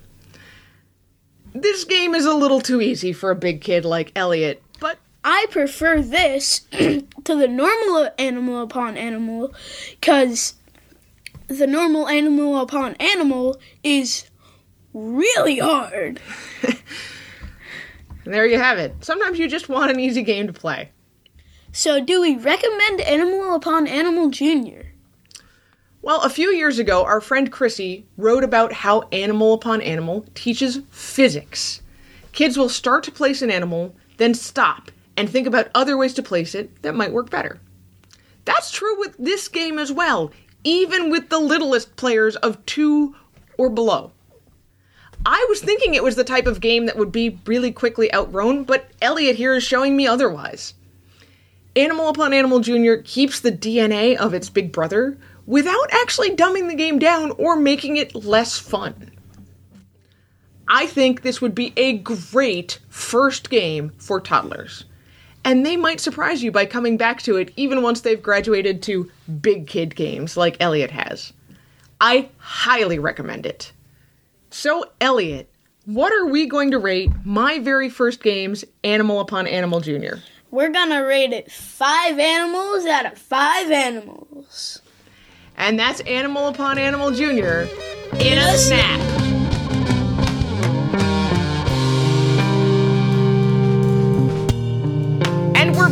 This 1.55 1.85
game 1.85 2.15
is 2.15 2.27
a 2.27 2.35
little 2.35 2.61
too 2.61 2.81
easy 2.81 3.13
for 3.13 3.31
a 3.31 3.37
big 3.37 3.61
kid 3.61 3.85
like 3.85 4.13
Elliot, 4.15 4.63
I 5.31 5.45
prefer 5.51 6.01
this 6.01 6.61
to 6.71 7.05
the 7.25 7.47
normal 7.47 8.09
animal 8.17 8.63
upon 8.63 8.97
animal 8.97 9.53
because 9.91 10.55
the 11.49 11.67
normal 11.67 12.09
animal 12.09 12.59
upon 12.59 12.95
animal 12.95 13.61
is 13.85 14.25
really 14.95 15.59
hard. 15.59 16.19
there 18.25 18.47
you 18.47 18.59
have 18.59 18.79
it. 18.79 18.95
Sometimes 19.05 19.39
you 19.39 19.51
just 19.51 19.69
want 19.69 19.91
an 19.91 20.01
easy 20.01 20.23
game 20.23 20.47
to 20.47 20.53
play. 20.55 20.93
So, 21.73 22.03
do 22.03 22.23
we 22.23 22.35
recommend 22.37 23.03
Animal 23.03 23.55
Upon 23.55 23.87
Animal 23.87 24.31
Jr.? 24.31 24.93
Well, 26.01 26.23
a 26.23 26.31
few 26.31 26.53
years 26.53 26.79
ago, 26.79 27.05
our 27.05 27.21
friend 27.21 27.53
Chrissy 27.53 28.07
wrote 28.17 28.45
about 28.45 28.73
how 28.73 29.03
Animal 29.13 29.53
Upon 29.53 29.83
Animal 29.83 30.25
teaches 30.35 30.81
physics. 30.91 31.83
Kids 32.33 32.57
will 32.57 32.71
start 32.71 33.05
to 33.05 33.13
place 33.13 33.43
an 33.43 33.51
animal, 33.51 33.95
then 34.17 34.33
stop 34.33 34.91
and 35.19 35.29
think 35.29 35.49
about 35.49 35.69
other 35.75 35.97
ways 35.97 36.15
to 36.15 36.23
place 36.23 36.55
it 36.55 36.81
that 36.83 36.95
might 36.95 37.13
work 37.13 37.29
better. 37.29 37.59
That's 38.45 38.71
true 38.71 38.97
with 39.01 39.17
this 39.19 39.49
game 39.49 39.77
as 39.77 39.91
well, 39.91 40.31
even 40.63 41.11
with 41.11 41.29
the 41.29 41.41
littlest 41.41 41.97
players 41.97 42.37
of 42.37 42.65
two 42.67 43.17
or 43.57 43.69
below. 43.69 44.13
I 45.27 45.45
was 45.49 45.61
thinking 45.61 45.95
it 45.95 46.05
was 46.05 46.15
the 46.15 46.23
type 46.23 46.47
of 46.47 46.61
game 46.61 46.87
that 46.87 46.97
would 46.97 47.11
be 47.11 47.41
really 47.47 47.73
quickly 47.73 48.15
outgrown, 48.15 48.63
but 48.63 48.91
Elliot 49.03 49.35
here 49.35 49.57
is 49.57 49.65
showing 49.65 49.97
me 49.97 50.07
otherwise. 50.07 50.75
Animal 51.75 52.11
Upon 52.11 52.33
Animal 52.33 52.61
Jr. 52.61 53.03
keeps 53.05 53.41
the 53.41 53.51
DNA 53.51 54.17
of 54.17 54.35
its 54.35 54.49
big 54.49 54.71
brother 54.71 55.19
without 55.47 55.93
actually 55.93 56.37
dumbing 56.37 56.69
the 56.69 56.77
game 56.77 57.01
down 57.01 57.33
or 57.33 57.57
making 57.57 57.97
it 57.97 58.15
less 58.15 58.57
fun. 58.57 59.11
I 60.69 60.87
think 60.87 61.23
this 61.23 61.41
would 61.41 61.57
be 61.57 61.73
a 61.77 61.99
great 61.99 62.79
first 62.89 63.51
game 63.51 63.91
for 63.99 64.21
toddlers. 64.21 64.85
And 65.49 65.65
they 65.65 65.79
might 65.79 65.99
surprise 65.99 66.43
you 66.43 66.53
by 66.53 66.67
coming 66.67 66.99
back 66.99 67.23
to 67.23 67.39
it 67.39 67.55
even 67.57 67.81
once 67.81 68.03
they've 68.03 68.23
graduated 68.23 68.83
to 68.83 69.11
big 69.41 69.67
kid 69.67 69.97
games 69.97 70.37
like 70.37 70.59
Elliot 70.61 70.91
has. 70.91 71.33
I 72.03 72.29
highly 72.37 72.99
recommend 72.99 73.47
it. 73.47 73.73
So, 74.51 74.85
Elliot, 75.01 75.51
what 75.87 76.13
are 76.13 76.27
we 76.27 76.45
going 76.47 76.71
to 76.73 76.79
rate 76.79 77.11
my 77.25 77.61
very 77.61 77.89
first 77.89 78.23
game's 78.23 78.63
Animal 78.85 79.21
Upon 79.21 79.47
Animal 79.47 79.81
Jr.? 79.81 80.17
We're 80.51 80.69
gonna 80.69 81.03
rate 81.03 81.33
it 81.33 81.51
five 81.51 82.19
animals 82.19 82.85
out 82.85 83.07
of 83.07 83.17
five 83.17 83.71
animals. 83.71 84.83
And 85.57 85.79
that's 85.79 86.01
Animal 86.01 86.49
Upon 86.49 86.77
Animal 86.77 87.11
Jr. 87.11 87.71
in 88.19 88.37
a 88.37 88.59
snap. 88.59 89.28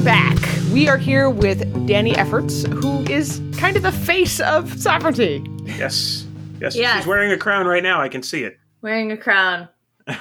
Back. 0.07 0.39
We 0.73 0.89
are 0.89 0.97
here 0.97 1.29
with 1.29 1.63
Dani 1.89 2.15
Effertz, 2.15 2.65
who 2.81 3.03
is 3.13 3.41
kind 3.59 3.77
of 3.77 3.83
the 3.83 3.91
face 3.91 4.39
of 4.39 4.67
Sovranti. 4.75 5.45
Yes. 5.67 6.25
Yes. 6.61 6.77
Yes. 6.77 6.99
She's 6.99 7.07
wearing 7.09 7.33
a 7.33 7.37
crown 7.37 7.67
right 7.67 7.83
now. 7.83 8.01
I 8.01 8.09
can 8.09 8.23
see 8.23 8.45
it. 8.45 8.57
Wearing 8.83 9.11
a 9.11 9.17
crown. 9.17 9.69
Follow 10.07 10.21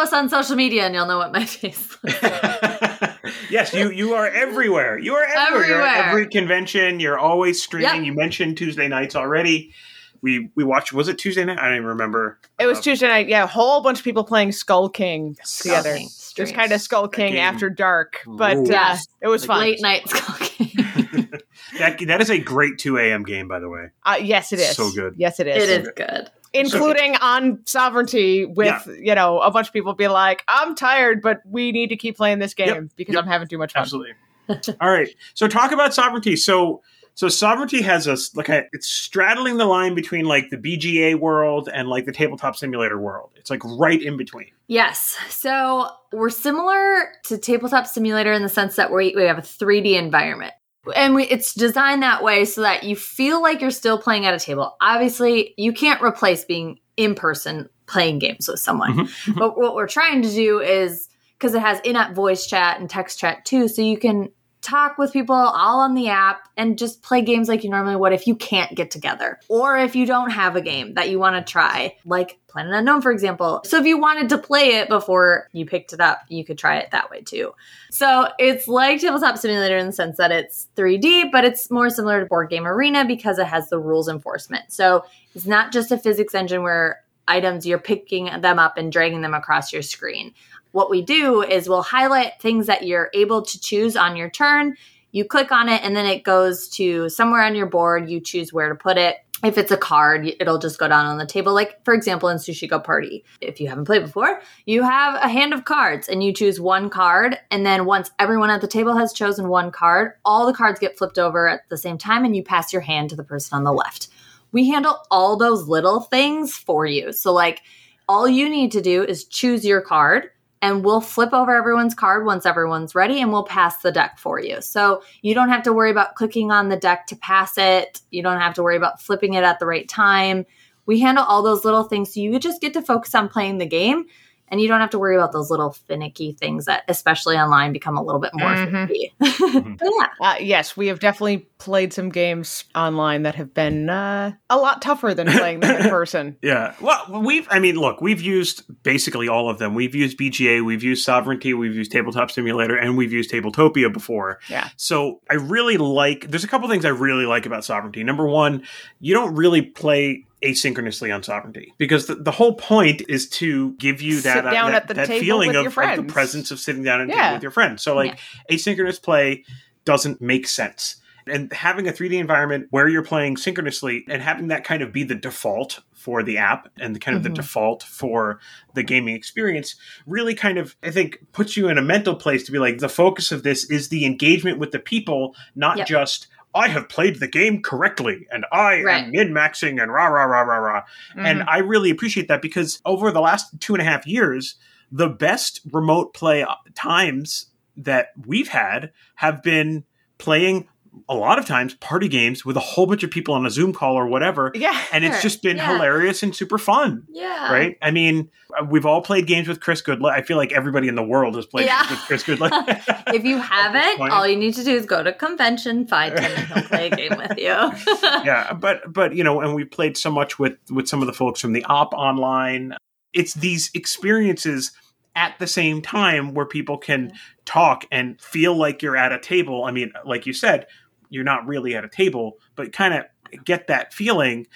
us 0.00 0.12
on 0.12 0.28
social 0.28 0.56
media 0.56 0.86
and 0.86 0.92
you'll 0.94 1.06
know 1.06 1.18
what 1.18 1.30
my 1.32 1.44
face 1.44 1.96
looks 2.02 2.20
like. 2.20 3.12
yes, 3.50 3.72
you 3.72 3.90
you 3.90 4.14
are 4.14 4.26
everywhere. 4.26 4.98
You 4.98 5.14
are 5.14 5.24
everywhere. 5.24 5.68
You're 5.68 5.82
at 5.82 5.98
Everywhere. 5.98 6.08
every 6.08 6.26
convention. 6.26 6.98
You're 6.98 7.18
always 7.18 7.62
streaming. 7.62 7.94
Yep. 7.94 8.04
You 8.06 8.12
mentioned 8.14 8.56
Tuesday 8.58 8.88
nights 8.88 9.14
already. 9.14 9.72
We 10.20 10.50
we 10.56 10.64
watched. 10.64 10.92
Was 10.92 11.06
it 11.06 11.16
Tuesday 11.18 11.44
night? 11.44 11.60
I 11.60 11.66
don't 11.66 11.76
even 11.76 11.86
remember. 11.86 12.40
It 12.58 12.66
was 12.66 12.78
Uh, 12.78 12.82
Tuesday 12.82 13.06
night. 13.06 13.28
Yeah, 13.28 13.44
a 13.44 13.46
whole 13.46 13.82
bunch 13.82 13.98
of 13.98 14.04
people 14.04 14.24
playing 14.24 14.50
Skull 14.50 14.88
King 14.88 15.36
Skull 15.44 15.76
together. 15.76 15.98
King 15.98 16.08
Just 16.36 16.54
kind 16.54 16.70
of 16.72 16.80
Skull 16.80 17.08
King 17.08 17.36
after 17.38 17.70
dark, 17.70 18.20
but 18.26 18.56
rules. 18.56 18.70
uh, 18.70 18.96
it 19.22 19.28
was 19.28 19.46
Like 19.48 19.56
fun. 19.56 19.60
Late 19.60 19.80
night 19.82 20.08
skulking. 20.08 20.66
that 21.78 21.98
that 22.06 22.20
is 22.20 22.30
a 22.30 22.38
great 22.38 22.78
two 22.78 22.98
a.m. 22.98 23.22
game, 23.24 23.48
by 23.48 23.58
the 23.58 23.68
way. 23.68 23.86
Uh, 24.04 24.18
yes, 24.22 24.52
it 24.52 24.60
is. 24.60 24.76
So 24.76 24.90
good. 24.92 25.14
Yes, 25.16 25.40
it 25.40 25.46
is. 25.46 25.68
it 25.68 25.80
is 25.82 25.88
good. 25.96 26.30
Including 26.52 27.16
on 27.16 27.58
Sovranti, 27.64 28.54
with 28.54 28.66
Yeah. 28.66 28.92
you 28.98 29.14
know 29.14 29.40
a 29.40 29.50
bunch 29.50 29.66
of 29.68 29.72
people 29.72 29.92
be 29.94 30.08
like, 30.08 30.42
"I'm 30.48 30.74
tired, 30.74 31.20
but 31.22 31.40
we 31.44 31.72
need 31.72 31.88
to 31.88 31.96
keep 31.96 32.16
playing 32.16 32.38
this 32.38 32.54
game 32.54 32.68
Yep. 32.68 32.84
because 32.96 33.14
Yep. 33.14 33.24
I'm 33.24 33.30
having 33.30 33.48
too 33.48 33.58
much 33.58 33.72
fun." 33.72 33.82
Absolutely. 33.82 34.12
All 34.80 34.90
right. 34.90 35.08
So 35.34 35.48
talk 35.48 35.72
about 35.72 35.90
Sovranti. 35.90 36.38
So 36.38 36.82
so 37.16 37.28
Sovranti 37.28 37.82
has 37.82 38.06
us 38.06 38.36
like 38.36 38.50
a, 38.50 38.64
it's 38.72 38.86
straddling 38.86 39.56
the 39.56 39.64
line 39.64 39.94
between 39.94 40.26
like 40.26 40.50
the 40.50 40.58
BGA 40.58 41.18
world 41.18 41.66
and 41.72 41.88
like 41.88 42.04
the 42.04 42.12
tabletop 42.12 42.56
simulator 42.56 43.00
world. 43.00 43.30
It's 43.36 43.48
like 43.48 43.64
right 43.64 44.00
in 44.00 44.18
between. 44.18 44.50
Yes. 44.68 45.16
So 45.30 45.88
we're 46.12 46.28
similar 46.28 47.08
to 47.24 47.38
Tabletop 47.38 47.86
Simulator 47.86 48.34
in 48.34 48.42
the 48.42 48.50
sense 48.50 48.76
that 48.76 48.92
we, 48.92 49.14
we 49.16 49.22
have 49.22 49.38
a 49.38 49.42
3D 49.42 49.94
environment. 49.94 50.52
and 50.94 51.14
we, 51.14 51.24
it's 51.24 51.54
designed 51.54 52.02
that 52.02 52.22
way 52.22 52.44
so 52.44 52.60
that 52.60 52.84
you 52.84 52.94
feel 52.94 53.40
like 53.40 53.62
you're 53.62 53.70
still 53.70 53.98
playing 53.98 54.26
at 54.26 54.34
a 54.34 54.38
table. 54.38 54.76
Obviously, 54.82 55.54
you 55.56 55.72
can't 55.72 56.02
replace 56.02 56.44
being 56.44 56.80
in 56.98 57.14
person 57.14 57.70
playing 57.86 58.18
games 58.18 58.46
with 58.46 58.60
someone. 58.60 58.92
Mm-hmm. 58.92 59.38
but 59.38 59.56
what 59.56 59.74
we're 59.74 59.88
trying 59.88 60.20
to 60.20 60.28
do 60.30 60.60
is 60.60 61.08
because 61.38 61.54
it 61.54 61.60
has 61.60 61.80
in-app 61.80 62.14
voice 62.14 62.46
chat 62.46 62.78
and 62.78 62.90
text 62.90 63.18
chat 63.18 63.46
too, 63.46 63.68
so 63.68 63.80
you 63.80 63.96
can 63.96 64.30
talk 64.66 64.98
with 64.98 65.12
people 65.12 65.34
all 65.34 65.80
on 65.80 65.94
the 65.94 66.08
app 66.08 66.48
and 66.56 66.76
just 66.76 67.00
play 67.02 67.22
games 67.22 67.48
like 67.48 67.62
you 67.62 67.70
normally 67.70 67.94
would 67.94 68.12
if 68.12 68.26
you 68.26 68.34
can't 68.34 68.74
get 68.74 68.90
together. 68.90 69.38
Or 69.48 69.78
if 69.78 69.94
you 69.94 70.06
don't 70.06 70.30
have 70.30 70.56
a 70.56 70.60
game 70.60 70.94
that 70.94 71.08
you 71.08 71.20
want 71.20 71.36
to 71.36 71.52
try 71.52 71.96
like 72.04 72.40
planet 72.48 72.74
unknown 72.74 73.00
for 73.00 73.12
example. 73.12 73.60
So 73.64 73.78
if 73.78 73.86
you 73.86 73.98
wanted 73.98 74.28
to 74.30 74.38
play 74.38 74.76
it 74.76 74.88
before 74.88 75.48
you 75.52 75.66
picked 75.66 75.92
it 75.92 76.00
up 76.00 76.22
you 76.28 76.44
could 76.44 76.58
try 76.58 76.78
it 76.78 76.90
that 76.90 77.10
way 77.10 77.20
too. 77.20 77.52
So 77.90 78.28
it's 78.38 78.66
like 78.66 79.00
tabletop 79.00 79.38
simulator 79.38 79.76
in 79.76 79.86
the 79.86 79.92
sense 79.92 80.16
that 80.16 80.32
it's 80.32 80.66
3d 80.76 81.30
but 81.30 81.44
it's 81.44 81.70
more 81.70 81.88
similar 81.88 82.20
to 82.20 82.26
board 82.26 82.50
game 82.50 82.66
arena 82.66 83.04
because 83.04 83.38
it 83.38 83.46
has 83.46 83.70
the 83.70 83.78
rules 83.78 84.08
enforcement. 84.08 84.64
So 84.72 85.04
it's 85.34 85.46
not 85.46 85.72
just 85.72 85.92
a 85.92 85.98
physics 85.98 86.34
engine 86.34 86.62
where 86.62 87.02
items 87.28 87.66
you're 87.66 87.78
picking 87.78 88.26
them 88.40 88.58
up 88.58 88.76
and 88.76 88.92
dragging 88.92 89.20
them 89.20 89.34
across 89.34 89.72
your 89.72 89.82
screen 89.82 90.32
what 90.76 90.90
we 90.90 91.00
do 91.00 91.42
is 91.42 91.70
we'll 91.70 91.80
highlight 91.80 92.38
things 92.38 92.66
that 92.66 92.86
you're 92.86 93.08
able 93.14 93.40
to 93.40 93.58
choose 93.58 93.96
on 93.96 94.14
your 94.14 94.28
turn. 94.28 94.76
You 95.10 95.24
click 95.24 95.50
on 95.50 95.70
it 95.70 95.82
and 95.82 95.96
then 95.96 96.04
it 96.04 96.22
goes 96.22 96.68
to 96.70 97.08
somewhere 97.08 97.42
on 97.42 97.54
your 97.54 97.64
board. 97.64 98.10
You 98.10 98.20
choose 98.20 98.52
where 98.52 98.68
to 98.68 98.74
put 98.74 98.98
it. 98.98 99.16
If 99.42 99.56
it's 99.56 99.70
a 99.70 99.78
card, 99.78 100.30
it'll 100.38 100.58
just 100.58 100.78
go 100.78 100.86
down 100.86 101.06
on 101.06 101.16
the 101.16 101.24
table. 101.24 101.54
Like, 101.54 101.82
for 101.82 101.94
example, 101.94 102.28
in 102.28 102.36
Sushi 102.36 102.68
Go 102.68 102.78
Party, 102.78 103.24
if 103.40 103.58
you 103.58 103.68
haven't 103.68 103.86
played 103.86 104.02
before, 104.02 104.42
you 104.66 104.82
have 104.82 105.14
a 105.14 105.30
hand 105.30 105.54
of 105.54 105.64
cards 105.64 106.08
and 106.08 106.22
you 106.22 106.30
choose 106.34 106.60
one 106.60 106.90
card. 106.90 107.38
And 107.50 107.64
then 107.64 107.86
once 107.86 108.10
everyone 108.18 108.50
at 108.50 108.60
the 108.60 108.68
table 108.68 108.98
has 108.98 109.14
chosen 109.14 109.48
one 109.48 109.70
card, 109.70 110.12
all 110.26 110.46
the 110.46 110.52
cards 110.52 110.78
get 110.78 110.98
flipped 110.98 111.18
over 111.18 111.48
at 111.48 111.66
the 111.70 111.78
same 111.78 111.96
time 111.96 112.26
and 112.26 112.36
you 112.36 112.42
pass 112.42 112.70
your 112.70 112.82
hand 112.82 113.08
to 113.10 113.16
the 113.16 113.24
person 113.24 113.56
on 113.56 113.64
the 113.64 113.72
left. 113.72 114.08
We 114.52 114.68
handle 114.68 114.98
all 115.10 115.38
those 115.38 115.68
little 115.68 116.00
things 116.00 116.54
for 116.54 116.84
you. 116.84 117.14
So, 117.14 117.32
like, 117.32 117.62
all 118.08 118.28
you 118.28 118.50
need 118.50 118.72
to 118.72 118.82
do 118.82 119.02
is 119.02 119.24
choose 119.24 119.64
your 119.64 119.80
card 119.80 120.30
and 120.62 120.84
we'll 120.84 121.00
flip 121.00 121.32
over 121.32 121.54
everyone's 121.54 121.94
card 121.94 122.24
once 122.24 122.46
everyone's 122.46 122.94
ready 122.94 123.20
and 123.20 123.32
we'll 123.32 123.44
pass 123.44 123.82
the 123.82 123.92
deck 123.92 124.18
for 124.18 124.40
you. 124.40 124.60
So 124.60 125.02
you 125.22 125.34
don't 125.34 125.50
have 125.50 125.62
to 125.64 125.72
worry 125.72 125.90
about 125.90 126.14
clicking 126.14 126.50
on 126.50 126.68
the 126.68 126.76
deck 126.76 127.06
to 127.08 127.16
pass 127.16 127.58
it. 127.58 128.00
You 128.10 128.22
don't 128.22 128.40
have 128.40 128.54
to 128.54 128.62
worry 128.62 128.76
about 128.76 129.02
flipping 129.02 129.34
it 129.34 129.44
at 129.44 129.58
the 129.58 129.66
right 129.66 129.88
time. 129.88 130.46
We 130.86 131.00
handle 131.00 131.24
all 131.24 131.42
those 131.42 131.64
little 131.64 131.84
things 131.84 132.14
so 132.14 132.20
you 132.20 132.38
just 132.38 132.60
get 132.60 132.72
to 132.74 132.82
focus 132.82 133.14
on 133.14 133.28
playing 133.28 133.58
the 133.58 133.66
game 133.66 134.06
and 134.48 134.60
you 134.60 134.68
don't 134.68 134.80
have 134.80 134.90
to 134.90 134.98
worry 134.98 135.16
about 135.16 135.32
those 135.32 135.50
little 135.50 135.72
finicky 135.72 136.32
things 136.32 136.66
that 136.66 136.84
especially 136.88 137.36
online 137.36 137.72
become 137.72 137.96
a 137.96 138.02
little 138.02 138.20
bit 138.20 138.30
more 138.34 138.50
Mhm. 138.50 138.70
finicky. 138.88 139.12
Mm-hmm. 139.46 139.74
Yeah. 139.82 140.06
Uh, 140.20 140.34
yes, 140.40 140.76
we 140.76 140.88
have 140.88 140.98
definitely 140.98 141.48
played 141.58 141.92
some 141.92 142.08
games 142.10 142.64
online 142.74 143.22
that 143.22 143.34
have 143.36 143.54
been 143.54 143.88
uh, 143.88 144.32
a 144.50 144.56
lot 144.56 144.82
tougher 144.82 145.14
than 145.14 145.26
playing 145.28 145.60
them 145.60 145.76
in 145.82 145.88
person. 145.90 146.36
Yeah. 146.42 146.74
Well, 146.80 147.22
we've, 147.22 147.46
I 147.50 147.58
mean, 147.58 147.76
look, 147.76 148.00
we've 148.00 148.20
used 148.20 148.62
basically 148.82 149.28
all 149.28 149.48
of 149.48 149.58
them. 149.58 149.74
We've 149.74 149.94
used 149.94 150.18
BGA, 150.18 150.64
we've 150.64 150.82
used 150.82 151.06
Sovranti, 151.06 151.56
we've 151.56 151.74
used 151.74 151.90
Tabletop 151.92 152.30
Simulator, 152.30 152.76
and 152.76 152.96
we've 152.96 153.12
used 153.12 153.30
Tabletopia 153.30 153.92
before. 153.92 154.40
Yeah. 154.48 154.68
So 154.76 155.20
I 155.30 155.34
really 155.34 155.76
like, 155.78 156.28
there's 156.28 156.44
a 156.44 156.48
couple 156.48 156.68
things 156.68 156.84
I 156.84 156.90
really 156.90 157.26
like 157.26 157.46
about 157.46 157.62
Sovranti. 157.62 158.04
Number 158.04 158.26
one, 158.26 158.62
you 159.00 159.14
don't 159.14 159.34
really 159.34 159.62
play 159.62 160.25
asynchronously 160.42 161.14
on 161.14 161.22
Sovranti 161.22 161.68
because 161.78 162.06
the, 162.06 162.14
the 162.16 162.30
whole 162.30 162.54
point 162.54 163.02
is 163.08 163.28
to 163.30 163.72
give 163.74 164.02
you 164.02 164.20
that, 164.20 164.34
Sit 164.34 164.44
that- 164.44 164.52
that, 164.52 164.74
at 164.74 164.88
the 164.88 164.94
that 164.94 165.06
table 165.06 165.24
feeling 165.24 165.56
of, 165.56 165.66
of 165.78 165.96
the 165.96 166.02
presence 166.04 166.50
of 166.50 166.60
sitting 166.60 166.82
down 166.82 167.00
and 167.00 167.10
Yeah. 167.10 167.32
with 167.34 167.42
your 167.42 167.50
friends. 167.52 167.82
So, 167.82 167.94
like, 167.94 168.18
asynchronous 168.50 169.00
play 169.02 169.44
doesn't 169.84 170.20
make 170.20 170.46
sense. 170.46 170.96
And 171.28 171.52
having 171.52 171.88
a 171.88 171.92
3D 171.92 172.12
environment 172.20 172.68
where 172.70 172.86
you're 172.86 173.02
playing 173.02 173.36
synchronously 173.36 174.04
and 174.08 174.22
having 174.22 174.48
that 174.48 174.62
kind 174.62 174.80
of 174.82 174.92
be 174.92 175.02
the 175.02 175.16
default 175.16 175.80
for 175.92 176.22
the 176.22 176.38
app 176.38 176.68
and 176.78 176.94
the 176.94 177.00
kind 177.00 177.16
of 177.16 177.22
Mhm. 177.22 177.24
the 177.24 177.30
default 177.30 177.82
for 177.82 178.38
the 178.74 178.84
gaming 178.84 179.16
experience 179.16 179.74
really 180.06 180.34
kind 180.36 180.56
of, 180.56 180.76
I 180.84 180.92
think, 180.92 181.18
puts 181.32 181.56
you 181.56 181.68
in 181.68 181.78
a 181.78 181.82
mental 181.82 182.14
place 182.14 182.44
to 182.44 182.52
be 182.52 182.60
like, 182.60 182.78
the 182.78 182.88
focus 182.88 183.32
of 183.32 183.42
this 183.42 183.68
is 183.68 183.88
the 183.88 184.04
engagement 184.04 184.58
with 184.58 184.70
the 184.70 184.78
people, 184.78 185.34
not 185.56 185.78
Yep. 185.78 185.86
just, 185.88 186.28
I 186.54 186.68
have 186.68 186.88
played 186.88 187.20
the 187.20 187.28
game 187.28 187.62
correctly 187.62 188.26
and 188.30 188.46
I 188.50 188.82
Right. 188.82 189.04
am 189.04 189.10
min 189.10 189.32
maxing 189.32 189.82
and 189.82 189.92
rah, 189.92 190.06
rah, 190.06 190.24
rah, 190.24 190.42
rah, 190.42 190.56
rah. 190.56 190.82
And 191.16 191.40
Mhm. 191.40 191.44
I 191.48 191.58
really 191.58 191.90
appreciate 191.90 192.28
that 192.28 192.40
because 192.40 192.80
over 192.84 193.10
the 193.10 193.20
last 193.20 193.60
two 193.60 193.74
and 193.74 193.82
a 193.82 193.84
half 193.84 194.06
years, 194.06 194.56
the 194.90 195.08
best 195.08 195.60
remote 195.72 196.14
play 196.14 196.46
times 196.74 197.46
that 197.76 198.12
we've 198.26 198.48
had 198.48 198.92
have 199.16 199.42
been 199.42 199.84
playing 200.18 200.68
a 201.08 201.14
lot 201.14 201.38
of 201.38 201.44
times 201.46 201.74
party 201.74 202.08
games 202.08 202.44
with 202.44 202.56
a 202.56 202.60
whole 202.60 202.86
bunch 202.86 203.02
of 203.02 203.10
people 203.10 203.34
on 203.34 203.44
a 203.46 203.50
Zoom 203.50 203.72
call 203.72 203.94
or 203.96 204.06
whatever. 204.06 204.50
yeah. 204.54 204.80
And 204.92 205.04
it's 205.04 205.22
just 205.22 205.42
been 205.42 205.56
Yeah. 205.56 205.74
hilarious 205.74 206.22
and 206.22 206.34
super 206.34 206.58
fun. 206.58 207.04
Yeah. 207.10 207.52
Right? 207.52 207.76
I 207.82 207.90
mean, 207.90 208.30
uh, 208.58 208.64
we've 208.64 208.86
all 208.86 209.02
played 209.02 209.26
games 209.26 209.46
with 209.48 209.60
Chris 209.60 209.82
Goodluck. 209.82 210.10
I 210.12 210.22
feel 210.22 210.36
like 210.36 210.52
everybody 210.52 210.88
in 210.88 210.94
the 210.94 211.02
world 211.02 211.34
has 211.36 211.46
played 211.46 211.66
Yeah. 211.66 211.80
games 211.82 211.90
with 211.90 212.00
Chris 212.00 212.22
Goodluck. 212.24 213.04
If 213.14 213.24
you 213.24 213.38
haven't, 213.52 214.10
all 214.10 214.26
you 214.26 214.36
need 214.36 214.54
to 214.54 214.64
do 214.64 214.72
is 214.74 214.84
go 214.86 215.02
to 215.02 215.12
convention, 215.12 215.86
find 215.86 216.18
him, 216.18 216.24
and 216.32 216.46
he'll 216.48 216.62
play 216.64 216.86
a 216.88 216.96
game 216.96 217.16
with 217.16 217.38
you. 217.38 217.44
yeah, 218.24 218.52
but 218.52 218.92
but 218.92 219.14
you 219.14 219.22
know, 219.24 219.40
and 219.40 219.54
we 219.54 219.64
played 219.64 219.96
so 219.96 220.10
much 220.10 220.38
with 220.38 220.54
with 220.70 220.88
some 220.88 221.00
of 221.02 221.06
the 221.06 221.12
folks 221.12 221.40
from 221.40 221.52
the 221.52 221.64
op 221.64 221.92
online. 221.94 222.74
It's 223.12 223.34
these 223.34 223.70
experiences 223.74 224.72
at 225.14 225.38
the 225.38 225.46
same 225.46 225.80
time 225.80 226.34
where 226.34 226.44
people 226.44 226.76
can 226.76 227.10
talk 227.46 227.86
and 227.90 228.20
feel 228.20 228.54
like 228.54 228.82
you're 228.82 228.96
at 228.96 229.12
a 229.12 229.18
table. 229.18 229.64
I 229.64 229.70
mean, 229.70 229.92
like 230.04 230.26
you 230.26 230.32
said, 230.34 230.66
you're 231.10 231.24
not 231.24 231.46
really 231.46 231.74
at 231.74 231.84
a 231.84 231.88
table, 231.88 232.38
but 232.54 232.72
kind 232.72 232.94
of 232.94 233.04
get 233.44 233.66
that 233.68 233.92
feeling. 233.94 234.46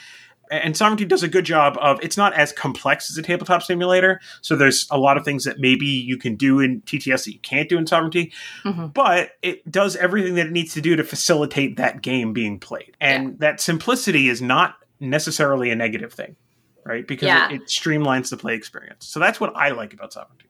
And 0.53 0.75
Sovranti 0.75 1.07
does 1.07 1.23
a 1.23 1.29
good 1.29 1.45
job 1.45 1.79
of 1.81 2.03
it's 2.03 2.17
not 2.17 2.33
as 2.35 2.51
complex 2.53 3.09
as 3.09 3.17
a 3.17 3.23
tabletop 3.23 3.63
simulator. 3.63 4.21
So 4.41 4.57
there's 4.57 4.89
a 4.91 4.99
lot 4.99 5.17
of 5.17 5.25
things 5.25 5.45
that 5.45 5.61
maybe 5.61 5.87
you 5.87 6.17
can 6.19 6.35
do 6.35 6.59
in 6.59 6.81
TTS 6.83 7.25
that 7.27 7.33
you 7.33 7.39
can't 7.39 7.69
do 7.69 7.79
in 7.79 7.85
Sovranti 7.85 8.33
Mhm. 8.65 8.93
but 8.93 9.31
it 9.43 9.71
does 9.71 9.95
everything 9.95 10.35
that 10.35 10.47
it 10.47 10.53
needs 10.53 10.75
to 10.75 10.81
do 10.81 10.97
to 10.97 11.05
facilitate 11.05 11.77
that 11.77 12.03
game 12.03 12.33
being 12.33 12.59
played. 12.59 12.97
And 13.01 13.39
that 13.39 13.61
simplicity 13.61 14.29
is 14.29 14.43
not 14.43 14.75
necessarily 14.99 15.71
a 15.71 15.77
negative 15.77 16.13
thing, 16.13 16.35
right? 16.85 17.07
Because 17.07 17.29
Yeah. 17.29 17.49
it, 17.51 17.63
it 17.63 17.67
streamlines 17.69 18.31
the 18.31 18.37
play 18.37 18.55
experience. 18.55 19.07
So 19.07 19.21
that's 19.21 19.39
what 19.39 19.53
I 19.55 19.69
like 19.71 19.93
about 19.95 20.13
Sovranti. 20.13 20.47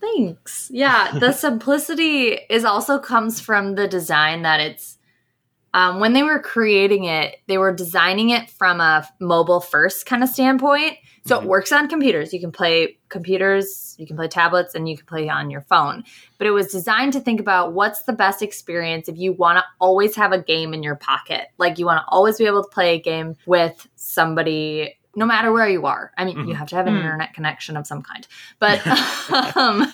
Thanks. 0.00 0.70
Yeah, 0.72 1.18
the 1.18 1.32
simplicity 1.46 2.38
is 2.48 2.64
also 2.64 2.98
comes 2.98 3.40
from 3.40 3.74
the 3.74 3.88
design 3.88 4.42
that 4.42 4.60
it's 4.60 4.95
um, 5.76 6.00
when 6.00 6.14
they 6.14 6.22
were 6.22 6.38
creating 6.40 7.04
it, 7.04 7.36
they 7.48 7.58
were 7.58 7.72
designing 7.72 8.30
it 8.30 8.48
from 8.48 8.80
a 8.80 9.06
mobile 9.20 9.60
first 9.60 10.06
kind 10.06 10.22
of 10.22 10.28
standpoint. 10.30 10.96
So 11.26 11.38
Mhm. 11.38 11.42
it 11.42 11.48
works 11.48 11.70
on 11.70 11.86
computers. 11.88 12.32
You 12.32 12.40
can 12.40 12.50
play 12.50 12.96
computers, 13.10 13.94
you 13.98 14.06
can 14.06 14.16
play 14.16 14.26
tablets, 14.28 14.74
and 14.74 14.88
you 14.88 14.96
can 14.96 15.04
play 15.06 15.28
on 15.28 15.50
your 15.50 15.60
phone. 15.62 16.02
But 16.38 16.46
it 16.46 16.52
was 16.52 16.72
designed 16.72 17.12
to 17.12 17.20
think 17.20 17.40
about 17.40 17.74
what's 17.74 18.04
the 18.04 18.12
best 18.14 18.40
experience 18.42 19.06
if 19.08 19.18
you 19.18 19.32
want 19.34 19.58
to 19.58 19.64
always 19.78 20.16
have 20.16 20.32
a 20.32 20.38
game 20.40 20.72
in 20.72 20.82
your 20.82 20.94
pocket. 20.96 21.48
Like 21.58 21.78
you 21.78 21.84
want 21.84 21.98
to 21.98 22.04
always 22.08 22.38
be 22.38 22.46
able 22.46 22.62
to 22.64 22.70
play 22.70 22.94
a 22.94 23.00
game 23.00 23.36
with 23.44 23.86
somebody 23.96 24.96
no 25.18 25.24
matter 25.26 25.50
where 25.50 25.68
you 25.68 25.86
are. 25.86 26.12
I 26.18 26.24
mean, 26.26 26.36
you 26.46 26.54
Mhm. 26.54 26.58
have 26.58 26.68
to 26.68 26.76
have 26.76 26.86
an 26.86 26.92
Hmm. 26.94 27.00
internet 27.00 27.32
connection 27.34 27.76
of 27.76 27.86
some 27.86 28.02
kind. 28.02 28.26
But 28.58 28.80
um, 29.56 29.92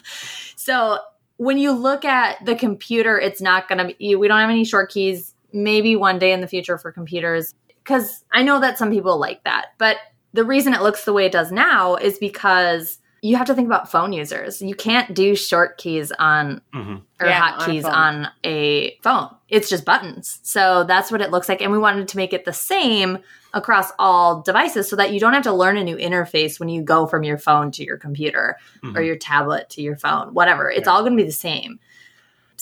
so 0.56 0.98
when 1.38 1.58
you 1.58 1.72
look 1.72 2.04
at 2.04 2.44
the 2.44 2.54
computer, 2.56 3.18
it's 3.18 3.40
not 3.40 3.68
going 3.68 3.78
to 3.78 3.94
be, 3.94 4.14
we 4.16 4.28
don't 4.28 4.38
have 4.38 4.50
any 4.50 4.64
short 4.64 4.90
keys. 4.90 5.34
Maybe 5.52 5.96
one 5.96 6.18
day 6.18 6.32
in 6.32 6.40
the 6.40 6.46
future 6.48 6.78
for 6.78 6.92
computers, 6.92 7.54
because 7.82 8.24
I 8.32 8.42
know 8.42 8.60
that 8.60 8.78
some 8.78 8.90
people 8.90 9.18
like 9.18 9.44
that. 9.44 9.68
But 9.78 9.96
the 10.32 10.44
reason 10.44 10.72
it 10.74 10.82
looks 10.82 11.04
the 11.04 11.12
way 11.12 11.26
it 11.26 11.32
does 11.32 11.52
now 11.52 11.96
is 11.96 12.18
because 12.18 12.98
you 13.24 13.36
have 13.36 13.46
to 13.46 13.54
think 13.54 13.66
about 13.66 13.88
phone 13.90 14.12
users. 14.12 14.60
You 14.60 14.74
can't 14.74 15.14
do 15.14 15.36
short 15.36 15.78
keys 15.78 16.10
on 16.18 16.60
Mm-hmm. 16.74 16.96
or 17.20 17.26
Yeah, 17.28 17.56
on 17.60 17.70
a 17.70 17.82
on 17.84 18.28
a 18.44 18.96
phone. 19.02 19.28
It's 19.48 19.68
just 19.68 19.84
buttons. 19.84 20.40
So 20.42 20.82
that's 20.84 21.12
what 21.12 21.20
it 21.20 21.30
looks 21.30 21.48
like. 21.48 21.62
And 21.62 21.70
we 21.70 21.78
wanted 21.78 22.08
to 22.08 22.16
make 22.16 22.32
it 22.32 22.44
the 22.44 22.52
same 22.52 23.18
across 23.54 23.92
all 23.98 24.40
devices 24.42 24.88
so 24.88 24.96
that 24.96 25.12
you 25.12 25.20
don't 25.20 25.34
have 25.34 25.42
to 25.44 25.52
learn 25.52 25.76
a 25.76 25.84
new 25.84 25.96
interface 25.96 26.58
when 26.58 26.68
you 26.68 26.82
go 26.82 27.06
from 27.06 27.22
your 27.22 27.38
phone 27.38 27.70
to 27.72 27.84
your 27.84 27.98
computer 27.98 28.56
Mhm. 28.82 28.96
or 28.96 29.02
your 29.02 29.16
tablet 29.16 29.68
to 29.70 29.82
your 29.82 29.94
phone, 29.94 30.34
whatever. 30.34 30.68
It's 30.70 30.86
Yeah. 30.88 30.92
all 30.94 31.00
going 31.02 31.12
to 31.12 31.22
be 31.22 31.26
the 31.28 31.32
same. 31.32 31.78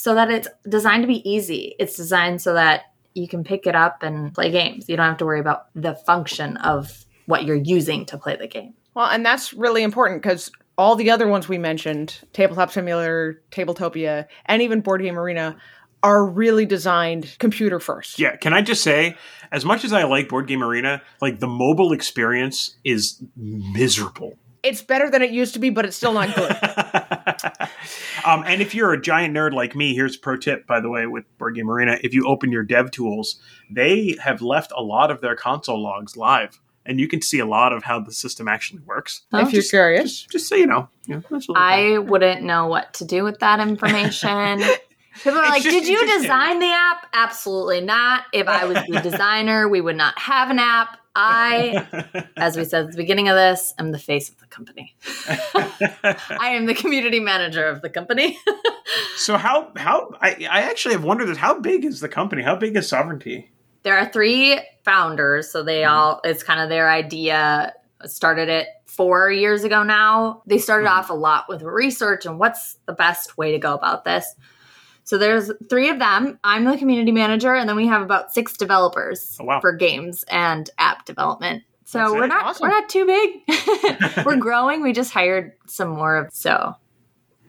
So 0.01 0.15
that 0.15 0.31
it's 0.31 0.49
designed 0.67 1.03
to 1.03 1.07
be 1.07 1.29
easy. 1.29 1.75
It's 1.79 1.95
designed 1.95 2.41
so 2.41 2.55
that 2.55 2.85
you 3.13 3.29
can 3.29 3.45
pick 3.45 3.67
it 3.67 3.75
up 3.75 4.03
and 4.03 4.33
play 4.33 4.51
games. 4.51 4.89
You 4.89 4.97
don't 4.97 5.07
have 5.07 5.19
to 5.19 5.27
worry 5.27 5.41
about 5.41 5.67
the 5.75 5.95
function 5.95 6.57
of 6.57 7.05
what 7.27 7.45
you're 7.45 7.57
using 7.57 8.07
to 8.07 8.17
play 8.17 8.35
the 8.35 8.49
game. 8.49 8.73
Well, 8.95 9.11
and 9.11 9.27
that's 9.27 9.53
really 9.53 9.83
important 9.83 10.23
because 10.23 10.51
all 10.79 10.97
the 10.97 11.11
other 11.11 11.29
ones 11.29 11.51
we 11.51 11.59
mentioned, 11.59 12.19
Tabletop 12.33 12.71
Simulator, 12.71 13.43
Tabletopia, 13.51 14.25
and 14.47 14.63
even 14.63 14.81
Board 14.81 15.03
Game 15.03 15.19
Arena, 15.19 15.59
are 16.03 16.25
really 16.25 16.65
designed 16.65 17.37
computer 17.39 17.79
first. 17.79 18.19
Yeah, 18.19 18.37
can 18.37 18.55
I 18.55 18.63
just 18.63 18.83
say, 18.83 19.17
as 19.53 19.67
much 19.67 19.85
as 19.85 19.93
I 19.93 20.05
like 20.05 20.31
Board 20.31 20.47
Game 20.47 20.65
Arena, 20.65 21.03
like 21.21 21.41
the 21.41 21.47
mobile 21.47 21.93
experience 21.93 22.77
is 22.85 23.23
miserable. 23.37 24.39
It's 24.63 24.83
better 24.83 25.11
than 25.11 25.23
it 25.23 25.31
used 25.31 25.55
to 25.55 25.59
be, 25.61 25.71
but 25.71 25.85
it's 25.85 25.97
still 25.97 26.13
not 26.13 26.35
good. 26.35 26.57
Um, 28.27 28.45
and 28.47 28.61
if 28.61 28.75
you're 28.75 28.93
a 28.93 29.01
giant 29.01 29.35
nerd 29.35 29.55
like 29.55 29.75
me, 29.75 29.95
here's 29.95 30.17
a 30.17 30.19
pro 30.19 30.37
tip, 30.37 30.67
by 30.67 30.81
the 30.81 30.91
way, 30.91 31.07
with 31.07 31.25
Board 31.39 31.55
Game 31.55 31.71
Arena. 31.71 31.97
If 32.03 32.13
you 32.13 32.27
open 32.27 32.53
your 32.53 32.63
dev 32.63 32.91
tools, 32.91 33.41
they 33.71 34.17
have 34.23 34.43
left 34.43 34.73
a 34.77 34.83
lot 34.83 35.11
of 35.11 35.23
their 35.23 35.35
console 35.35 35.83
logs 35.83 36.19
live. 36.19 36.61
And 36.85 37.01
you 37.01 37.09
can 37.09 37.23
see 37.23 37.39
a 37.39 37.47
lot 37.47 37.73
of 37.73 37.83
how 37.85 37.99
the 38.01 38.13
system 38.13 38.47
actually 38.47 38.81
works. 38.87 39.23
Oh, 39.33 39.39
if 39.39 39.53
you're 39.53 39.61
just- 39.63 39.71
curious. 39.71 40.03
Just, 40.23 40.31
just 40.31 40.49
so 40.49 40.55
you 40.55 40.67
know. 40.67 40.89
Yeah, 41.07 41.21
that's 41.31 41.49
a 41.49 41.53
little 41.53 41.55
thing. 41.55 41.95
I 41.95 41.99
wouldn't 41.99 42.43
know 42.43 42.67
what 42.67 42.93
to 42.95 43.07
do 43.07 43.25
with 43.25 43.39
that 43.39 43.59
information. 43.59 44.59
People 45.23 45.39
are 45.39 45.45
It's 45.45 45.51
like, 45.51 45.63
just 45.63 45.77
"Did 45.77 45.89
you 45.89 46.19
design 46.21 46.61
the 46.61 46.71
app?" 46.73 47.07
Absolutely 47.13 47.81
not. 47.81 48.25
If 48.33 48.49
I 48.49 48.65
was 48.65 48.79
the 48.89 49.01
designer, 49.03 49.69
we 49.69 49.81
would 49.81 49.97
not 49.97 50.19
have 50.19 50.51
an 50.51 50.59
app. 50.59 50.99
I, 51.15 52.25
as 52.37 52.57
we 52.57 52.65
said 52.65 52.85
at 52.87 52.91
the 52.93 52.97
beginning 52.97 53.29
of 53.29 53.37
this, 53.37 53.75
am 53.79 53.93
the 53.93 53.99
face 53.99 54.29
of 54.29 54.39
the 54.39 54.47
company. 54.47 54.95
I 55.25 56.51
am 56.51 56.67
the 56.67 56.75
community 56.75 57.21
manager 57.21 57.67
of 57.67 57.83
the 57.83 57.91
company. 57.91 58.39
so 59.17 59.37
how 59.37 59.73
how 59.77 60.11
I, 60.21 60.47
I 60.51 60.63
actually 60.63 60.95
have 60.95 61.05
wondered 61.05 61.29
this 61.29 61.39
how 61.39 61.59
big 61.59 61.85
is 61.85 62.01
the 62.01 62.09
company 62.09 62.43
how 62.43 62.57
big 62.57 62.77
is 62.77 62.91
Sovranti 62.91 63.49
there 63.83 63.97
are 63.97 64.07
three 64.11 64.61
founders, 64.85 65.51
so 65.51 65.63
they 65.63 65.85
all 65.85 66.21
it's 66.25 66.43
kind 66.43 66.61
of 66.61 66.69
their 66.69 66.91
idea. 66.91 67.73
Started 68.05 68.49
it 68.49 68.67
four 68.87 69.31
years 69.31 69.65
ago 69.65 69.83
now. 69.83 70.43
They 70.47 70.59
started 70.59 70.87
Mhm. 70.87 70.99
off 70.99 71.11
a 71.11 71.15
lot 71.15 71.47
with 71.49 71.63
research 71.63 72.27
and 72.27 72.39
what's 72.39 72.77
the 72.87 72.93
best 72.93 73.39
way 73.39 73.53
to 73.53 73.59
go 73.59 73.75
about 73.75 74.05
this. 74.05 74.35
So 75.11 75.19
there's 75.19 75.51
three 75.69 75.89
of 75.89 75.99
them. 75.99 76.39
I'm 76.45 76.65
the 76.65 76.79
community 76.79 77.11
manager, 77.11 77.53
and 77.53 77.69
then 77.69 77.75
we 77.75 77.89
have 77.89 78.01
about 78.01 78.33
six 78.33 78.57
developers 78.57 79.37
Oh, 79.41 79.45
wow. 79.45 79.61
for 79.61 79.73
games 79.73 80.25
and 80.31 80.71
app 80.79 81.05
development. 81.05 81.65
So 81.85 81.99
That's 81.99 82.13
we're 82.13 82.25
it. 82.27 82.29
not 82.29 82.45
Awesome. 82.45 82.63
we're 82.69 82.71
not 82.81 82.89
too 82.89 83.07
big. 83.07 84.25
we're 84.25 84.37
growing. 84.49 84.83
We 84.85 84.93
just 84.93 85.11
hired 85.11 85.55
some 85.67 85.89
more 85.89 86.15
of 86.15 86.33
so 86.33 86.77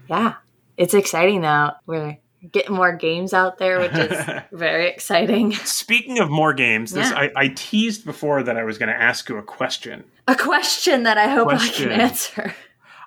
yeah. 0.09 0.37
It's 0.75 0.95
exciting 0.95 1.41
though. 1.41 1.69
We're 1.85 2.17
getting 2.51 2.73
more 2.75 2.93
games 2.95 3.31
out 3.31 3.59
there, 3.59 3.79
which 3.79 3.93
is 3.93 4.25
very 4.51 4.87
exciting. 4.89 5.53
speaking 5.53 6.17
of 6.17 6.31
more 6.31 6.53
games 6.53 6.93
this 6.93 7.11
Yeah. 7.11 7.15
I, 7.15 7.31
I 7.43 7.47
teased 7.49 8.05
before 8.05 8.41
that 8.41 8.57
i 8.57 8.63
was 8.63 8.79
going 8.79 8.89
to 8.89 8.99
ask 8.99 9.29
you 9.29 9.37
a 9.37 9.43
question 9.43 10.03
A 10.27 10.33
question 10.35 11.03
that 11.03 11.19
I 11.19 11.27
hope 11.27 11.49
Question. 11.49 11.89
I 11.89 11.91
can 11.91 12.01
answer. 12.01 12.55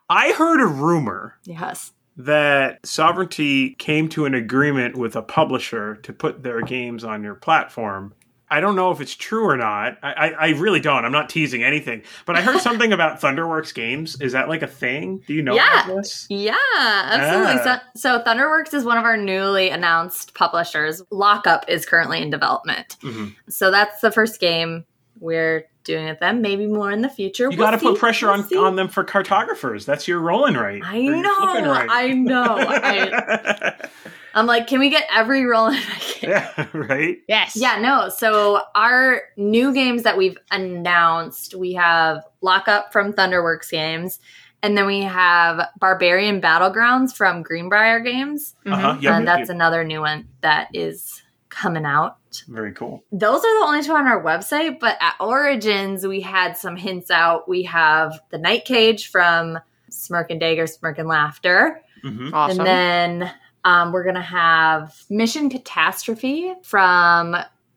i 0.09 0.33
heard 0.35 0.61
a 0.61 0.67
rumor 0.67 1.35
Yes. 1.43 1.91
That 2.17 2.83
Sovranti 2.83 3.77
came 3.79 4.09
to 4.11 4.25
an 4.25 4.35
agreement 4.35 4.97
with 4.97 5.17
a 5.17 5.23
publisher 5.23 5.97
to 5.97 6.13
put 6.13 6.43
their 6.43 6.61
games 6.63 7.03
on 7.05 7.23
your 7.23 7.35
platform 7.35 8.15
I 8.51 8.61
don't 8.61 8.77
know 8.77 8.93
if 8.93 9.01
it's 9.01 9.15
true 9.17 9.49
or 9.49 9.57
not. 9.57 9.99
I, 10.03 10.13
I, 10.13 10.29
I 10.29 10.49
really 10.51 10.79
don't. 10.79 11.05
I'm 11.05 11.11
not 11.11 11.29
teasing 11.29 11.65
anything. 11.65 12.03
But 12.27 12.37
I 12.37 12.43
heard 12.43 12.61
something 12.61 12.93
about 12.93 13.21
Thunderworks 13.21 13.75
games. 13.75 14.21
Is 14.21 14.33
that 14.33 14.49
like 14.49 14.63
a 14.63 14.67
thing? 14.69 15.23
Do 15.27 15.35
you 15.35 15.43
know 15.43 15.55
Yeah. 15.57 15.85
about 15.85 15.97
this? 15.97 16.27
Yeah, 16.29 16.55
absolutely. 16.77 17.63
Ah. 17.65 17.83
So, 17.97 18.19
so 18.19 18.23
Thunderworks 18.25 18.73
is 18.75 18.85
one 18.85 18.99
of 18.99 19.05
our 19.05 19.17
newly 19.17 19.71
announced 19.71 20.35
publishers. 20.35 21.03
Lockup 21.11 21.65
is 21.69 21.85
currently 21.87 22.21
in 22.23 22.31
development. 22.31 22.97
Mhm. 23.03 23.35
So 23.49 23.71
that's 23.73 24.01
the 24.01 24.13
first 24.13 24.39
game 24.41 24.85
we're 25.21 25.67
doing 25.85 26.07
with 26.07 26.19
them. 26.21 26.41
Maybe 26.43 26.67
more 26.67 26.91
in 26.91 27.03
the 27.03 27.09
future. 27.09 27.45
You 27.45 27.51
We'll 27.51 27.59
got 27.59 27.71
to 27.73 27.79
put 27.79 27.99
pressure 27.99 28.27
We'll 28.27 28.37
on 28.37 28.45
see. 28.49 28.57
on 28.57 28.77
them 28.77 28.89
for 28.89 29.05
cartographers. 29.05 29.85
That's 29.87 30.09
your 30.09 30.19
rolling 30.21 30.55
right. 30.55 30.83
I 30.85 30.97
Or 30.99 31.01
your 31.01 31.35
flipping 31.37 31.65
know. 31.65 31.71
right. 31.71 31.89
I 31.91 32.09
know. 32.13 32.57
I, 32.59 33.89
I'm 34.35 34.47
like, 34.47 34.67
can 34.67 34.81
we 34.81 34.91
get 34.91 35.05
every 35.15 35.45
roll 35.45 35.67
in 35.69 35.75
I 35.75 35.81
can? 36.01 36.31
yeah, 36.31 36.67
right. 36.73 37.19
Yes. 37.29 37.55
Yeah, 37.55 37.79
no. 37.81 38.09
So 38.09 38.61
our 38.75 39.23
new 39.37 39.73
games 39.73 40.03
that 40.05 40.17
we've 40.17 40.37
announced, 40.51 41.55
we 41.55 41.75
have 41.75 42.25
Lockup 42.41 42.93
from 42.93 43.13
Thunderworks 43.13 43.71
Games, 43.71 44.19
and 44.63 44.77
then 44.77 44.87
we 44.87 45.03
have 45.03 45.69
Barbarian 45.79 46.41
Battlegrounds 46.41 47.15
from 47.15 47.43
Greenbrier 47.43 48.01
Games. 48.01 48.55
Uh-huh. 48.67 48.97
Yep. 49.01 49.13
and 49.13 49.29
that's 49.29 49.51
another 49.51 49.85
new 49.85 50.01
one 50.01 50.29
that 50.41 50.69
is 50.75 51.23
coming 51.51 51.85
out. 51.85 52.17
Very 52.43 52.73
cool. 52.73 53.05
Those 53.13 53.45
are 53.45 53.61
the 53.61 53.67
only 53.67 53.83
two 53.83 53.93
on 53.93 54.07
our 54.07 54.23
website, 54.23 54.81
but 54.81 54.97
at 55.01 55.15
Origins 55.21 56.07
we 56.07 56.21
had 56.21 56.57
some 56.57 56.77
hints 56.77 57.11
out. 57.11 57.49
We 57.49 57.63
have 57.65 58.19
the 58.31 58.39
Night 58.39 58.65
Cage 58.65 59.09
from 59.11 59.59
Smirk 59.91 60.31
and 60.31 60.41
Dagger, 60.41 60.67
Smirk 60.67 60.99
and 60.99 61.09
Laughter. 61.09 61.81
hmm 62.03 62.33
Awesome. 62.35 62.61
And 62.61 62.67
then 62.67 63.31
um, 63.65 63.93
we're 63.93 64.03
going 64.05 64.15
to 64.17 64.21
have 64.21 64.95
Mission 65.09 65.49
Catastrophe 65.51 66.53
from 66.63 67.37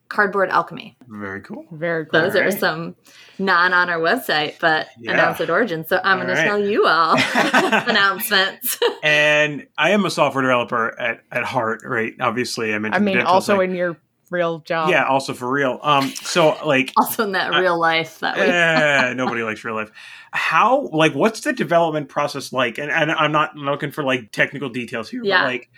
Cardboard 0.09 0.49
Alchemy. 0.49 0.97
Very 1.07 1.41
cool. 1.41 1.65
Very 1.71 2.05
cool. 2.05 2.21
Those 2.21 2.35
are 2.35 2.39
Alright. 2.45 2.59
some 2.59 2.95
non 3.39 3.73
on 3.73 3.89
our 3.89 3.99
website, 3.99 4.55
but 4.59 4.87
Yeah. 4.99 5.13
announced 5.13 5.41
at 5.41 5.49
Origin. 5.49 5.85
So 5.85 5.99
I'm 6.03 6.17
going 6.17 6.27
to 6.27 6.33
Alright. 6.33 6.47
tell 6.47 6.59
you 6.59 6.85
all 6.87 7.15
announcements. 7.87 8.77
And 9.03 9.67
I 9.77 9.91
am 9.91 10.05
a 10.05 10.09
software 10.09 10.41
developer 10.41 10.99
at, 10.99 11.21
at 11.31 11.43
heart, 11.43 11.81
right? 11.85 12.13
Obviously, 12.19 12.73
I 12.73 12.79
mentioned. 12.79 13.01
I 13.09 13.13
mean, 13.13 13.21
also 13.21 13.55
Tools 13.55 13.63
in 13.65 13.75
your 13.75 13.97
real 14.29 14.59
job. 14.59 14.89
yeah, 14.89 15.05
also 15.05 15.33
for 15.33 15.49
real. 15.49 15.79
Um, 15.83 16.09
so 16.09 16.57
like, 16.65 16.91
also 16.97 17.23
in 17.23 17.31
that 17.33 17.53
Uh, 17.53 17.59
real 17.61 17.79
life 17.79 18.19
that 18.19 18.35
we. 18.35 18.41
eh, 18.43 19.13
nobody 19.15 19.43
likes 19.43 19.63
real 19.63 19.75
life. 19.75 19.91
How 20.31 20.87
like 20.91 21.13
what's 21.15 21.41
the 21.41 21.53
development 21.53 22.09
process 22.09 22.51
like? 22.53 22.77
And, 22.77 22.91
and 22.91 23.11
I'm 23.11 23.31
not 23.31 23.55
looking 23.55 23.91
for 23.91 24.03
like 24.03 24.31
technical 24.31 24.69
details 24.69 25.09
here, 25.09 25.21
Yeah. 25.23 25.43
but 25.43 25.47
like, 25.47 25.69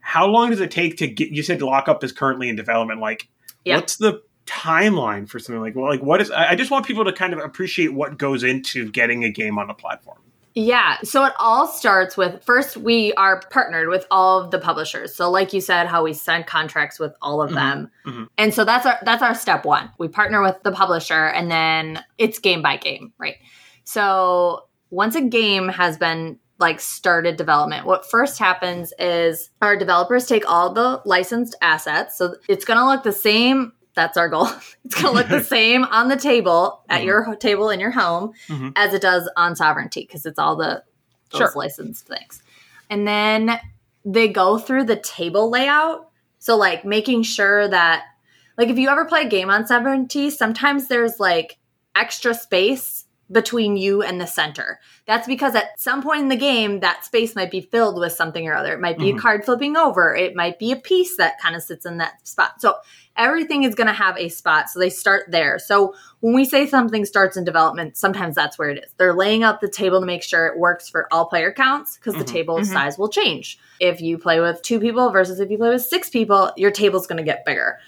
how 0.00 0.26
long 0.26 0.50
does 0.50 0.60
it 0.60 0.70
take 0.70 0.96
to 0.98 1.06
get? 1.06 1.30
You 1.30 1.42
said 1.42 1.60
lockup 1.62 2.02
is 2.04 2.12
currently 2.12 2.48
in 2.48 2.56
development. 2.56 3.00
Like, 3.00 3.28
Yeah. 3.64 3.76
what's 3.76 3.96
the 3.96 4.22
timeline 4.46 5.28
for 5.28 5.38
something 5.38 5.60
like 5.60 5.76
well 5.76 5.84
like 5.90 6.00
what 6.02 6.22
is 6.22 6.30
I 6.30 6.52
I 6.52 6.54
just 6.54 6.70
want 6.70 6.86
people 6.86 7.04
to 7.04 7.12
kind 7.12 7.34
of 7.34 7.38
appreciate 7.38 7.92
what 7.92 8.16
goes 8.16 8.42
into 8.42 8.90
getting 8.90 9.22
a 9.22 9.30
game 9.30 9.58
on 9.58 9.68
a 9.68 9.74
platform. 9.74 10.16
Yeah. 10.54 10.96
So 11.04 11.24
it 11.24 11.32
all 11.38 11.66
starts 11.66 12.16
with 12.16 12.42
first, 12.42 12.76
we 12.76 13.12
are 13.14 13.40
partnered 13.50 13.88
with 13.88 14.06
all 14.10 14.40
of 14.40 14.50
the 14.50 14.58
publishers. 14.58 15.14
So, 15.14 15.30
like 15.30 15.52
you 15.52 15.60
said, 15.60 15.86
how 15.86 16.02
we 16.02 16.12
sign 16.12 16.44
contracts 16.44 16.98
with 16.98 17.14
all 17.22 17.40
of 17.40 17.50
Mhm. 17.50 17.54
them. 17.54 17.90
Mhm. 18.06 18.28
And 18.38 18.54
so 18.54 18.64
that's 18.64 18.84
our 18.86 18.98
that's 19.02 19.22
our 19.22 19.34
step 19.34 19.64
one. 19.64 19.90
We 19.98 20.08
partner 20.08 20.42
with 20.42 20.56
the 20.64 20.72
publisher 20.72 21.26
and 21.26 21.50
then 21.50 22.02
it's 22.18 22.38
game 22.38 22.62
by 22.62 22.76
game, 22.76 23.12
right? 23.18 23.36
So 23.84 24.64
once 24.90 25.14
a 25.14 25.20
game 25.20 25.68
has 25.68 25.96
been 25.96 26.38
like 26.58 26.80
started 26.80 27.36
development, 27.36 27.86
what 27.86 28.10
first 28.10 28.38
happens 28.38 28.92
is 28.98 29.50
our 29.62 29.76
developers 29.76 30.26
take 30.26 30.48
all 30.50 30.72
the 30.72 31.00
licensed 31.04 31.54
assets. 31.62 32.18
So 32.18 32.34
it's 32.48 32.64
gonna 32.64 32.84
look 32.86 33.04
the 33.04 33.12
same. 33.12 33.72
That's 33.98 34.16
our 34.16 34.28
goal. 34.28 34.48
It's 34.84 34.94
gonna 35.02 35.12
look 35.12 35.28
the 35.28 35.42
same 35.58 35.82
on 35.84 36.08
the 36.08 36.16
table 36.16 36.82
at 36.88 37.02
Mhm. 37.02 37.04
your 37.04 37.36
table 37.36 37.68
in 37.70 37.80
your 37.80 37.90
home 37.90 38.32
Mhm. 38.48 38.72
as 38.76 38.94
it 38.94 39.02
does 39.02 39.28
on 39.36 39.54
Sovranti 39.54 40.06
because 40.06 40.24
it's 40.24 40.38
all 40.38 40.54
the 40.56 40.84
those 41.32 41.38
Sure. 41.40 41.52
licensed 41.56 42.06
things. 42.06 42.40
And 42.88 43.06
then 43.06 43.58
they 44.04 44.28
go 44.28 44.56
through 44.56 44.84
the 44.84 44.96
table 44.96 45.50
layout. 45.50 46.08
So 46.38 46.56
like 46.56 46.84
making 46.84 47.24
sure 47.24 47.66
that 47.68 48.04
like 48.56 48.68
if 48.68 48.78
you 48.78 48.88
ever 48.88 49.04
play 49.04 49.22
a 49.22 49.28
game 49.28 49.50
on 49.50 49.64
Sovranti, 49.64 50.30
sometimes 50.30 50.86
there's 50.86 51.18
like 51.20 51.58
extra 51.96 52.32
space 52.34 53.04
between 53.30 53.76
you 53.76 54.02
and 54.02 54.20
the 54.20 54.26
center. 54.26 54.80
That's 55.06 55.26
because 55.26 55.54
at 55.54 55.78
some 55.78 56.02
point 56.02 56.22
in 56.22 56.28
the 56.28 56.36
game, 56.36 56.80
that 56.80 57.04
space 57.04 57.34
might 57.36 57.50
be 57.50 57.60
filled 57.60 57.98
with 57.98 58.12
something 58.12 58.46
or 58.48 58.54
other. 58.54 58.72
It 58.74 58.80
might 58.80 58.98
be 58.98 59.12
Mhm. 59.12 59.18
a 59.18 59.20
card 59.20 59.44
flipping 59.44 59.76
over. 59.76 60.14
It 60.14 60.34
might 60.34 60.58
be 60.58 60.72
a 60.72 60.76
piece 60.76 61.16
that 61.16 61.38
kind 61.40 61.54
of 61.54 61.62
sits 61.62 61.84
in 61.84 61.98
that 61.98 62.26
spot. 62.26 62.60
So 62.60 62.76
everything 63.16 63.64
is 63.64 63.74
going 63.74 63.86
to 63.88 63.92
have 63.92 64.16
a 64.16 64.28
spot. 64.28 64.70
So 64.70 64.78
they 64.78 64.90
start 64.90 65.24
there. 65.30 65.58
So 65.58 65.94
when 66.20 66.34
we 66.34 66.44
say 66.44 66.66
something 66.66 67.04
starts 67.04 67.36
in 67.36 67.44
development, 67.44 67.96
sometimes 67.96 68.34
that's 68.36 68.58
where 68.58 68.70
it 68.70 68.78
is. 68.84 68.92
They're 68.96 69.12
laying 69.14 69.42
out 69.42 69.60
the 69.60 69.68
table 69.68 70.00
to 70.00 70.06
make 70.06 70.22
sure 70.22 70.46
it 70.46 70.58
works 70.58 70.88
for 70.88 71.08
all 71.12 71.26
player 71.26 71.52
counts 71.52 71.96
because 71.96 72.14
Mhm. 72.14 72.18
the 72.18 72.24
table 72.24 72.58
Mhm. 72.60 72.66
size 72.66 72.96
will 72.98 73.08
change. 73.08 73.58
If 73.80 74.00
you 74.00 74.18
play 74.18 74.40
with 74.40 74.62
two 74.62 74.78
people 74.80 75.10
versus 75.10 75.40
if 75.40 75.50
you 75.50 75.58
play 75.58 75.70
with 75.70 75.82
six 75.82 76.08
people, 76.08 76.52
your 76.56 76.70
table's 76.70 77.06
going 77.06 77.18
to 77.18 77.22
get 77.24 77.44
bigger. 77.44 77.78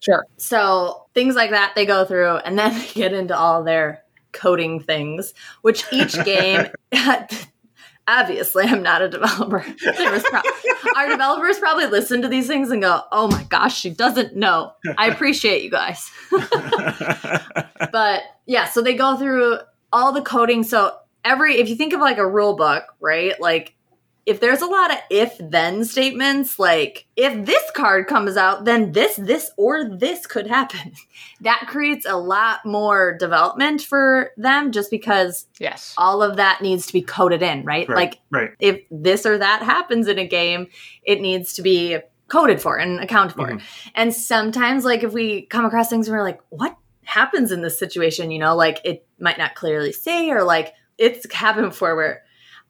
Sure. 0.00 0.24
So 0.38 1.06
things 1.14 1.34
like 1.34 1.50
that 1.50 1.72
they 1.74 1.84
go 1.84 2.04
through, 2.04 2.36
and 2.36 2.58
then 2.58 2.72
they 2.78 2.86
get 2.94 3.12
into 3.12 3.36
all 3.36 3.62
their 3.64 4.02
coding 4.32 4.80
things, 4.80 5.34
which 5.62 5.84
each 5.92 6.12
game. 6.24 6.66
Obviously, 8.08 8.64
I'm 8.64 8.82
not 8.82 9.02
a 9.02 9.08
developer. 9.08 9.64
There 9.82 10.10
was 10.10 10.24
pro- 10.24 10.40
our 10.96 11.08
developers 11.08 11.58
probably 11.58 11.86
listen 11.86 12.22
to 12.22 12.28
these 12.28 12.48
things 12.48 12.70
and 12.70 12.82
go, 12.82 13.02
"Oh 13.12 13.28
my 13.28 13.44
gosh, 13.44 13.78
she 13.78 13.90
doesn't 13.90 14.34
know." 14.34 14.72
I 14.98 15.06
appreciate 15.08 15.62
you 15.62 15.70
guys, 15.70 16.10
but 17.92 18.22
yeah. 18.46 18.64
So 18.64 18.82
they 18.82 18.94
go 18.94 19.16
through 19.16 19.58
all 19.92 20.12
the 20.12 20.22
coding. 20.22 20.64
So 20.64 20.96
every, 21.24 21.58
if 21.58 21.68
you 21.68 21.76
think 21.76 21.92
of 21.92 22.00
like 22.00 22.18
a 22.18 22.26
rule 22.26 22.56
book, 22.56 22.82
right? 23.00 23.40
Like 23.40 23.74
if 24.26 24.38
there's 24.40 24.60
a 24.62 24.66
lot 24.66 24.90
of 24.92 24.98
if 25.10 25.36
then 25.40 25.84
statements, 25.84 26.58
like 26.58 27.06
if 27.16 27.46
this 27.46 27.62
card 27.74 28.06
comes 28.06 28.36
out, 28.36 28.64
then 28.64 28.92
this, 28.92 29.16
this, 29.16 29.50
or 29.56 29.84
this 29.84 30.26
could 30.26 30.46
happen. 30.46 30.92
That 31.42 31.68
creates 31.68 32.04
a 32.06 32.16
lot 32.18 32.66
more 32.66 33.16
development 33.16 33.80
for 33.80 34.30
them 34.36 34.72
just 34.72 34.90
because 34.90 35.46
Yes. 35.58 35.94
all 35.96 36.22
of 36.22 36.36
that 36.36 36.60
needs 36.60 36.86
to 36.88 36.92
be 36.92 37.00
coded 37.00 37.40
in, 37.42 37.64
right? 37.64 37.88
Right. 37.88 37.96
Like 37.96 38.18
right. 38.30 38.50
if 38.60 38.82
this 38.90 39.24
or 39.24 39.38
that 39.38 39.62
happens 39.62 40.06
in 40.06 40.18
a 40.18 40.26
game, 40.26 40.66
it 41.02 41.22
needs 41.22 41.54
to 41.54 41.62
be 41.62 41.96
coded 42.28 42.60
for 42.60 42.76
and 42.78 43.00
accounted 43.00 43.36
for. 43.36 43.48
Mhm. 43.52 43.62
And 43.94 44.14
sometimes, 44.14 44.84
like, 44.84 45.02
if 45.02 45.14
we 45.14 45.42
come 45.46 45.64
across 45.64 45.88
things 45.88 46.10
where 46.10 46.18
we're 46.18 46.24
like, 46.24 46.40
what 46.50 46.76
happens 47.04 47.52
in 47.52 47.62
this 47.62 47.78
situation? 47.78 48.30
You 48.30 48.38
know, 48.38 48.54
like 48.54 48.78
it 48.84 49.06
might 49.18 49.38
not 49.38 49.54
clearly 49.54 49.92
say, 49.92 50.30
or 50.30 50.42
like 50.44 50.74
it's 50.98 51.32
happened 51.32 51.70
before 51.70 51.96
where 51.96 52.22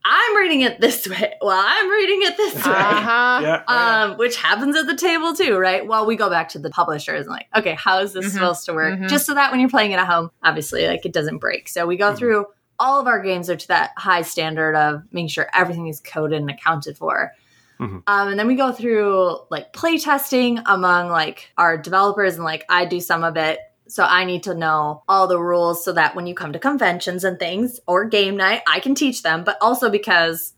I'm 0.04 0.36
reading 0.36 0.62
it 0.62 0.80
this 0.80 1.06
way. 1.08 1.34
Well, 1.42 1.62
I'm 1.62 1.90
reading 1.90 2.20
it 2.22 2.36
this 2.36 2.54
way. 2.54 2.60
Uh-huh. 2.72 3.38
Yeah. 3.42 3.62
oh, 3.68 3.74
yeah. 3.74 4.02
Um, 4.04 4.16
which 4.18 4.36
happens 4.36 4.74
at 4.76 4.86
the 4.86 4.96
table 4.96 5.34
too, 5.34 5.56
right? 5.58 5.86
Well, 5.86 6.06
we 6.06 6.16
go 6.16 6.30
back 6.30 6.48
to 6.50 6.58
the 6.58 6.70
publishers 6.70 7.26
and 7.26 7.34
like, 7.34 7.46
okay, 7.54 7.74
how 7.74 7.98
is 8.00 8.12
this 8.14 8.26
Mhm. 8.26 8.30
supposed 8.32 8.64
to 8.66 8.72
work? 8.74 8.98
Mhm. 8.98 9.08
Just 9.08 9.26
so 9.26 9.34
that 9.34 9.50
when 9.50 9.60
you're 9.60 9.68
playing 9.68 9.92
it 9.92 9.98
at 9.98 10.06
home, 10.06 10.30
obviously, 10.42 10.86
like 10.86 11.04
it 11.04 11.12
doesn't 11.12 11.38
break. 11.38 11.68
So 11.68 11.86
we 11.86 11.96
go 11.96 12.12
Mhm. 12.12 12.16
through 12.18 12.46
all 12.78 12.98
of 12.98 13.06
our 13.06 13.20
games 13.20 13.50
are 13.50 13.56
to 13.56 13.68
that 13.68 13.90
high 13.98 14.22
standard 14.22 14.74
of 14.74 15.02
making 15.12 15.28
sure 15.28 15.48
everything 15.52 15.86
is 15.86 16.00
coded 16.00 16.40
and 16.40 16.48
accounted 16.50 16.96
for. 16.96 17.32
Mhm. 17.78 18.02
Um, 18.06 18.28
and 18.28 18.38
then 18.38 18.46
we 18.46 18.54
go 18.56 18.72
through 18.72 19.36
like 19.50 19.72
play 19.74 19.98
testing 19.98 20.60
among 20.66 21.10
like 21.10 21.50
our 21.58 21.76
developers 21.76 22.36
and 22.36 22.44
like 22.44 22.64
I 22.70 22.84
do 22.86 23.00
some 23.00 23.22
of 23.22 23.36
it. 23.36 23.58
So 23.90 24.04
I 24.04 24.24
need 24.24 24.44
to 24.44 24.54
know 24.54 25.02
all 25.08 25.26
the 25.26 25.38
rules 25.40 25.84
so 25.84 25.92
that 25.92 26.14
when 26.14 26.26
you 26.26 26.34
come 26.34 26.52
to 26.52 26.58
conventions 26.58 27.24
and 27.24 27.38
things 27.38 27.80
or 27.86 28.04
game 28.04 28.36
night, 28.36 28.62
I 28.66 28.80
can 28.80 28.94
teach 28.94 29.22
them, 29.22 29.42
but 29.44 29.56
also 29.60 29.90
because 29.90 30.54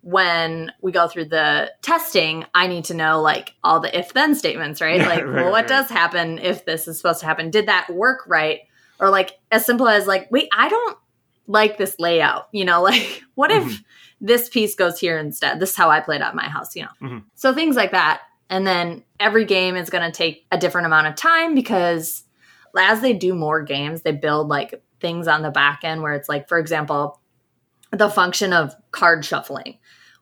when 0.00 0.72
we 0.80 0.90
go 0.90 1.06
through 1.06 1.26
the 1.26 1.70
testing, 1.80 2.44
I 2.54 2.66
need 2.66 2.86
to 2.86 2.94
know 2.94 3.22
like 3.22 3.54
all 3.62 3.78
the 3.80 3.96
if 3.96 4.12
then 4.12 4.34
statements, 4.34 4.80
right? 4.80 4.98
Yeah, 5.00 5.06
like, 5.14 5.24
right, 5.24 5.34
well, 5.34 5.50
what 5.52 5.60
right. 5.62 5.68
does 5.68 5.88
happen 5.88 6.38
if 6.38 6.64
this 6.64 6.88
is 6.88 6.96
supposed 6.98 7.20
to 7.20 7.26
happen? 7.26 7.50
Did 7.50 7.66
that 7.66 7.88
work 7.88 8.24
right? 8.26 8.60
Or 8.98 9.10
like 9.10 9.32
as 9.50 9.64
simple 9.64 9.88
as 9.88 10.06
like, 10.06 10.28
wait, 10.30 10.48
I 10.56 10.68
don't 10.68 10.98
like 11.46 11.78
this 11.78 11.94
layout, 11.98 12.48
you 12.52 12.64
know, 12.64 12.82
like 12.90 13.22
what 13.34 13.50
if 13.52 13.62
Mhm. 13.64 13.84
this 14.20 14.48
piece 14.48 14.74
goes 14.74 14.98
here 14.98 15.18
instead? 15.18 15.60
This 15.60 15.70
is 15.70 15.76
how 15.76 15.88
I 15.90 16.00
played 16.00 16.20
at 16.20 16.34
my 16.34 16.48
house, 16.48 16.74
you 16.74 16.82
know. 16.82 16.88
Mhm. 17.08 17.24
So 17.36 17.54
things 17.54 17.76
like 17.76 17.92
that. 17.92 18.22
And 18.50 18.66
then 18.66 19.04
every 19.20 19.44
game 19.44 19.76
is 19.76 19.88
going 19.88 20.04
to 20.04 20.10
take 20.16 20.46
a 20.52 20.58
different 20.58 20.86
amount 20.86 21.06
of 21.06 21.14
time 21.14 21.54
because 21.54 22.24
as 22.76 23.00
they 23.00 23.12
do 23.12 23.34
more 23.34 23.62
games, 23.62 24.02
they 24.02 24.12
build 24.12 24.48
like 24.48 24.82
things 25.00 25.28
on 25.28 25.42
the 25.42 25.50
back 25.50 25.80
end 25.84 26.02
where 26.02 26.14
it's 26.14 26.28
like, 26.28 26.48
for 26.48 26.58
example, 26.58 27.20
the 27.90 28.08
function 28.08 28.52
of 28.52 28.74
card 28.90 29.24
shuffling. 29.24 29.78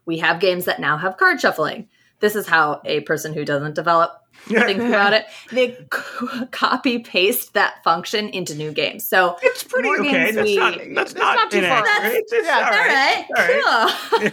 We 0.07 0.19
have 0.19 0.41
games 0.41 0.65
that 0.65 0.81
now 0.81 0.97
have 0.97 1.17
card 1.17 1.41
shuffling. 1.41 1.89
This 2.21 2.35
is 2.37 2.47
how 2.47 2.81
a 2.85 3.01
person 3.01 3.33
who 3.33 3.45
doesn't 3.45 3.75
develop 3.75 4.13
thinks 4.47 4.85
about 4.85 5.13
it. 5.13 5.25
They 5.53 5.73
c- 5.75 6.47
copy 6.51 6.99
paste 6.99 7.55
that 7.55 7.83
function 7.85 8.29
into 8.31 8.55
new 8.55 8.73
games. 8.73 9.07
So 9.07 9.37
It's 9.43 9.63
pretty 9.65 9.89
okay. 9.89 10.33
That's 10.33 10.47
we- 10.47 10.57
not. 10.57 10.79
That's 10.95 11.11
It's 11.13 11.21
not, 11.21 11.35
not 11.37 11.51
too 11.51 11.61
far. 11.63 11.79
inaccurate. 11.79 12.15
It's, 12.17 12.33
it's 12.33 12.47
Yeah. 12.47 12.57
all 12.57 12.71
right. 12.71 13.27
all 13.37 14.21
right, 14.21 14.33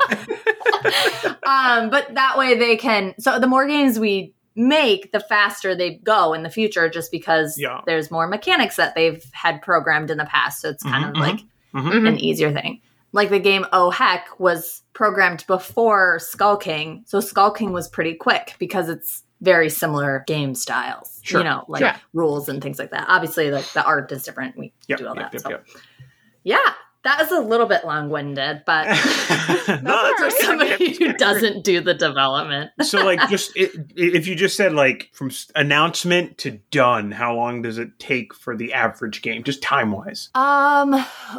cool. 1.28 1.38
um, 1.50 1.90
but 1.90 2.14
that 2.16 2.38
way 2.38 2.56
they 2.58 2.76
can. 2.78 3.14
So 3.20 3.40
the 3.40 3.48
more 3.48 3.68
games 3.68 4.00
we 4.00 4.34
make, 4.58 5.12
the 5.12 5.20
faster 5.20 5.76
they 5.76 5.96
go 6.04 6.34
in 6.34 6.44
the 6.44 6.50
future, 6.50 6.90
just 6.90 7.12
because 7.12 7.58
Yeah. 7.58 7.82
there's 7.86 8.12
more 8.12 8.28
mechanics 8.28 8.76
that 8.76 8.96
they've 8.96 9.24
had 9.32 9.62
programmed 9.62 10.10
in 10.12 10.18
the 10.18 10.26
past. 10.26 10.62
So 10.62 10.70
it's 10.70 10.84
kind 10.84 11.06
Mhm, 11.06 11.10
of 11.12 11.18
like 11.18 11.40
Mhm. 11.74 12.08
an 12.08 12.20
easier 12.20 12.52
thing. 12.52 12.82
Like 13.14 13.30
the 13.30 13.40
game 13.40 13.66
Oh 13.72 13.90
Heck 13.92 14.40
was 14.40 14.84
programmed 14.94 15.46
before 15.48 16.20
Skull 16.20 16.58
King, 16.58 17.04
so 17.06 17.20
Skull 17.20 17.52
King 17.52 17.72
was 17.72 17.88
pretty 17.88 18.16
quick 18.16 18.56
because 18.60 18.90
it's 18.90 19.24
very 19.42 19.70
similar 19.70 20.24
game 20.28 20.56
styles. 20.56 21.20
Sure. 21.24 21.40
You 21.42 21.44
know, 21.46 21.64
like 21.68 21.82
Yeah. 21.82 21.98
rules 22.14 22.50
and 22.50 22.62
things 22.62 22.80
like 22.80 22.90
that. 22.92 23.06
Obviously, 23.08 23.52
like 23.52 23.72
the 23.74 23.84
art 23.86 24.12
is 24.12 24.24
different. 24.24 24.58
We 24.58 24.74
Yep, 24.88 24.98
do 25.00 25.08
all 25.08 25.16
yep, 25.16 25.32
that. 25.32 25.34
yep, 25.34 25.42
so. 25.44 25.50
yep. 25.52 25.66
Yeah, 26.44 26.74
that 27.08 27.20
was 27.22 27.32
a 27.32 27.42
little 27.42 27.66
bit 27.66 27.86
long 27.86 28.10
winded, 28.10 28.64
but 28.66 28.86
no, 28.88 28.96
for 28.96 29.74
that's 29.84 30.22
okay. 30.36 30.46
somebody 30.46 30.94
who 30.98 31.14
doesn't 31.14 31.64
do 31.64 31.82
the 31.82 31.94
development. 31.94 32.72
so 32.82 33.04
like 33.04 33.20
just 33.30 33.52
i 33.58 33.70
if 33.96 34.28
you 34.28 34.36
just 34.36 34.56
said 34.58 34.74
like 34.74 35.10
from 35.14 35.32
announcement 35.56 36.38
to 36.40 36.52
done 36.72 37.12
how 37.12 37.36
long 37.36 37.62
does 37.62 37.78
it 37.78 37.98
take 38.00 38.34
for 38.34 38.56
the 38.56 38.74
average 38.74 39.22
game 39.22 39.44
just 39.44 39.62
time 39.62 39.92
wise 39.92 40.30
Um, 40.36 40.94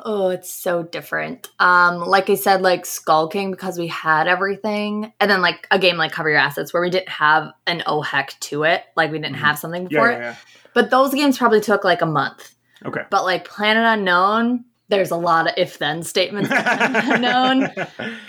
oh, 0.04 0.30
it's 0.30 0.52
so 0.52 0.82
different. 0.82 1.48
Um, 1.58 1.98
like 2.00 2.30
I 2.30 2.34
said, 2.34 2.62
like 2.62 2.84
Skull 2.86 3.28
King 3.28 3.50
because 3.50 3.78
we 3.78 3.86
had 3.88 4.26
everything, 4.28 5.12
and 5.20 5.30
then 5.30 5.40
like 5.42 5.66
a 5.70 5.78
game 5.78 5.96
like 5.96 6.12
Cover 6.12 6.30
Your 6.30 6.38
Assets 6.38 6.72
where 6.72 6.82
we 6.82 6.90
didn't 6.90 7.08
have 7.10 7.52
an 7.66 7.82
oh 7.86 8.02
heck 8.02 8.38
to 8.40 8.64
it, 8.64 8.82
like 8.96 9.10
we 9.12 9.18
didn't 9.18 9.36
Mhm. 9.36 9.40
have 9.40 9.58
something 9.58 9.82
yeah, 9.82 9.88
before 9.88 10.10
yeah, 10.10 10.16
it. 10.16 10.20
yeah. 10.20 10.34
But 10.74 10.90
those 10.90 11.12
games 11.14 11.38
probably 11.38 11.60
took 11.60 11.84
like 11.84 12.02
a 12.02 12.06
month. 12.06 12.54
okay 12.84 13.02
But 13.10 13.24
like 13.24 13.44
Planet 13.46 13.84
Unknown, 13.84 14.64
there's 14.88 15.10
a 15.10 15.16
lot 15.16 15.46
of 15.48 15.54
if 15.56 15.78
then 15.78 16.02
statements. 16.02 16.50
known. 17.20 17.64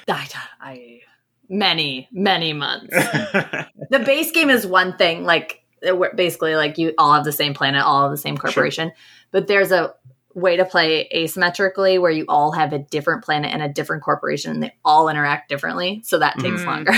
I, 0.08 0.28
I 0.62 1.00
many 1.50 2.08
many 2.12 2.54
months. 2.54 2.88
the 3.90 4.00
base 4.06 4.32
game 4.32 4.50
is 4.50 4.66
one 4.68 4.98
thing 4.98 5.24
like 5.24 5.64
basically 6.16 6.56
like 6.56 6.78
you 6.78 6.94
all 6.98 7.14
have 7.14 7.24
the 7.24 7.32
same 7.32 7.54
planet 7.54 7.82
all 7.84 8.04
have 8.04 8.12
the 8.12 8.18
same 8.18 8.38
corporation 8.38 8.92
but 9.32 9.48
there's 9.48 9.72
a 9.72 9.94
way 10.36 10.58
to 10.58 10.66
play 10.66 11.08
asymmetrically 11.16 12.00
where 12.00 12.12
you 12.12 12.26
all 12.28 12.52
have 12.52 12.72
a 12.74 12.80
different 12.80 13.24
planet 13.24 13.52
and 13.54 13.64
a 13.64 13.70
different 13.70 14.04
corporation 14.04 14.52
and 14.52 14.62
they 14.62 14.74
all 14.86 15.08
interact 15.10 15.48
differently 15.50 16.02
so 16.04 16.20
that 16.20 16.38
takes 16.38 16.62
Mhm. 16.62 16.66
longer 16.66 16.94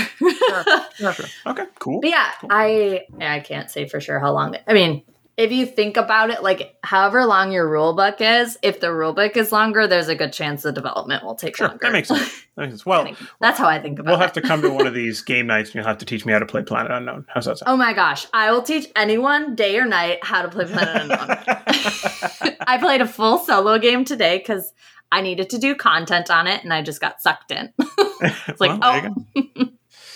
Sure. 0.98 1.14
okay 1.46 1.64
cool 1.78 2.00
but 2.00 2.10
yeah 2.10 2.30
i 2.50 3.02
i 3.20 3.38
can't 3.40 3.70
say 3.70 3.86
for 3.88 4.00
sure 4.00 4.18
how 4.18 4.32
long 4.32 4.56
i 4.66 4.72
mean 4.74 5.02
if 5.36 5.50
you 5.50 5.64
think 5.66 5.96
about 5.96 6.30
it 6.30 6.42
like 6.42 6.76
however 6.82 7.24
long 7.24 7.52
your 7.52 7.68
rule 7.68 7.94
book 7.94 8.16
is 8.20 8.58
if 8.62 8.80
the 8.80 8.92
rule 8.92 9.12
book 9.12 9.36
is 9.36 9.50
longer 9.50 9.86
there's 9.86 10.08
a 10.08 10.14
good 10.14 10.32
chance 10.32 10.62
the 10.62 10.72
development 10.72 11.24
will 11.24 11.34
take 11.34 11.56
sure 11.56 11.68
longer 11.68 11.80
that 11.82 11.92
makes 11.92 12.08
sense 12.08 12.44
that 12.56 12.62
makes 12.62 12.72
sense. 12.72 12.86
well 12.86 13.08
that's 13.40 13.58
how 13.58 13.66
i 13.66 13.80
think 13.80 13.98
about 13.98 14.10
it. 14.10 14.12
we'll 14.12 14.20
it 14.20 14.24
have 14.24 14.32
to 14.32 14.42
come 14.42 14.60
to 14.60 14.70
one 14.70 14.86
of 14.86 14.94
these 15.02 15.22
game 15.22 15.46
nights 15.46 15.70
and 15.70 15.76
you'll 15.76 15.84
have 15.86 15.98
to 15.98 16.04
teach 16.04 16.26
me 16.26 16.32
how 16.32 16.38
to 16.38 16.46
play 16.46 16.62
planet 16.62 16.92
unknown 16.92 17.24
how's 17.28 17.46
that 17.46 17.58
sound 17.58 17.72
Oh 17.72 17.76
my 17.76 17.94
gosh, 17.94 18.26
I 18.34 18.50
will 18.50 18.60
teach 18.62 18.86
anyone 18.94 19.54
day 19.54 19.78
or 19.78 19.86
night 19.86 20.22
how 20.22 20.42
to 20.42 20.48
play 20.48 20.66
Planet 20.66 21.02
Unknown. 21.02 22.56
I 22.66 22.76
played 22.78 23.00
a 23.00 23.06
full 23.06 23.38
solo 23.38 23.78
game 23.78 24.04
today 24.04 24.36
because 24.38 24.72
I 25.10 25.22
needed 25.22 25.48
to 25.50 25.58
do 25.58 25.74
content 25.74 26.30
on 26.30 26.46
it 26.46 26.62
and 26.64 26.72
I 26.72 26.82
just 26.82 27.00
got 27.00 27.22
sucked 27.22 27.50
in. 27.50 27.72
it's 27.78 28.60
like, 28.60 28.78
well, 28.80 29.14
oh. 29.36 29.68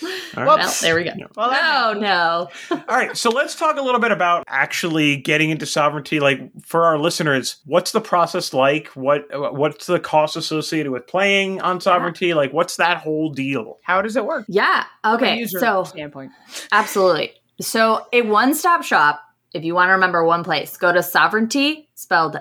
All 0.03 0.09
right. 0.09 0.45
Well, 0.47 0.57
well, 0.57 0.73
there 0.81 0.95
we 0.95 1.03
go. 1.03 1.11
Yeah. 1.17 1.25
Well, 1.35 1.49
that- 1.49 1.85
Oh 1.87 1.93
no. 1.99 2.49
All 2.71 2.95
right, 2.97 3.15
so 3.17 3.29
let's 3.29 3.55
talk 3.55 3.77
a 3.77 3.81
little 3.81 3.99
bit 3.99 4.11
about 4.11 4.43
actually 4.47 5.17
getting 5.17 5.49
into 5.49 5.65
Sovranti. 5.65 6.19
Like 6.21 6.39
for 6.65 6.83
our 6.85 6.97
listeners, 6.97 7.57
what's 7.65 7.91
the 7.91 8.01
process 8.01 8.53
like? 8.53 8.87
What 8.89 9.25
what's 9.53 9.85
the 9.87 9.99
cost 9.99 10.35
associated 10.37 10.91
with 10.91 11.07
playing 11.07 11.61
on 11.61 11.79
Sovranti? 11.79 12.35
Like, 12.35 12.53
what's 12.53 12.75
that 12.77 12.97
whole 12.97 13.31
deal? 13.31 13.77
How 13.83 14.01
does 14.01 14.15
it 14.15 14.25
work? 14.25 14.45
Yeah. 14.47 14.83
From 15.03 15.13
a 15.13 15.15
Okay. 15.15 15.37
user 15.39 15.59
So 15.59 15.83
standpoint. 15.83 16.31
absolutely. 16.71 17.33
So 17.59 18.05
a 18.13 18.21
one-stop 18.21 18.83
shop, 18.83 19.21
if 19.53 19.63
you 19.63 19.73
want 19.73 19.89
to 19.89 19.93
remember 19.93 20.23
one 20.23 20.43
place, 20.43 20.77
go 20.77 20.93
to 20.93 20.99
Sovranti, 20.99 21.87
spelled 21.95 22.37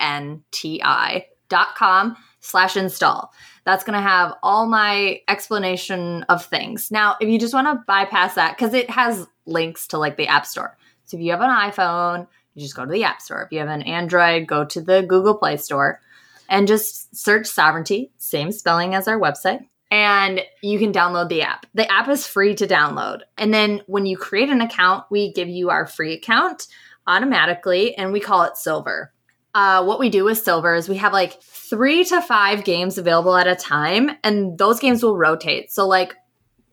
S-O-V-R-A-N-T-I 0.00 1.26
dot 1.48 1.74
com 1.76 2.16
slash 2.40 2.76
install. 2.76 3.32
That's 3.64 3.84
going 3.84 3.94
to 3.94 4.02
have 4.02 4.34
all 4.42 4.66
my 4.66 5.20
explanation 5.28 6.24
of 6.24 6.44
things. 6.44 6.90
Now, 6.90 7.16
if 7.20 7.28
you 7.28 7.38
just 7.38 7.54
want 7.54 7.66
to 7.66 7.84
bypass 7.86 8.34
that, 8.34 8.56
because 8.56 8.74
it 8.74 8.90
has 8.90 9.26
links 9.46 9.86
to 9.88 9.98
like 9.98 10.16
the 10.16 10.28
App 10.28 10.46
Store. 10.46 10.76
So 11.04 11.16
if 11.16 11.22
you 11.22 11.30
have 11.30 11.40
an 11.40 11.50
iPhone, 11.50 12.26
you 12.54 12.62
just 12.62 12.76
go 12.76 12.84
to 12.84 12.90
the 12.90 13.04
App 13.04 13.20
Store. 13.20 13.42
If 13.42 13.52
you 13.52 13.58
have 13.58 13.68
an 13.68 13.82
Android, 13.82 14.46
go 14.46 14.64
to 14.64 14.80
the 14.80 15.02
Google 15.02 15.36
Play 15.36 15.56
Store 15.56 16.00
and 16.48 16.66
just 16.66 17.14
search 17.16 17.46
Sovranti, 17.46 18.10
same 18.16 18.50
spelling 18.52 18.94
as 18.94 19.06
our 19.06 19.18
website. 19.18 19.66
And 19.90 20.40
you 20.62 20.78
can 20.78 20.92
download 20.92 21.28
the 21.28 21.42
app. 21.42 21.66
The 21.74 21.90
app 21.90 22.08
is 22.08 22.26
free 22.26 22.54
to 22.56 22.66
download. 22.66 23.22
And 23.36 23.52
then 23.52 23.82
when 23.86 24.06
you 24.06 24.16
create 24.16 24.48
an 24.48 24.60
account, 24.60 25.04
we 25.10 25.32
give 25.32 25.48
you 25.48 25.70
our 25.70 25.86
free 25.86 26.14
account 26.14 26.68
automatically 27.06 27.96
and 27.96 28.12
we 28.12 28.20
call 28.20 28.42
it 28.42 28.56
Silver 28.56 29.12
uh, 29.54 29.84
what 29.84 29.98
we 29.98 30.10
do 30.10 30.24
with 30.24 30.38
silver 30.38 30.74
is 30.74 30.88
we 30.88 30.96
have 30.96 31.12
like 31.12 31.40
three 31.42 32.04
to 32.04 32.20
five 32.20 32.64
games 32.64 32.98
available 32.98 33.36
at 33.36 33.46
a 33.46 33.56
time, 33.56 34.10
and 34.22 34.58
those 34.58 34.80
games 34.80 35.02
will 35.02 35.16
rotate. 35.16 35.72
So, 35.72 35.86
like, 35.86 36.14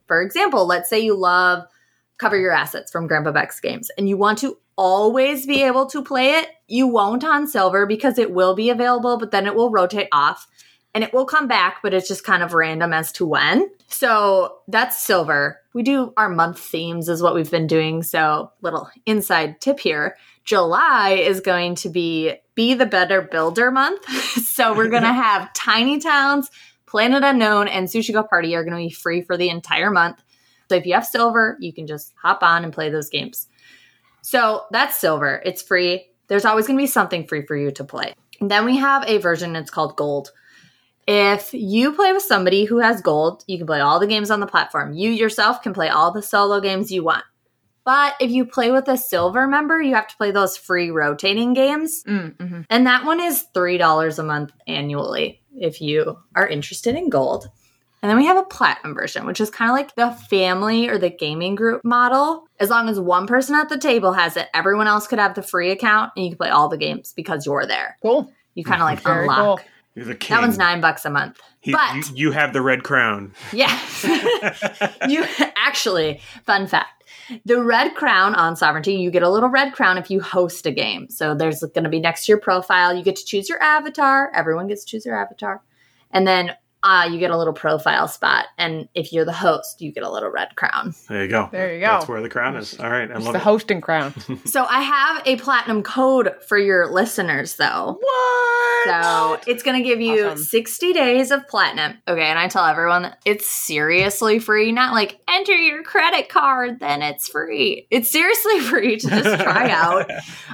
for 0.08 0.22
example, 0.22 0.66
let's 0.66 0.90
say 0.90 1.00
you 1.00 1.16
love 1.16 1.64
Cover 2.18 2.38
Your 2.38 2.54
Assets 2.54 2.92
from 2.92 3.08
Grandpa 3.08 3.32
Beck's 3.32 3.60
games, 3.60 3.90
and 3.98 4.08
you 4.08 4.18
want 4.18 4.40
to 4.40 4.58
always 4.78 5.46
be 5.46 5.64
able 5.64 5.88
to 5.88 6.04
play 6.04 6.32
it. 6.32 6.50
You 6.68 6.88
won't 6.88 7.24
on 7.24 7.48
silver 7.48 7.86
because 7.86 8.18
it 8.18 8.32
will 8.32 8.56
be 8.56 8.70
available, 8.70 9.18
but 9.18 9.32
then 9.32 9.48
it 9.48 9.56
will 9.56 9.72
rotate 9.72 10.08
off 10.12 10.48
and 10.94 11.04
it 11.04 11.14
will 11.14 11.26
come 11.26 11.48
back, 11.48 11.78
but 11.84 11.94
it's 11.94 12.08
just 12.08 12.24
kind 12.24 12.42
of 12.42 12.54
random 12.54 12.94
as 12.94 13.12
to 13.14 13.26
when. 13.26 13.70
So 13.88 14.60
that's 14.68 15.00
silver. 15.00 15.60
We 15.74 15.84
do 15.84 16.14
our 16.18 16.30
month 16.30 16.60
themes, 16.60 17.10
is 17.10 17.22
what 17.22 17.36
we've 17.36 17.52
been 17.52 17.68
doing. 17.68 18.04
So, 18.04 18.52
little 18.62 18.90
inside 19.06 19.62
tip 19.62 19.80
here 19.80 20.18
July 20.48 21.10
is 21.10 21.42
going 21.42 21.76
to 21.76 21.90
be 21.90 22.34
Be 22.56 22.74
the 22.74 22.86
Better 22.86 23.22
Builder 23.22 23.70
month. 23.70 24.10
so, 24.46 24.74
we're 24.74 24.88
going 24.88 25.04
to 25.04 25.14
have 25.14 25.54
Tiny 25.54 26.00
Towns, 26.00 26.50
Planet 26.88 27.22
Unknown, 27.22 27.68
and 27.68 27.88
Sushi 27.88 28.14
Go 28.14 28.24
Party 28.24 28.56
are 28.56 28.64
going 28.64 28.72
to 28.78 28.90
be 28.90 28.94
free 28.94 29.22
for 29.22 29.38
the 29.38 29.50
entire 29.50 29.92
month. 29.92 30.24
So, 30.70 30.76
if 30.76 30.86
you 30.86 30.94
have 30.94 31.06
silver, 31.06 31.58
you 31.60 31.74
can 31.74 31.86
just 31.86 32.14
hop 32.20 32.42
on 32.42 32.64
and 32.64 32.72
play 32.72 32.90
those 32.90 33.10
games. 33.10 33.48
So, 34.22 34.64
that's 34.72 34.98
silver. 34.98 35.42
It's 35.46 35.62
free. 35.62 36.08
There's 36.28 36.46
always 36.46 36.66
going 36.66 36.80
to 36.80 36.84
be 36.84 36.88
something 36.88 37.28
free 37.28 37.46
for 37.46 37.56
you 37.56 37.72
to 37.72 37.84
play. 37.84 38.14
And 38.40 38.50
then 38.50 38.64
we 38.64 38.78
have 38.78 39.04
a 39.06 39.18
version, 39.18 39.56
it's 39.58 39.70
called 39.70 39.98
Gold. 39.98 40.32
If 41.08 41.54
you 41.54 41.94
play 41.94 42.14
with 42.14 42.24
somebody 42.24 42.66
who 42.66 42.80
has 42.80 43.02
gold, 43.02 43.44
you 43.48 43.58
can 43.58 43.68
play 43.68 43.80
all 43.80 44.00
the 44.00 44.08
games 44.08 44.30
on 44.30 44.42
the 44.42 44.48
platform. 44.48 44.94
You 44.94 45.10
yourself 45.10 45.62
can 45.62 45.74
play 45.74 45.88
all 45.90 46.12
the 46.12 46.22
solo 46.22 46.60
games 46.60 46.92
you 46.92 47.04
want. 47.04 47.24
But 47.88 48.16
if 48.20 48.30
you 48.32 48.46
play 48.46 48.70
with 48.70 48.90
a 48.90 48.98
silver 48.98 49.48
member, 49.48 49.82
you 49.82 49.96
have 49.96 50.10
to 50.10 50.18
play 50.18 50.32
those 50.32 50.58
free 50.58 50.92
rotating 50.92 51.54
games. 51.54 52.04
Mm, 52.06 52.36
mhm. 52.36 52.66
And 52.70 52.86
that 52.86 53.06
one 53.06 53.22
is 53.22 53.46
$3 53.56 54.20
a 54.20 54.24
month 54.24 54.52
annually. 54.68 55.42
if 55.60 55.80
you 55.82 56.20
are 56.36 56.46
interested 56.48 56.96
in 56.96 57.10
gold. 57.10 57.48
And 58.04 58.10
then 58.10 58.18
we 58.18 58.26
have 58.26 58.38
a 58.38 58.44
platinum 58.44 58.94
version, 58.94 59.26
which 59.26 59.40
is 59.42 59.50
kind 59.50 59.72
of 59.72 59.76
like 59.76 59.96
the 59.96 60.12
family 60.30 60.88
or 60.90 60.98
the 61.00 61.10
gaming 61.10 61.56
group 61.56 61.82
model. 61.84 62.46
As 62.60 62.70
long 62.70 62.90
as 62.90 63.00
one 63.00 63.26
person 63.26 63.56
at 63.56 63.70
the 63.70 63.78
table 63.80 64.12
has 64.14 64.36
it, 64.38 64.50
everyone 64.54 64.86
else 64.88 65.08
could 65.08 65.18
have 65.18 65.34
the 65.34 65.42
free 65.42 65.72
account 65.72 66.12
and 66.16 66.26
you 66.26 66.32
can 66.32 66.38
play 66.38 66.50
all 66.50 66.68
the 66.68 66.78
games 66.78 67.14
because 67.16 67.46
you're 67.48 67.66
there. 67.66 67.98
Cool. 68.04 68.30
You 68.54 68.64
kind 68.66 68.82
of 68.82 68.86
like 68.86 69.00
Very 69.02 69.22
unlock. 69.22 69.38
cool. 69.38 69.60
You're 69.96 70.06
the 70.06 70.16
king. 70.16 70.36
That 70.36 70.42
one's 70.42 70.58
nine 70.60 70.80
bucks 70.82 71.06
a 71.06 71.10
month. 71.10 71.40
He- 71.62 71.72
but 71.72 71.96
you, 71.96 72.04
you 72.16 72.32
have 72.34 72.54
the 72.54 72.62
red 72.62 72.84
crown. 72.84 73.34
yeah, 73.52 73.80
you 75.10 75.26
actually, 75.56 76.20
fun 76.46 76.68
fact. 76.68 76.97
The 77.46 77.62
red 77.62 77.96
crown 77.96 78.36
on 78.36 78.56
Sovranti, 78.56 78.98
you 78.98 79.12
get 79.12 79.24
a 79.24 79.30
little 79.30 79.50
red 79.50 79.74
crown 79.74 79.98
if 79.98 80.10
you 80.10 80.22
host 80.22 80.66
a 80.66 80.72
game. 80.72 81.10
So 81.10 81.36
there's 81.36 81.60
going 81.60 81.84
to 81.84 81.90
be 81.90 82.00
next 82.00 82.26
to 82.26 82.32
your 82.32 82.40
profile. 82.40 82.96
You 82.96 83.04
get 83.04 83.16
to 83.18 83.26
choose 83.26 83.50
your 83.50 83.62
avatar. 83.62 84.32
Everyone 84.34 84.68
gets 84.68 84.84
to 84.86 84.92
choose 84.92 85.04
their 85.04 85.18
avatar. 85.18 85.62
And 86.12 86.26
then 86.26 86.56
uh, 86.84 87.10
you 87.12 87.20
get 87.20 87.32
a 87.32 87.38
little 87.38 87.54
profile 87.54 88.08
spot. 88.08 88.46
And 88.58 88.88
if 88.94 89.12
you're 89.12 89.26
the 89.26 89.34
host, 89.34 89.82
you 89.82 89.92
get 89.92 90.04
a 90.04 90.12
little 90.12 90.30
red 90.30 90.56
crown. 90.56 90.94
There 91.10 91.24
you 91.24 91.30
go. 91.30 91.50
There 91.52 91.74
you 91.74 91.82
go. 91.82 91.88
That's 91.88 92.08
where 92.08 92.22
the 92.22 92.30
crown 92.30 92.56
is. 92.56 92.80
All 92.80 92.90
right, 92.90 93.10
I 93.12 93.16
It's 93.16 93.26
love 93.26 93.34
the 93.34 93.40
it. 93.40 93.44
hosting 93.44 93.82
crown. 93.82 94.14
So 94.46 94.64
I 94.66 94.82
have 94.82 95.22
a 95.26 95.36
platinum 95.38 95.84
code 95.84 96.34
for 96.48 96.58
your 96.58 96.92
listeners, 96.92 97.56
though. 97.56 97.98
what? 98.00 98.86
So 98.86 99.40
it's 99.52 99.64
going 99.64 99.82
to 99.82 99.84
give 99.88 100.00
you 100.00 100.28
Awesome. 100.28 100.44
60 100.44 100.94
days 100.94 101.32
of 101.32 101.48
platinum. 101.48 101.98
Okay. 102.08 102.24
And 102.24 102.40
I 102.40 102.48
tell 102.48 102.66
everyone 102.66 103.14
it's 103.26 103.46
seriously 103.48 104.40
free, 104.40 104.72
not 104.72 104.94
like 104.94 105.20
enter 105.28 105.54
your 105.56 105.84
credit 105.84 106.30
card, 106.30 106.80
then 106.80 107.02
it's 107.02 107.28
free. 107.28 107.88
It's 107.92 108.10
seriously 108.12 108.60
free 108.62 108.98
to 108.98 109.08
just 109.10 109.42
try 109.44 109.70
out. 109.72 110.10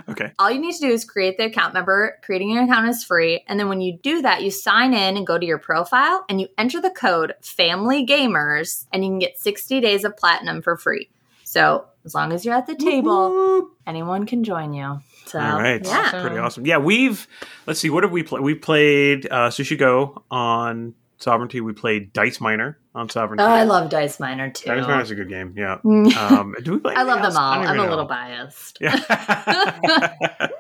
okay. 0.10 0.32
All 0.40 0.50
you 0.50 0.60
need 0.60 0.74
to 0.74 0.80
do 0.80 0.90
is 0.90 1.06
create 1.06 1.38
the 1.38 1.46
account 1.46 1.74
number. 1.74 2.18
Creating 2.24 2.58
an 2.58 2.64
account 2.64 2.88
is 2.90 3.04
free. 3.04 3.44
And 3.48 3.60
then 3.60 3.70
when 3.70 3.82
you 3.82 3.98
do 4.02 4.22
that, 4.24 4.42
you 4.42 4.52
sign 4.52 4.94
in 4.94 5.18
and 5.18 5.28
go 5.28 5.38
to 5.38 5.46
your 5.46 5.60
profile 5.60 6.13
and 6.30 6.42
you 6.42 6.48
enter 6.58 6.82
the 6.82 6.90
code 6.90 7.34
family 7.42 8.06
gamers 8.06 8.86
and 8.92 9.04
you 9.04 9.12
can 9.12 9.20
get 9.20 9.38
60 9.38 9.80
days 9.82 10.04
of 10.04 10.16
platinum 10.18 10.62
for 10.62 10.78
free. 10.78 11.10
So 11.44 11.86
as 12.06 12.16
long 12.16 12.34
as 12.34 12.46
you're 12.46 12.56
at 12.56 12.68
the 12.68 12.76
table, 12.76 13.70
anyone 13.86 14.26
can 14.26 14.44
join 14.44 14.74
you. 14.74 15.00
So, 15.26 15.40
All 15.40 15.60
right. 15.60 15.82
yeah. 15.86 16.00
Awesome. 16.00 16.22
Pretty 16.22 16.38
awesome. 16.38 16.66
Yeah, 16.66 16.78
we've 16.78 17.28
let's 17.66 17.80
see, 17.80 17.90
what 17.90 18.04
have 18.04 18.12
we 18.12 18.24
played? 18.24 18.42
We 18.42 18.56
played 18.56 19.28
uh, 19.28 19.50
Sushi 19.50 19.78
Go 19.78 20.24
on 20.30 20.96
Sovranti. 21.20 21.62
We 21.62 21.74
played 21.74 22.12
Dice 22.12 22.42
Miner 22.42 22.78
on 22.94 23.08
Sovranti. 23.08 23.40
Oh, 23.40 23.46
I 23.46 23.64
love 23.64 23.90
Dice 23.90 24.20
Miner 24.20 24.50
too. 24.50 24.70
Dice 24.70 24.86
Miner 24.86 25.02
is 25.02 25.12
a 25.12 25.16
good 25.16 25.30
game. 25.30 25.54
Yeah. 25.56 25.78
Um, 25.84 26.56
do 26.64 26.74
we 26.74 26.80
play? 26.80 26.96
I 26.96 27.04
love 27.04 27.20
anything 27.20 27.34
them 27.34 27.44
all. 27.44 27.54
I'm 27.54 27.64
even 27.64 27.80
a 27.80 27.90
little 27.90 28.06
biased. 28.06 28.78
Yeah. 28.82 28.96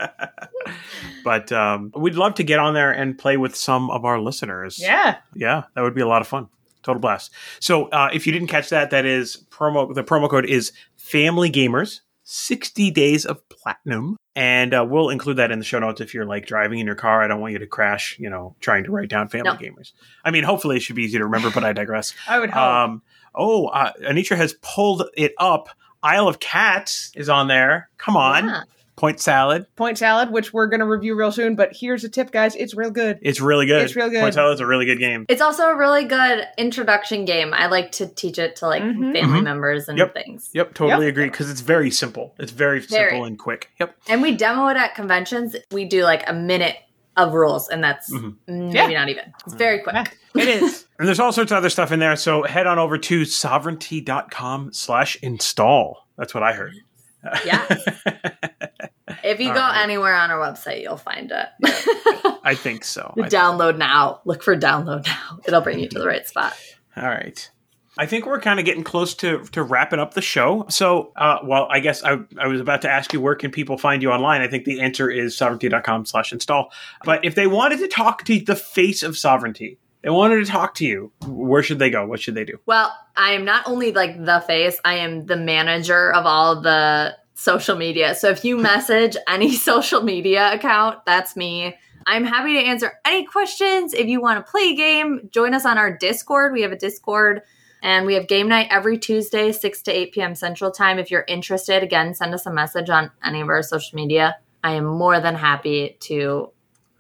but 1.23 1.51
um, 1.51 1.91
we'd 1.95 2.15
love 2.15 2.35
to 2.35 2.43
get 2.43 2.59
on 2.59 2.73
there 2.73 2.91
and 2.91 3.17
play 3.17 3.37
with 3.37 3.55
some 3.55 3.89
of 3.89 4.05
our 4.05 4.19
listeners. 4.19 4.79
Yeah. 4.79 5.17
Yeah, 5.33 5.63
that 5.75 5.81
would 5.81 5.95
be 5.95 6.01
a 6.01 6.07
lot 6.07 6.21
of 6.21 6.27
fun. 6.27 6.47
Total 6.83 6.99
blast. 6.99 7.31
So 7.59 7.85
uh, 7.89 8.09
if 8.13 8.27
you 8.27 8.33
didn't 8.33 8.49
catch 8.49 8.69
that, 8.69 8.89
that 8.91 9.05
is 9.05 9.45
promo. 9.49 9.93
The 9.93 10.03
promo 10.03 10.29
code 10.29 10.45
is 10.45 10.71
Family 10.97 11.49
Gamers. 11.49 12.01
Sixty 12.25 12.89
days 12.89 13.25
of 13.25 13.47
platinum, 13.49 14.15
and 14.33 14.73
uh, 14.73 14.85
we'll 14.89 15.09
include 15.09 15.35
that 15.37 15.51
in 15.51 15.59
the 15.59 15.65
show 15.65 15.79
notes. 15.79 15.99
If 15.99 16.13
you're 16.13 16.25
like 16.25 16.45
driving 16.45 16.79
in 16.79 16.85
your 16.85 16.95
car, 16.95 17.21
I 17.21 17.27
don't 17.27 17.41
want 17.41 17.51
you 17.51 17.59
to 17.59 17.67
crash. 17.67 18.15
You 18.17 18.29
know, 18.29 18.55
trying 18.61 18.85
to 18.85 18.91
write 18.91 19.09
down 19.09 19.27
Family 19.27 19.49
No. 19.51 19.55
Gamers. 19.55 19.91
I 20.23 20.31
mean, 20.31 20.45
hopefully 20.45 20.77
it 20.77 20.79
should 20.79 20.95
be 20.95 21.03
easy 21.03 21.17
to 21.17 21.25
remember, 21.25 21.51
but 21.51 21.65
I 21.65 21.73
digress. 21.73 22.13
I 22.29 22.39
would 22.39 22.49
hope. 22.49 22.61
Um, 22.63 23.01
oh, 23.35 23.67
uh, 23.67 23.91
Anitra 24.01 24.37
has 24.37 24.55
pulled 24.61 25.03
it 25.17 25.33
up. 25.37 25.67
Isle 26.01 26.29
of 26.29 26.39
Cats 26.39 27.11
is 27.13 27.27
on 27.27 27.49
there. 27.49 27.89
Come 27.97 28.15
on, 28.15 28.47
Yeah. 28.47 28.61
Point 28.95 29.19
Salad. 29.19 29.65
Point 29.75 29.97
salad, 29.97 30.29
which 30.31 30.53
we're 30.53 30.67
going 30.67 30.79
to 30.79 30.85
review 30.85 31.15
real 31.15 31.31
soon. 31.31 31.55
But 31.55 31.71
here's 31.73 32.03
a 32.03 32.09
tip, 32.09 32.31
guys. 32.31 32.55
It's 32.55 32.75
real 32.75 32.91
good. 32.91 33.17
It's 33.21 33.41
really 33.41 33.65
good. 33.65 33.81
It's 33.81 33.95
real 33.95 34.09
good. 34.09 34.21
Point 34.21 34.35
Salad's 34.35 34.61
a 34.61 34.65
really 34.67 34.85
good 34.85 34.99
game. 34.99 35.25
It's 35.29 35.41
also 35.41 35.63
a 35.67 35.75
really 35.75 36.05
good 36.05 36.45
introduction 36.57 37.25
game. 37.25 37.53
I 37.53 37.65
like 37.67 37.91
to 37.93 38.07
teach 38.07 38.37
it 38.37 38.55
to 38.57 38.67
like 38.67 38.83
Mhm. 38.83 39.13
family 39.13 39.39
Mhm. 39.39 39.43
members 39.43 39.89
and 39.89 39.97
Yep. 39.97 40.13
things. 40.13 40.49
Yep, 40.53 40.73
totally 40.75 41.05
Yep. 41.07 41.11
agree 41.13 41.25
because 41.25 41.49
it's 41.49 41.61
very 41.61 41.89
simple. 41.89 42.35
It's 42.37 42.51
very, 42.51 42.79
Very. 42.79 43.09
simple 43.09 43.25
and 43.25 43.37
quick. 43.39 43.71
Yep. 43.79 43.95
And 44.09 44.21
we 44.21 44.35
demo 44.35 44.67
it 44.67 44.77
at 44.77 44.93
conventions. 44.95 45.55
We 45.71 45.85
do 45.85 46.03
like 46.03 46.23
a 46.29 46.33
minute 46.33 46.75
of 47.17 47.33
rules, 47.33 47.69
and 47.69 47.83
that's 47.83 48.11
Mhm. 48.13 48.35
maybe 48.47 48.93
not 48.93 49.09
even. 49.09 49.23
It's 49.45 49.53
very 49.55 49.79
quick. 49.79 49.95
Yeah, 50.35 50.41
it 50.43 50.47
is. 50.49 50.85
And 50.99 51.07
there's 51.07 51.19
all 51.19 51.31
sorts 51.33 51.51
of 51.51 51.57
other 51.57 51.69
stuff 51.69 51.91
in 51.91 51.99
there. 51.99 52.15
So 52.15 52.43
head 52.43 52.65
on 52.65 52.79
over 52.79 52.97
to 52.97 53.25
sovranti.com 53.25 54.71
slash 54.71 55.17
install. 55.21 56.07
That's 56.17 56.33
what 56.33 56.43
I 56.43 56.53
heard. 56.53 56.73
Yeah. 57.45 57.77
If 59.23 59.39
you 59.39 59.49
All 59.49 59.53
go 59.55 59.61
right. 59.61 59.83
anywhere 59.83 60.15
on 60.15 60.31
our 60.31 60.39
website, 60.39 60.81
you'll 60.81 60.97
find 60.97 61.31
it. 61.31 62.39
I 62.43 62.55
think 62.55 62.83
so. 62.83 63.13
I- 63.21 63.29
download 63.29 63.77
now. 63.77 64.19
Look 64.25 64.43
for 64.43 64.55
download 64.57 65.05
now. 65.05 65.39
It'll 65.45 65.61
bring 65.61 65.79
you 65.79 65.87
to 65.89 65.99
the 65.99 66.05
right 66.07 66.27
spot. 66.27 66.53
all 66.97 67.07
right. 67.07 67.49
I 67.97 68.05
think 68.05 68.25
we're 68.25 68.41
kind 68.41 68.59
of 68.59 68.65
getting 68.65 68.83
close 68.83 69.13
to, 69.15 69.43
to 69.51 69.61
wrapping 69.63 69.99
up 69.99 70.13
the 70.15 70.21
show. 70.21 70.65
So, 70.67 71.13
uh, 71.15 71.37
well, 71.43 71.67
I 71.69 71.79
guess 71.79 72.03
I, 72.03 72.17
I 72.39 72.47
was 72.47 72.59
about 72.59 72.81
to 72.81 72.89
ask 72.89 73.13
you 73.13 73.21
where 73.21 73.35
can 73.35 73.51
people 73.51 73.77
find 73.77 74.01
you 74.01 74.11
online. 74.11 74.41
I 74.41 74.47
think 74.47 74.65
the 74.65 74.81
answer 74.81 75.09
is 75.11 75.35
sovranti.com 75.37 76.05
slash 76.05 76.33
install. 76.33 76.71
But 77.05 77.23
if 77.23 77.35
they 77.35 77.45
wanted 77.47 77.79
to 77.79 77.87
talk 77.87 78.25
to 78.25 78.39
the 78.39 78.55
face 78.55 79.03
of 79.03 79.13
Sovranti, 79.13 79.77
they 80.03 80.09
wanted 80.09 80.45
to 80.45 80.51
talk 80.51 80.75
to 80.75 80.85
you, 80.85 81.11
where 81.25 81.63
should 81.63 81.79
they 81.79 81.89
go? 81.89 82.05
What 82.05 82.19
should 82.19 82.35
they 82.35 82.43
do? 82.43 82.59
Well, 82.65 82.93
I 83.15 83.31
am 83.31 83.45
not 83.45 83.67
only 83.67 83.93
like 83.93 84.23
the 84.23 84.43
face, 84.45 84.79
I 84.83 84.95
am 84.95 85.25
the 85.25 85.37
manager 85.37 86.13
of 86.13 86.25
all 86.25 86.61
the 86.61 87.15
social 87.33 87.77
media. 87.77 88.13
So 88.13 88.29
if 88.29 88.43
you 88.43 88.57
message 88.73 89.15
any 89.27 89.53
social 89.53 90.03
media 90.03 90.53
account, 90.53 91.05
that's 91.05 91.35
me. 91.35 91.75
I'm 92.05 92.25
happy 92.25 92.53
to 92.53 92.59
answer 92.59 92.93
any 93.05 93.25
questions. 93.25 93.93
If 93.93 94.07
you 94.07 94.21
want 94.21 94.45
to 94.45 94.51
play 94.51 94.71
a 94.71 94.75
game, 94.75 95.29
join 95.31 95.53
us 95.53 95.65
on 95.65 95.77
our 95.77 95.97
Discord. 95.97 96.51
We 96.51 96.63
have 96.63 96.73
a 96.73 96.77
Discord 96.77 97.41
and 97.81 98.05
we 98.05 98.15
have 98.15 98.27
game 98.27 98.49
night 98.49 98.67
every 98.71 98.97
Tuesday, 98.97 99.53
6 99.53 99.81
to 99.83 99.91
8 99.91 100.11
p.m. 100.11 100.35
Central 100.35 100.69
Time. 100.69 100.99
If 100.99 101.11
you're 101.11 101.25
interested, 101.29 101.81
again, 101.81 102.13
send 102.13 102.33
us 102.33 102.45
a 102.45 102.51
message 102.51 102.89
on 102.89 103.11
any 103.23 103.39
of 103.39 103.47
our 103.47 103.63
social 103.63 103.95
media. 103.95 104.35
I 104.63 104.73
am 104.73 104.85
more 104.85 105.21
than 105.21 105.35
happy 105.35 105.97
to 106.01 106.51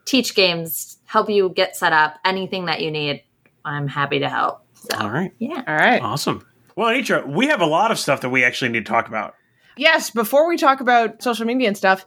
teach 0.05 0.35
games, 0.35 0.97
help 1.05 1.29
you 1.29 1.49
get 1.49 1.75
set 1.75 1.93
up, 1.93 2.15
anything 2.25 2.65
that 2.65 2.81
you 2.81 2.91
need. 2.91 3.23
I'm 3.65 3.87
happy 3.87 4.19
to 4.19 4.29
help. 4.29 4.61
So, 4.73 4.97
All 4.97 5.09
right. 5.09 5.31
yeah. 5.39 5.63
All 5.67 5.75
right. 5.75 6.01
Awesome. 6.01 6.45
Well, 6.75 6.87
Anitra, 6.87 7.27
we 7.27 7.47
have 7.47 7.61
a 7.61 7.65
lot 7.65 7.91
of 7.91 7.99
stuff 7.99 8.21
that 8.21 8.29
we 8.29 8.43
actually 8.43 8.69
need 8.69 8.85
to 8.85 8.91
talk 8.91 9.07
about. 9.07 9.35
Yes, 9.77 10.09
before 10.09 10.47
we 10.47 10.57
talk 10.57 10.81
about 10.81 11.21
social 11.23 11.45
media 11.45 11.67
and 11.67 11.77
stuff, 11.77 12.05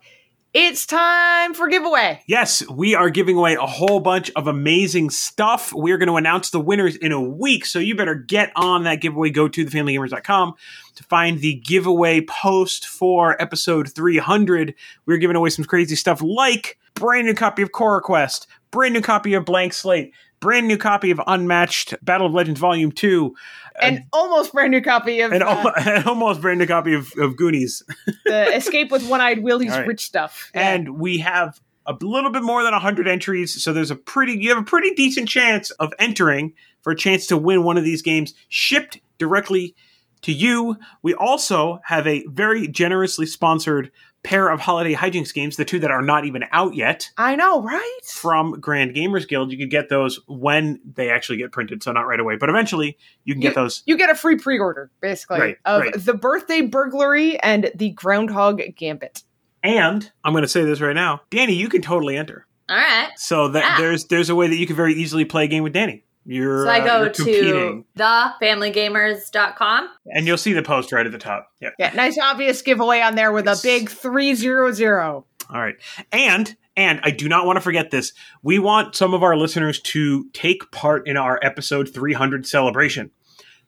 it's 0.53 0.86
time 0.86 1.53
for 1.53 1.68
giveaway. 1.68 2.22
Yes, 2.26 2.66
we 2.68 2.94
are 2.94 3.11
giving 3.11 3.36
away 3.36 3.55
a 3.55 3.66
whole 3.66 4.01
bunch 4.01 4.30
of 4.36 4.47
amazing 4.47 5.11
stuff. 5.11 5.72
We're 5.72 5.99
going 5.99 6.09
to 6.09 6.16
announce 6.16 6.51
the 6.51 6.61
winners 6.61 6.97
in 6.97 7.12
a 7.12 7.20
week, 7.20 7.66
so 7.66 7.78
you 7.78 7.94
better 7.94 8.14
get 8.14 8.53
on 8.57 8.84
that 8.84 9.03
giveaway. 9.03 9.30
Go 9.30 9.49
to 9.49 9.66
thefamilygamers.com 9.66 10.55
to 10.94 11.05
find 11.05 11.40
the 11.40 11.55
giveaway 11.55 12.22
post 12.22 12.86
for 12.86 13.40
episode 13.40 13.92
300. 13.92 14.74
We're 15.05 15.18
giving 15.18 15.36
away 15.36 15.51
some 15.51 15.64
crazy 15.64 15.94
stuff 15.94 16.22
like 16.22 16.78
brand 16.97 17.26
new 17.26 17.34
copy 17.34 17.62
of 17.62 17.70
Core 17.70 18.01
Quest, 18.01 18.49
brand 18.72 18.92
new 18.92 19.01
copy 19.01 19.34
of 19.34 19.44
Blank 19.44 19.72
Slate, 19.72 20.12
brand 20.40 20.66
new 20.66 20.76
copy 20.76 21.12
of 21.12 21.20
Unmatched 21.26 21.94
Battle 22.05 22.26
of 22.26 22.34
Legends 22.34 22.59
Volume 22.59 22.90
2, 22.90 23.34
An 23.80 24.07
almost 24.12 24.53
brand 24.53 24.72
new 24.72 24.82
copy 24.82 25.20
of 25.20 25.32
and 25.32 25.42
uh, 25.42 25.72
an 25.76 26.05
almost 26.05 26.40
brand 26.40 26.59
new 26.59 26.66
copy 26.66 26.94
of, 26.94 27.12
of 27.18 27.36
Goonies. 27.36 27.82
the 28.24 28.55
Escape 28.55 28.90
with 28.90 29.09
One 29.09 29.20
Eyed 29.20 29.42
Willie's 29.42 29.70
right. 29.70 29.86
Rich 29.86 30.05
Stuff. 30.05 30.51
and 30.53 30.99
we 30.99 31.18
have 31.18 31.61
a 31.86 31.97
little 32.01 32.32
bit 32.32 32.42
more 32.42 32.64
than 32.64 32.72
100 32.72 33.07
entries 33.07 33.62
so 33.62 33.72
there's 33.72 33.92
a 33.92 33.97
pretty 33.97 34.32
you 34.32 34.49
have 34.49 34.59
a 34.59 34.64
pretty 34.64 34.92
decent 34.94 35.28
chance 35.28 35.70
of 35.72 35.92
entering 36.01 36.53
for 36.82 36.90
a 36.90 36.97
chance 36.97 37.28
to 37.28 37.36
win 37.36 37.62
one 37.62 37.76
of 37.76 37.84
these 37.84 38.03
games 38.03 38.34
shipped 38.49 38.99
directly 39.18 39.74
to 40.22 40.32
you 40.32 40.76
we 41.03 41.14
also 41.14 41.78
have 41.84 42.05
a 42.07 42.24
very 42.26 42.66
generously 42.66 43.24
sponsored 43.24 43.92
pair 44.27 44.49
of 44.49 44.61
holiday 44.61 44.93
hijinks 44.95 45.33
games 45.33 45.57
the 45.57 45.64
two 45.64 45.79
that 45.79 45.91
are 45.91 46.03
not 46.03 46.24
even 46.24 46.45
out 46.51 46.74
yet 46.74 47.11
I 47.16 47.37
know, 47.37 47.62
right? 47.62 48.01
from 48.05 48.59
grand 48.61 48.95
gamers 48.95 49.27
guild 49.29 49.53
you 49.53 49.57
can 49.59 49.68
get 49.68 49.89
those 49.89 50.18
when 50.27 50.81
they 50.95 51.11
actually 51.11 51.39
get 51.39 51.53
printed 51.53 51.83
so 51.83 51.93
not 51.93 52.07
right 52.09 52.18
away 52.20 52.37
but 52.37 52.49
eventually 52.49 52.99
you 53.24 53.35
can 53.35 53.43
You- 53.43 53.49
get 53.49 53.55
those 53.55 53.83
You 53.87 53.97
get 53.97 54.11
a 54.11 54.14
free 54.14 54.37
pre-order, 54.37 54.91
basically, 55.01 55.39
Right, 55.41 55.57
of 55.64 55.81
right. 55.83 55.95
the 55.97 56.14
Birthday 56.14 56.62
Burglary 56.62 57.39
and 57.41 57.70
the 57.74 57.91
Groundhog 57.91 58.61
Gambit. 58.77 59.22
and 59.62 60.11
i'm 60.24 60.33
going 60.33 60.43
to 60.43 60.49
say 60.49 60.64
this 60.64 60.81
right 60.81 60.95
now 60.95 61.20
Dani 61.31 61.57
you 61.57 61.68
can 61.68 61.81
totally 61.83 62.16
enter 62.16 62.47
All 62.68 62.77
right. 62.77 63.11
so 63.16 63.49
that 63.49 63.64
Ah. 63.64 63.81
there's 63.81 64.05
there's 64.07 64.29
a 64.31 64.35
way 64.35 64.49
that 64.49 64.57
you 64.57 64.66
can 64.66 64.77
very 64.77 64.95
easily 64.95 65.24
play 65.24 65.45
a 65.45 65.49
game 65.49 65.62
with 65.62 65.72
Dani 65.72 66.03
you're, 66.27 66.64
So 66.64 66.70
I 66.70 66.81
uh, 66.81 66.85
go 66.85 67.01
you're 67.03 67.11
competing. 67.11 67.85
to 67.97 68.03
thefamilygamers.com. 68.03 69.89
And 70.07 70.27
you'll 70.27 70.39
see 70.39 70.53
the 70.53 70.62
post 70.62 70.93
right 70.93 71.07
at 71.07 71.12
the 71.12 71.18
top. 71.18 71.51
Yeah. 71.61 71.70
Yeah, 71.79 71.93
nice 71.95 72.18
obvious 72.18 72.62
giveaway 72.62 73.01
on 73.01 73.14
there 73.14 73.33
with 73.33 73.47
Yes. 73.47 73.61
a 73.61 73.66
big 73.66 73.89
300. 73.91 75.03
All 75.03 75.24
right. 75.53 75.77
And 76.12 76.57
and 76.79 77.01
I 77.03 77.11
do 77.11 77.27
not 77.29 77.47
want 77.47 77.57
to 77.57 77.61
forget 77.62 77.91
this. 77.91 78.12
We 78.43 78.59
want 78.59 78.95
some 78.95 79.14
of 79.14 79.22
our 79.22 79.35
listeners 79.37 79.81
to 79.81 80.29
take 80.35 80.70
part 80.72 81.09
in 81.09 81.16
our 81.16 81.41
episode 81.43 81.89
300 81.93 82.47
celebration. 82.47 83.11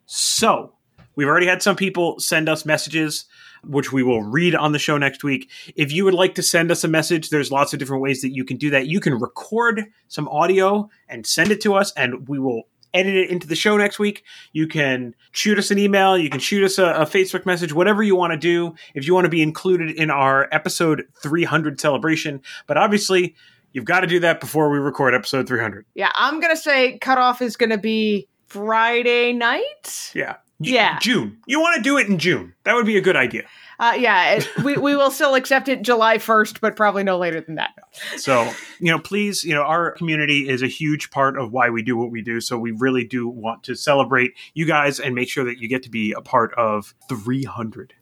So, 0.05 0.75
we've 1.17 1.27
already 1.29 1.47
had 1.47 1.63
some 1.63 1.75
people 1.77 2.19
send 2.21 2.49
us 2.51 2.67
messages 2.67 3.25
which 3.65 3.93
we 3.93 4.03
will 4.03 4.23
read 4.23 4.55
on 4.55 4.73
the 4.73 4.79
show 4.79 4.99
next 4.99 5.25
week. 5.25 5.51
If 5.77 5.93
you 5.93 6.05
would 6.05 6.15
like 6.15 6.35
to 6.37 6.43
send 6.43 6.71
us 6.71 6.85
a 6.85 6.89
message, 6.89 7.31
there's 7.31 7.51
lots 7.51 7.73
of 7.73 7.79
different 7.79 8.03
ways 8.03 8.23
that 8.23 8.35
you 8.35 8.45
can 8.45 8.57
do 8.57 8.71
that. 8.71 8.87
You 8.87 9.01
can 9.01 9.19
record 9.19 9.85
some 10.09 10.29
audio 10.29 10.89
and 11.09 11.27
send 11.27 11.51
it 11.51 11.61
to 11.63 11.75
us, 11.75 11.93
and 11.93 12.29
we 12.29 12.39
will 12.39 12.65
edit 12.95 13.15
it 13.15 13.31
into 13.31 13.47
the 13.47 13.57
show 13.57 13.77
next 13.77 13.99
week. 13.99 14.25
You 14.53 14.67
can 14.67 15.15
shoot 15.33 15.59
us 15.59 15.71
an 15.71 15.79
email. 15.79 16.17
You 16.17 16.31
can 16.31 16.41
shoot 16.41 16.65
us 16.65 16.79
a, 16.79 16.87
a 16.87 17.07
Facebook 17.07 17.47
message, 17.47 17.73
whatever 17.73 18.03
you 18.03 18.17
want 18.17 18.33
to 18.33 18.39
do. 18.39 18.75
If 18.95 19.07
you 19.07 19.15
want 19.15 19.25
to 19.25 19.31
be 19.31 19.43
included 19.43 19.91
in 19.91 20.11
our 20.11 20.49
episode 20.53 21.05
300 21.23 21.81
celebration, 21.81 22.41
but 22.67 22.77
obviously 22.77 23.35
you've 23.73 23.85
got 23.85 24.01
to 24.01 24.07
do 24.07 24.21
that 24.21 24.41
before 24.41 24.71
we 24.71 24.79
record 24.79 25.15
episode 25.15 25.47
300. 25.47 25.85
Yeah, 25.95 26.11
I'm 26.15 26.41
gonna 26.41 26.57
say 26.57 26.99
cutoff 26.99 27.43
is 27.43 27.57
gonna 27.57 27.79
be 27.79 28.29
Friday 28.47 29.33
night. 29.33 30.13
Yeah. 30.15 30.37
Yeah. 30.61 30.99
June. 30.99 31.39
You 31.47 31.61
want 31.61 31.77
to 31.77 31.83
do 31.83 31.99
it 31.99 32.09
in 32.09 32.19
June. 32.19 32.55
That 32.65 32.75
would 32.75 32.87
be 32.87 32.97
a 32.97 33.01
good 33.01 33.17
idea. 33.17 33.45
Uh, 33.79 33.95
yeah, 33.97 34.33
it, 34.33 34.49
we 34.65 34.77
we 34.77 34.97
will 34.97 35.11
still 35.11 35.37
accept 35.37 35.69
it 35.69 35.83
July 35.83 36.19
1st, 36.19 36.61
but 36.61 36.75
probably 36.75 37.05
no 37.05 37.17
later 37.17 37.41
than 37.41 37.55
that. 37.57 37.71
So, 38.17 38.51
you 38.81 38.91
know, 38.91 38.99
please, 38.99 39.45
you 39.45 39.55
know, 39.55 39.63
our 39.63 39.93
community 39.93 40.49
is 40.49 40.63
a 40.63 40.67
huge 40.67 41.11
part 41.11 41.39
of 41.39 41.53
why 41.53 41.71
we 41.71 41.83
do 41.83 41.97
what 41.97 42.11
we 42.11 42.23
do. 42.23 42.41
So 42.41 42.59
we 42.59 42.73
really 42.73 43.05
do 43.05 43.29
want 43.29 43.63
to 43.65 43.77
celebrate 43.77 44.33
you 44.55 44.67
guys 44.67 44.99
and 44.99 45.15
make 45.15 45.29
sure 45.29 45.45
that 45.45 45.59
you 45.59 45.69
get 45.69 45.85
to 45.85 45.91
be 45.91 46.13
a 46.13 46.21
part 46.21 46.53
of 46.55 46.95
300. 47.09 47.95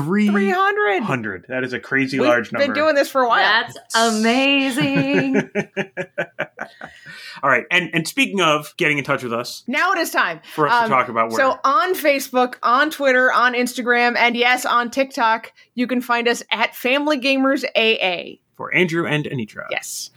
300. 0.00 0.98
300. 0.98 1.46
That 1.48 1.64
is 1.64 1.72
a 1.72 1.80
crazy 1.80 2.18
large 2.18 2.52
number. 2.52 2.62
We've 2.64 2.68
large 2.68 2.68
number. 2.68 2.74
been 2.74 2.74
doing 2.82 2.94
this 2.94 3.10
for 3.10 3.22
a 3.22 3.28
while. 3.28 3.38
That's 3.40 3.76
amazing. 3.94 5.36
All 7.42 7.50
right. 7.50 7.64
And 7.70 7.90
and 7.92 8.06
speaking 8.08 8.40
of 8.40 8.74
getting 8.76 8.98
in 8.98 9.04
touch 9.04 9.22
with 9.22 9.32
us 9.32 9.64
now 9.66 9.92
it 9.92 9.98
is 9.98 10.10
time 10.10 10.40
for 10.54 10.66
us 10.68 10.72
Um, 10.72 10.84
to 10.84 10.94
talk 10.94 11.08
about 11.08 11.28
where 11.30 11.38
So 11.38 11.58
on 11.64 11.94
Facebook, 11.94 12.54
on 12.62 12.90
Twitter, 12.90 13.32
on 13.32 13.54
Instagram, 13.54 14.16
and 14.16 14.36
yes, 14.36 14.64
on 14.64 14.90
TikTok, 14.90 15.52
you 15.74 15.86
can 15.86 16.00
find 16.00 16.26
us 16.28 16.42
at 16.50 16.74
Family 16.74 17.18
Gamers 17.18 17.64
AA. 17.76 18.38
for 18.54 18.74
Andrew 18.74 19.06
and 19.06 19.24
Anitra. 19.26 19.66
Yes. 19.70 20.10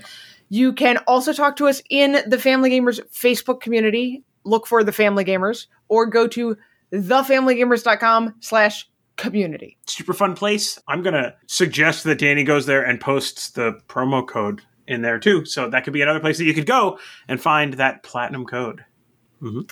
You 0.50 0.72
can 0.74 0.98
also 1.08 1.34
talk 1.34 1.58
to 1.58 1.68
us 1.68 1.82
in 1.90 2.18
the 2.28 2.38
Family 2.40 2.70
Gamers 2.70 3.02
Facebook 3.12 3.60
community. 3.60 4.24
Look 4.46 4.66
for 4.68 4.84
the 4.84 4.94
Family 4.94 5.26
Gamers 5.26 5.66
or 5.90 6.06
go 6.06 6.28
to 6.30 6.56
thefamilygamers.com 6.94 8.36
slash 8.40 8.90
community. 9.18 9.78
super 9.88 10.14
fun 10.14 10.36
place. 10.36 10.80
I'm 10.88 11.02
gonna 11.02 11.36
suggest 11.48 12.04
that 12.06 12.20
Dani 12.20 12.46
goes 12.46 12.66
there 12.66 12.84
and 12.84 13.02
posts 13.02 13.50
the 13.52 13.80
promo 13.88 14.26
code 14.28 14.62
in 14.88 15.02
there 15.02 15.20
too. 15.20 15.44
So 15.46 15.70
that 15.70 15.84
could 15.84 15.94
be 15.94 16.02
another 16.02 16.20
place 16.20 16.38
that 16.38 16.46
you 16.46 16.54
could 16.54 16.66
go 16.66 16.98
and 17.28 17.42
find 17.42 17.74
that 17.74 18.04
platinum 18.04 18.46
code. 18.46 18.86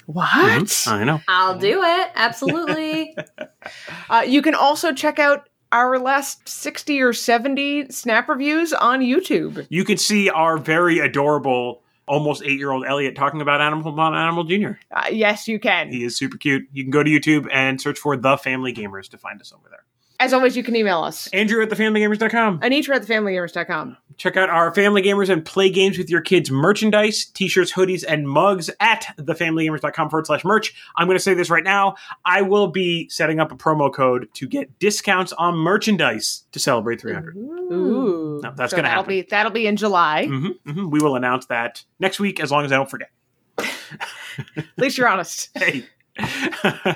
What? 0.05 0.83
I 0.87 1.03
know. 1.03 1.21
I'll 1.27 1.57
do 1.57 1.81
it. 1.81 2.11
Absolutely. 2.15 3.15
Uh, 4.07 4.23
you 4.25 4.43
can 4.43 4.53
also 4.53 4.93
check 4.93 5.17
out 5.17 5.49
our 5.71 5.97
last 5.97 6.47
60 6.47 7.01
or 7.01 7.13
70 7.13 7.89
snap 7.89 8.29
reviews 8.29 8.71
on 8.73 8.99
YouTube. 8.99 9.65
You 9.69 9.83
can 9.83 9.97
see 9.97 10.29
our 10.29 10.59
very 10.59 10.99
adorable, 10.99 11.81
almost 12.07 12.43
eight 12.43 12.57
year 12.59 12.71
old 12.71 12.85
Elliot 12.85 13.15
talking 13.15 13.41
about 13.41 13.61
Animal 13.61 13.93
Planet 13.93 14.19
Animal 14.19 14.43
Jr. 14.43 14.71
Uh, 14.91 15.07
yes, 15.11 15.47
you 15.47 15.59
can. 15.59 15.91
He 15.91 16.03
is 16.03 16.17
super 16.17 16.37
cute. 16.37 16.63
You 16.71 16.83
can 16.83 16.91
go 16.91 17.03
to 17.03 17.09
YouTube 17.09 17.47
and 17.51 17.79
search 17.79 17.99
for 17.99 18.15
The 18.17 18.37
Family 18.37 18.73
Gamers 18.73 19.09
to 19.09 19.17
find 19.17 19.41
us 19.41 19.53
over 19.53 19.69
there. 19.69 19.83
As 20.20 20.34
always, 20.34 20.55
you 20.55 20.63
can 20.63 20.76
email 20.76 21.03
us. 21.03 21.28
Andrew 21.28 21.61
at 21.61 21.70
thefamilygamers.com. 21.70 22.59
Anitra 22.61 22.95
at 22.95 23.01
thefamilygamers.com. 23.03 23.97
Check 24.18 24.38
out 24.38 24.49
our 24.49 24.74
Family 24.74 25.01
Gamers 25.01 25.30
and 25.30 25.43
Play 25.45 25.70
Games 25.70 25.97
with 25.97 26.09
Your 26.09 26.22
Kids 26.22 26.49
merchandise, 26.49 27.26
t 27.26 27.49
shirts, 27.49 27.74
hoodies, 27.74 28.03
and 28.07 28.28
mugs 28.30 28.70
at 28.80 29.07
thefamilygamers.com 29.18 30.09
forward 30.09 30.26
slash 30.28 30.45
merch. 30.45 30.74
I'm 30.95 31.07
going 31.07 31.18
to 31.18 31.24
say 31.24 31.34
this 31.34 31.49
right 31.49 31.63
now. 31.66 31.95
I 32.24 32.41
will 32.43 32.68
be 32.68 33.09
setting 33.09 33.39
up 33.41 33.51
a 33.51 33.55
promo 33.57 33.93
code 33.93 34.30
to 34.36 34.47
get 34.47 34.80
discounts 34.80 35.34
on 35.34 35.55
merchandise 35.55 36.43
to 36.53 36.59
celebrate 36.59 37.01
300. 37.01 37.36
Ooh. 37.36 38.39
No, 38.41 38.53
that's 38.55 38.72
So 38.72 38.78
gonna 38.78 38.88
that'll 38.88 39.03
happen. 39.03 39.09
Be, 39.09 39.22
that'll 39.24 39.51
be 39.51 39.68
in 39.68 39.76
July. 39.76 40.28
hmm 40.28 40.47
hmm 40.66 40.89
We 40.89 40.99
will 41.01 41.16
announce 41.18 41.47
that 41.47 41.84
next 41.99 42.20
week 42.22 42.39
as 42.39 42.51
long 42.51 42.63
as 42.63 42.72
I 42.72 42.78
don't 42.78 42.89
forget. 42.89 43.09
At 43.57 44.66
least 44.78 44.97
you're 44.97 45.07
honest. 45.07 45.49
Hey. 45.57 45.86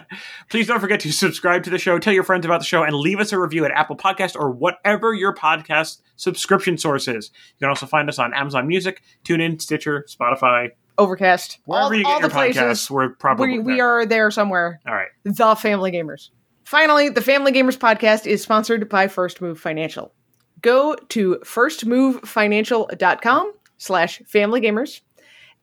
Please 0.50 0.68
don't 0.68 0.80
forget 0.80 1.00
to 1.02 1.12
subscribe 1.12 1.64
to 1.64 1.70
the 1.70 1.78
show, 1.78 2.00
tell 2.00 2.14
your 2.14 2.24
friends 2.24 2.46
about 2.46 2.60
the 2.60 2.66
show, 2.66 2.84
and 2.84 2.96
leave 2.96 3.20
us 3.20 3.34
a 3.34 3.40
review 3.40 3.66
at 3.66 3.72
Apple 3.72 3.98
Podcast 3.98 4.40
or 4.40 4.52
whatever 4.52 5.14
your 5.14 5.34
podcast 5.34 6.02
subscription 6.16 6.78
source 6.78 7.08
is. 7.08 7.32
You 7.34 7.60
can 7.60 7.70
also 7.70 7.86
find 7.86 8.10
us 8.10 8.20
on 8.20 8.34
Amazon 8.34 8.68
Music, 8.68 9.02
TuneIn, 9.26 9.62
Stitcher, 9.62 10.06
Spotify, 10.10 10.70
Overcast. 10.98 11.60
wherever 11.66 11.86
all, 11.86 11.96
you 11.96 12.04
get 12.04 12.20
your 12.20 12.30
podcasts. 12.30 12.90
We're 12.90 13.10
probably 13.10 13.60
We, 13.60 13.60
we 13.60 13.80
are 13.80 14.06
there 14.06 14.32
somewhere. 14.32 14.82
All 14.88 14.94
right. 14.94 15.08
The 15.24 15.56
Family 15.56 15.92
Gamers. 15.92 16.30
Finally, 16.66 17.10
the 17.10 17.22
Family 17.22 17.52
Gamers 17.52 17.78
podcast 17.78 18.26
is 18.28 18.42
sponsored 18.44 18.90
by 18.90 19.08
First 19.08 19.42
Move 19.42 19.60
Financial. 19.60 20.14
Go 20.62 20.96
to 21.10 21.40
firstmovefinancial.com 21.44 23.54
slash 23.78 24.22
familygamers 24.22 25.02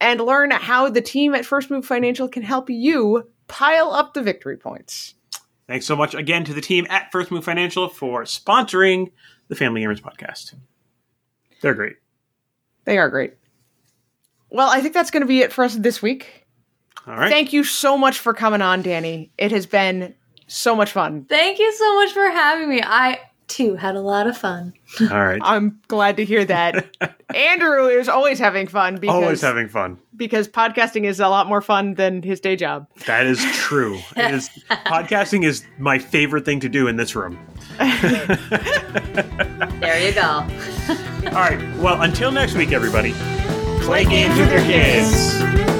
and 0.01 0.21
learn 0.21 0.51
how 0.51 0.89
the 0.89 1.03
team 1.03 1.35
at 1.35 1.45
First 1.45 1.71
Move 1.71 1.87
Financial 1.87 2.29
can 2.29 2.43
help 2.43 2.71
you 2.71 3.29
pile 3.49 3.93
up 3.93 4.15
the 4.15 4.23
victory 4.23 4.57
points. 4.57 5.15
Thanks 5.67 5.87
so 5.87 5.97
much 5.97 6.15
again 6.15 6.45
to 6.45 6.55
the 6.55 6.61
team 6.61 6.87
at 6.89 7.11
First 7.11 7.31
Move 7.31 7.45
Financial 7.45 7.89
for 7.89 8.23
sponsoring 8.23 9.11
the 9.49 9.57
Family 9.57 9.83
Gamers 9.83 10.01
podcast. 10.01 10.55
They're 11.61 11.75
great. 11.75 11.97
They 12.85 12.99
are 12.99 13.11
great. 13.11 13.35
Well, 14.49 14.69
I 14.69 14.81
think 14.81 14.95
that's 14.95 15.11
going 15.11 15.23
to 15.23 15.27
be 15.27 15.41
it 15.41 15.53
for 15.53 15.65
us 15.65 15.75
this 15.75 16.01
week. 16.01 16.47
All 17.07 17.17
right. 17.17 17.31
Thank 17.31 17.53
you 17.53 17.65
so 17.65 17.99
much 17.99 18.19
for 18.19 18.33
coming 18.33 18.63
on, 18.63 18.83
Dani. 18.83 19.31
It 19.39 19.51
has 19.53 19.67
been 19.67 20.15
so 20.47 20.77
much 20.77 20.93
fun. 20.93 21.25
Thank 21.25 21.59
you 21.59 21.73
so 21.73 21.95
much 21.97 22.13
for 22.13 22.29
having 22.31 22.69
me. 22.69 22.81
I 22.83 23.19
too 23.49 23.75
had 23.77 23.95
a 23.97 24.01
lot 24.01 24.27
of 24.27 24.37
fun. 24.37 24.73
All 25.01 25.25
right. 25.25 25.41
I'm 25.43 25.81
glad 25.89 26.17
to 26.19 26.25
hear 26.25 26.45
that. 26.45 26.87
Andrew 27.35 27.87
is 27.87 28.09
always 28.09 28.39
having 28.39 28.67
fun 28.67 28.97
because 28.97 29.15
Always 29.15 29.41
having 29.41 29.69
fun. 29.69 29.99
because 30.17 30.49
podcasting 30.49 31.05
is 31.05 31.21
a 31.21 31.29
lot 31.29 31.47
more 31.49 31.61
fun 31.61 31.95
than 31.95 32.23
his 32.23 32.41
day 32.41 32.57
job. 32.57 32.87
That 33.07 33.27
is 33.27 33.45
true. 33.53 33.99
It 34.17 34.35
is 34.35 34.49
podcasting 34.71 35.45
is 35.45 35.65
my 35.79 35.99
favorite 35.99 36.45
thing 36.45 36.61
to 36.61 36.69
do 36.69 36.89
in 36.89 36.97
this 36.97 37.15
room. 37.17 37.39
There 39.81 40.01
you 40.01 40.13
go. 40.15 40.47
All 41.27 41.43
right. 41.43 41.77
Well, 41.79 42.03
until 42.03 42.31
next 42.33 42.55
week, 42.55 42.73
everybody. 42.73 43.13
Play 43.83 44.05
games 44.05 44.39
with 44.39 44.51
your 44.51 44.61
kids. 44.63 45.76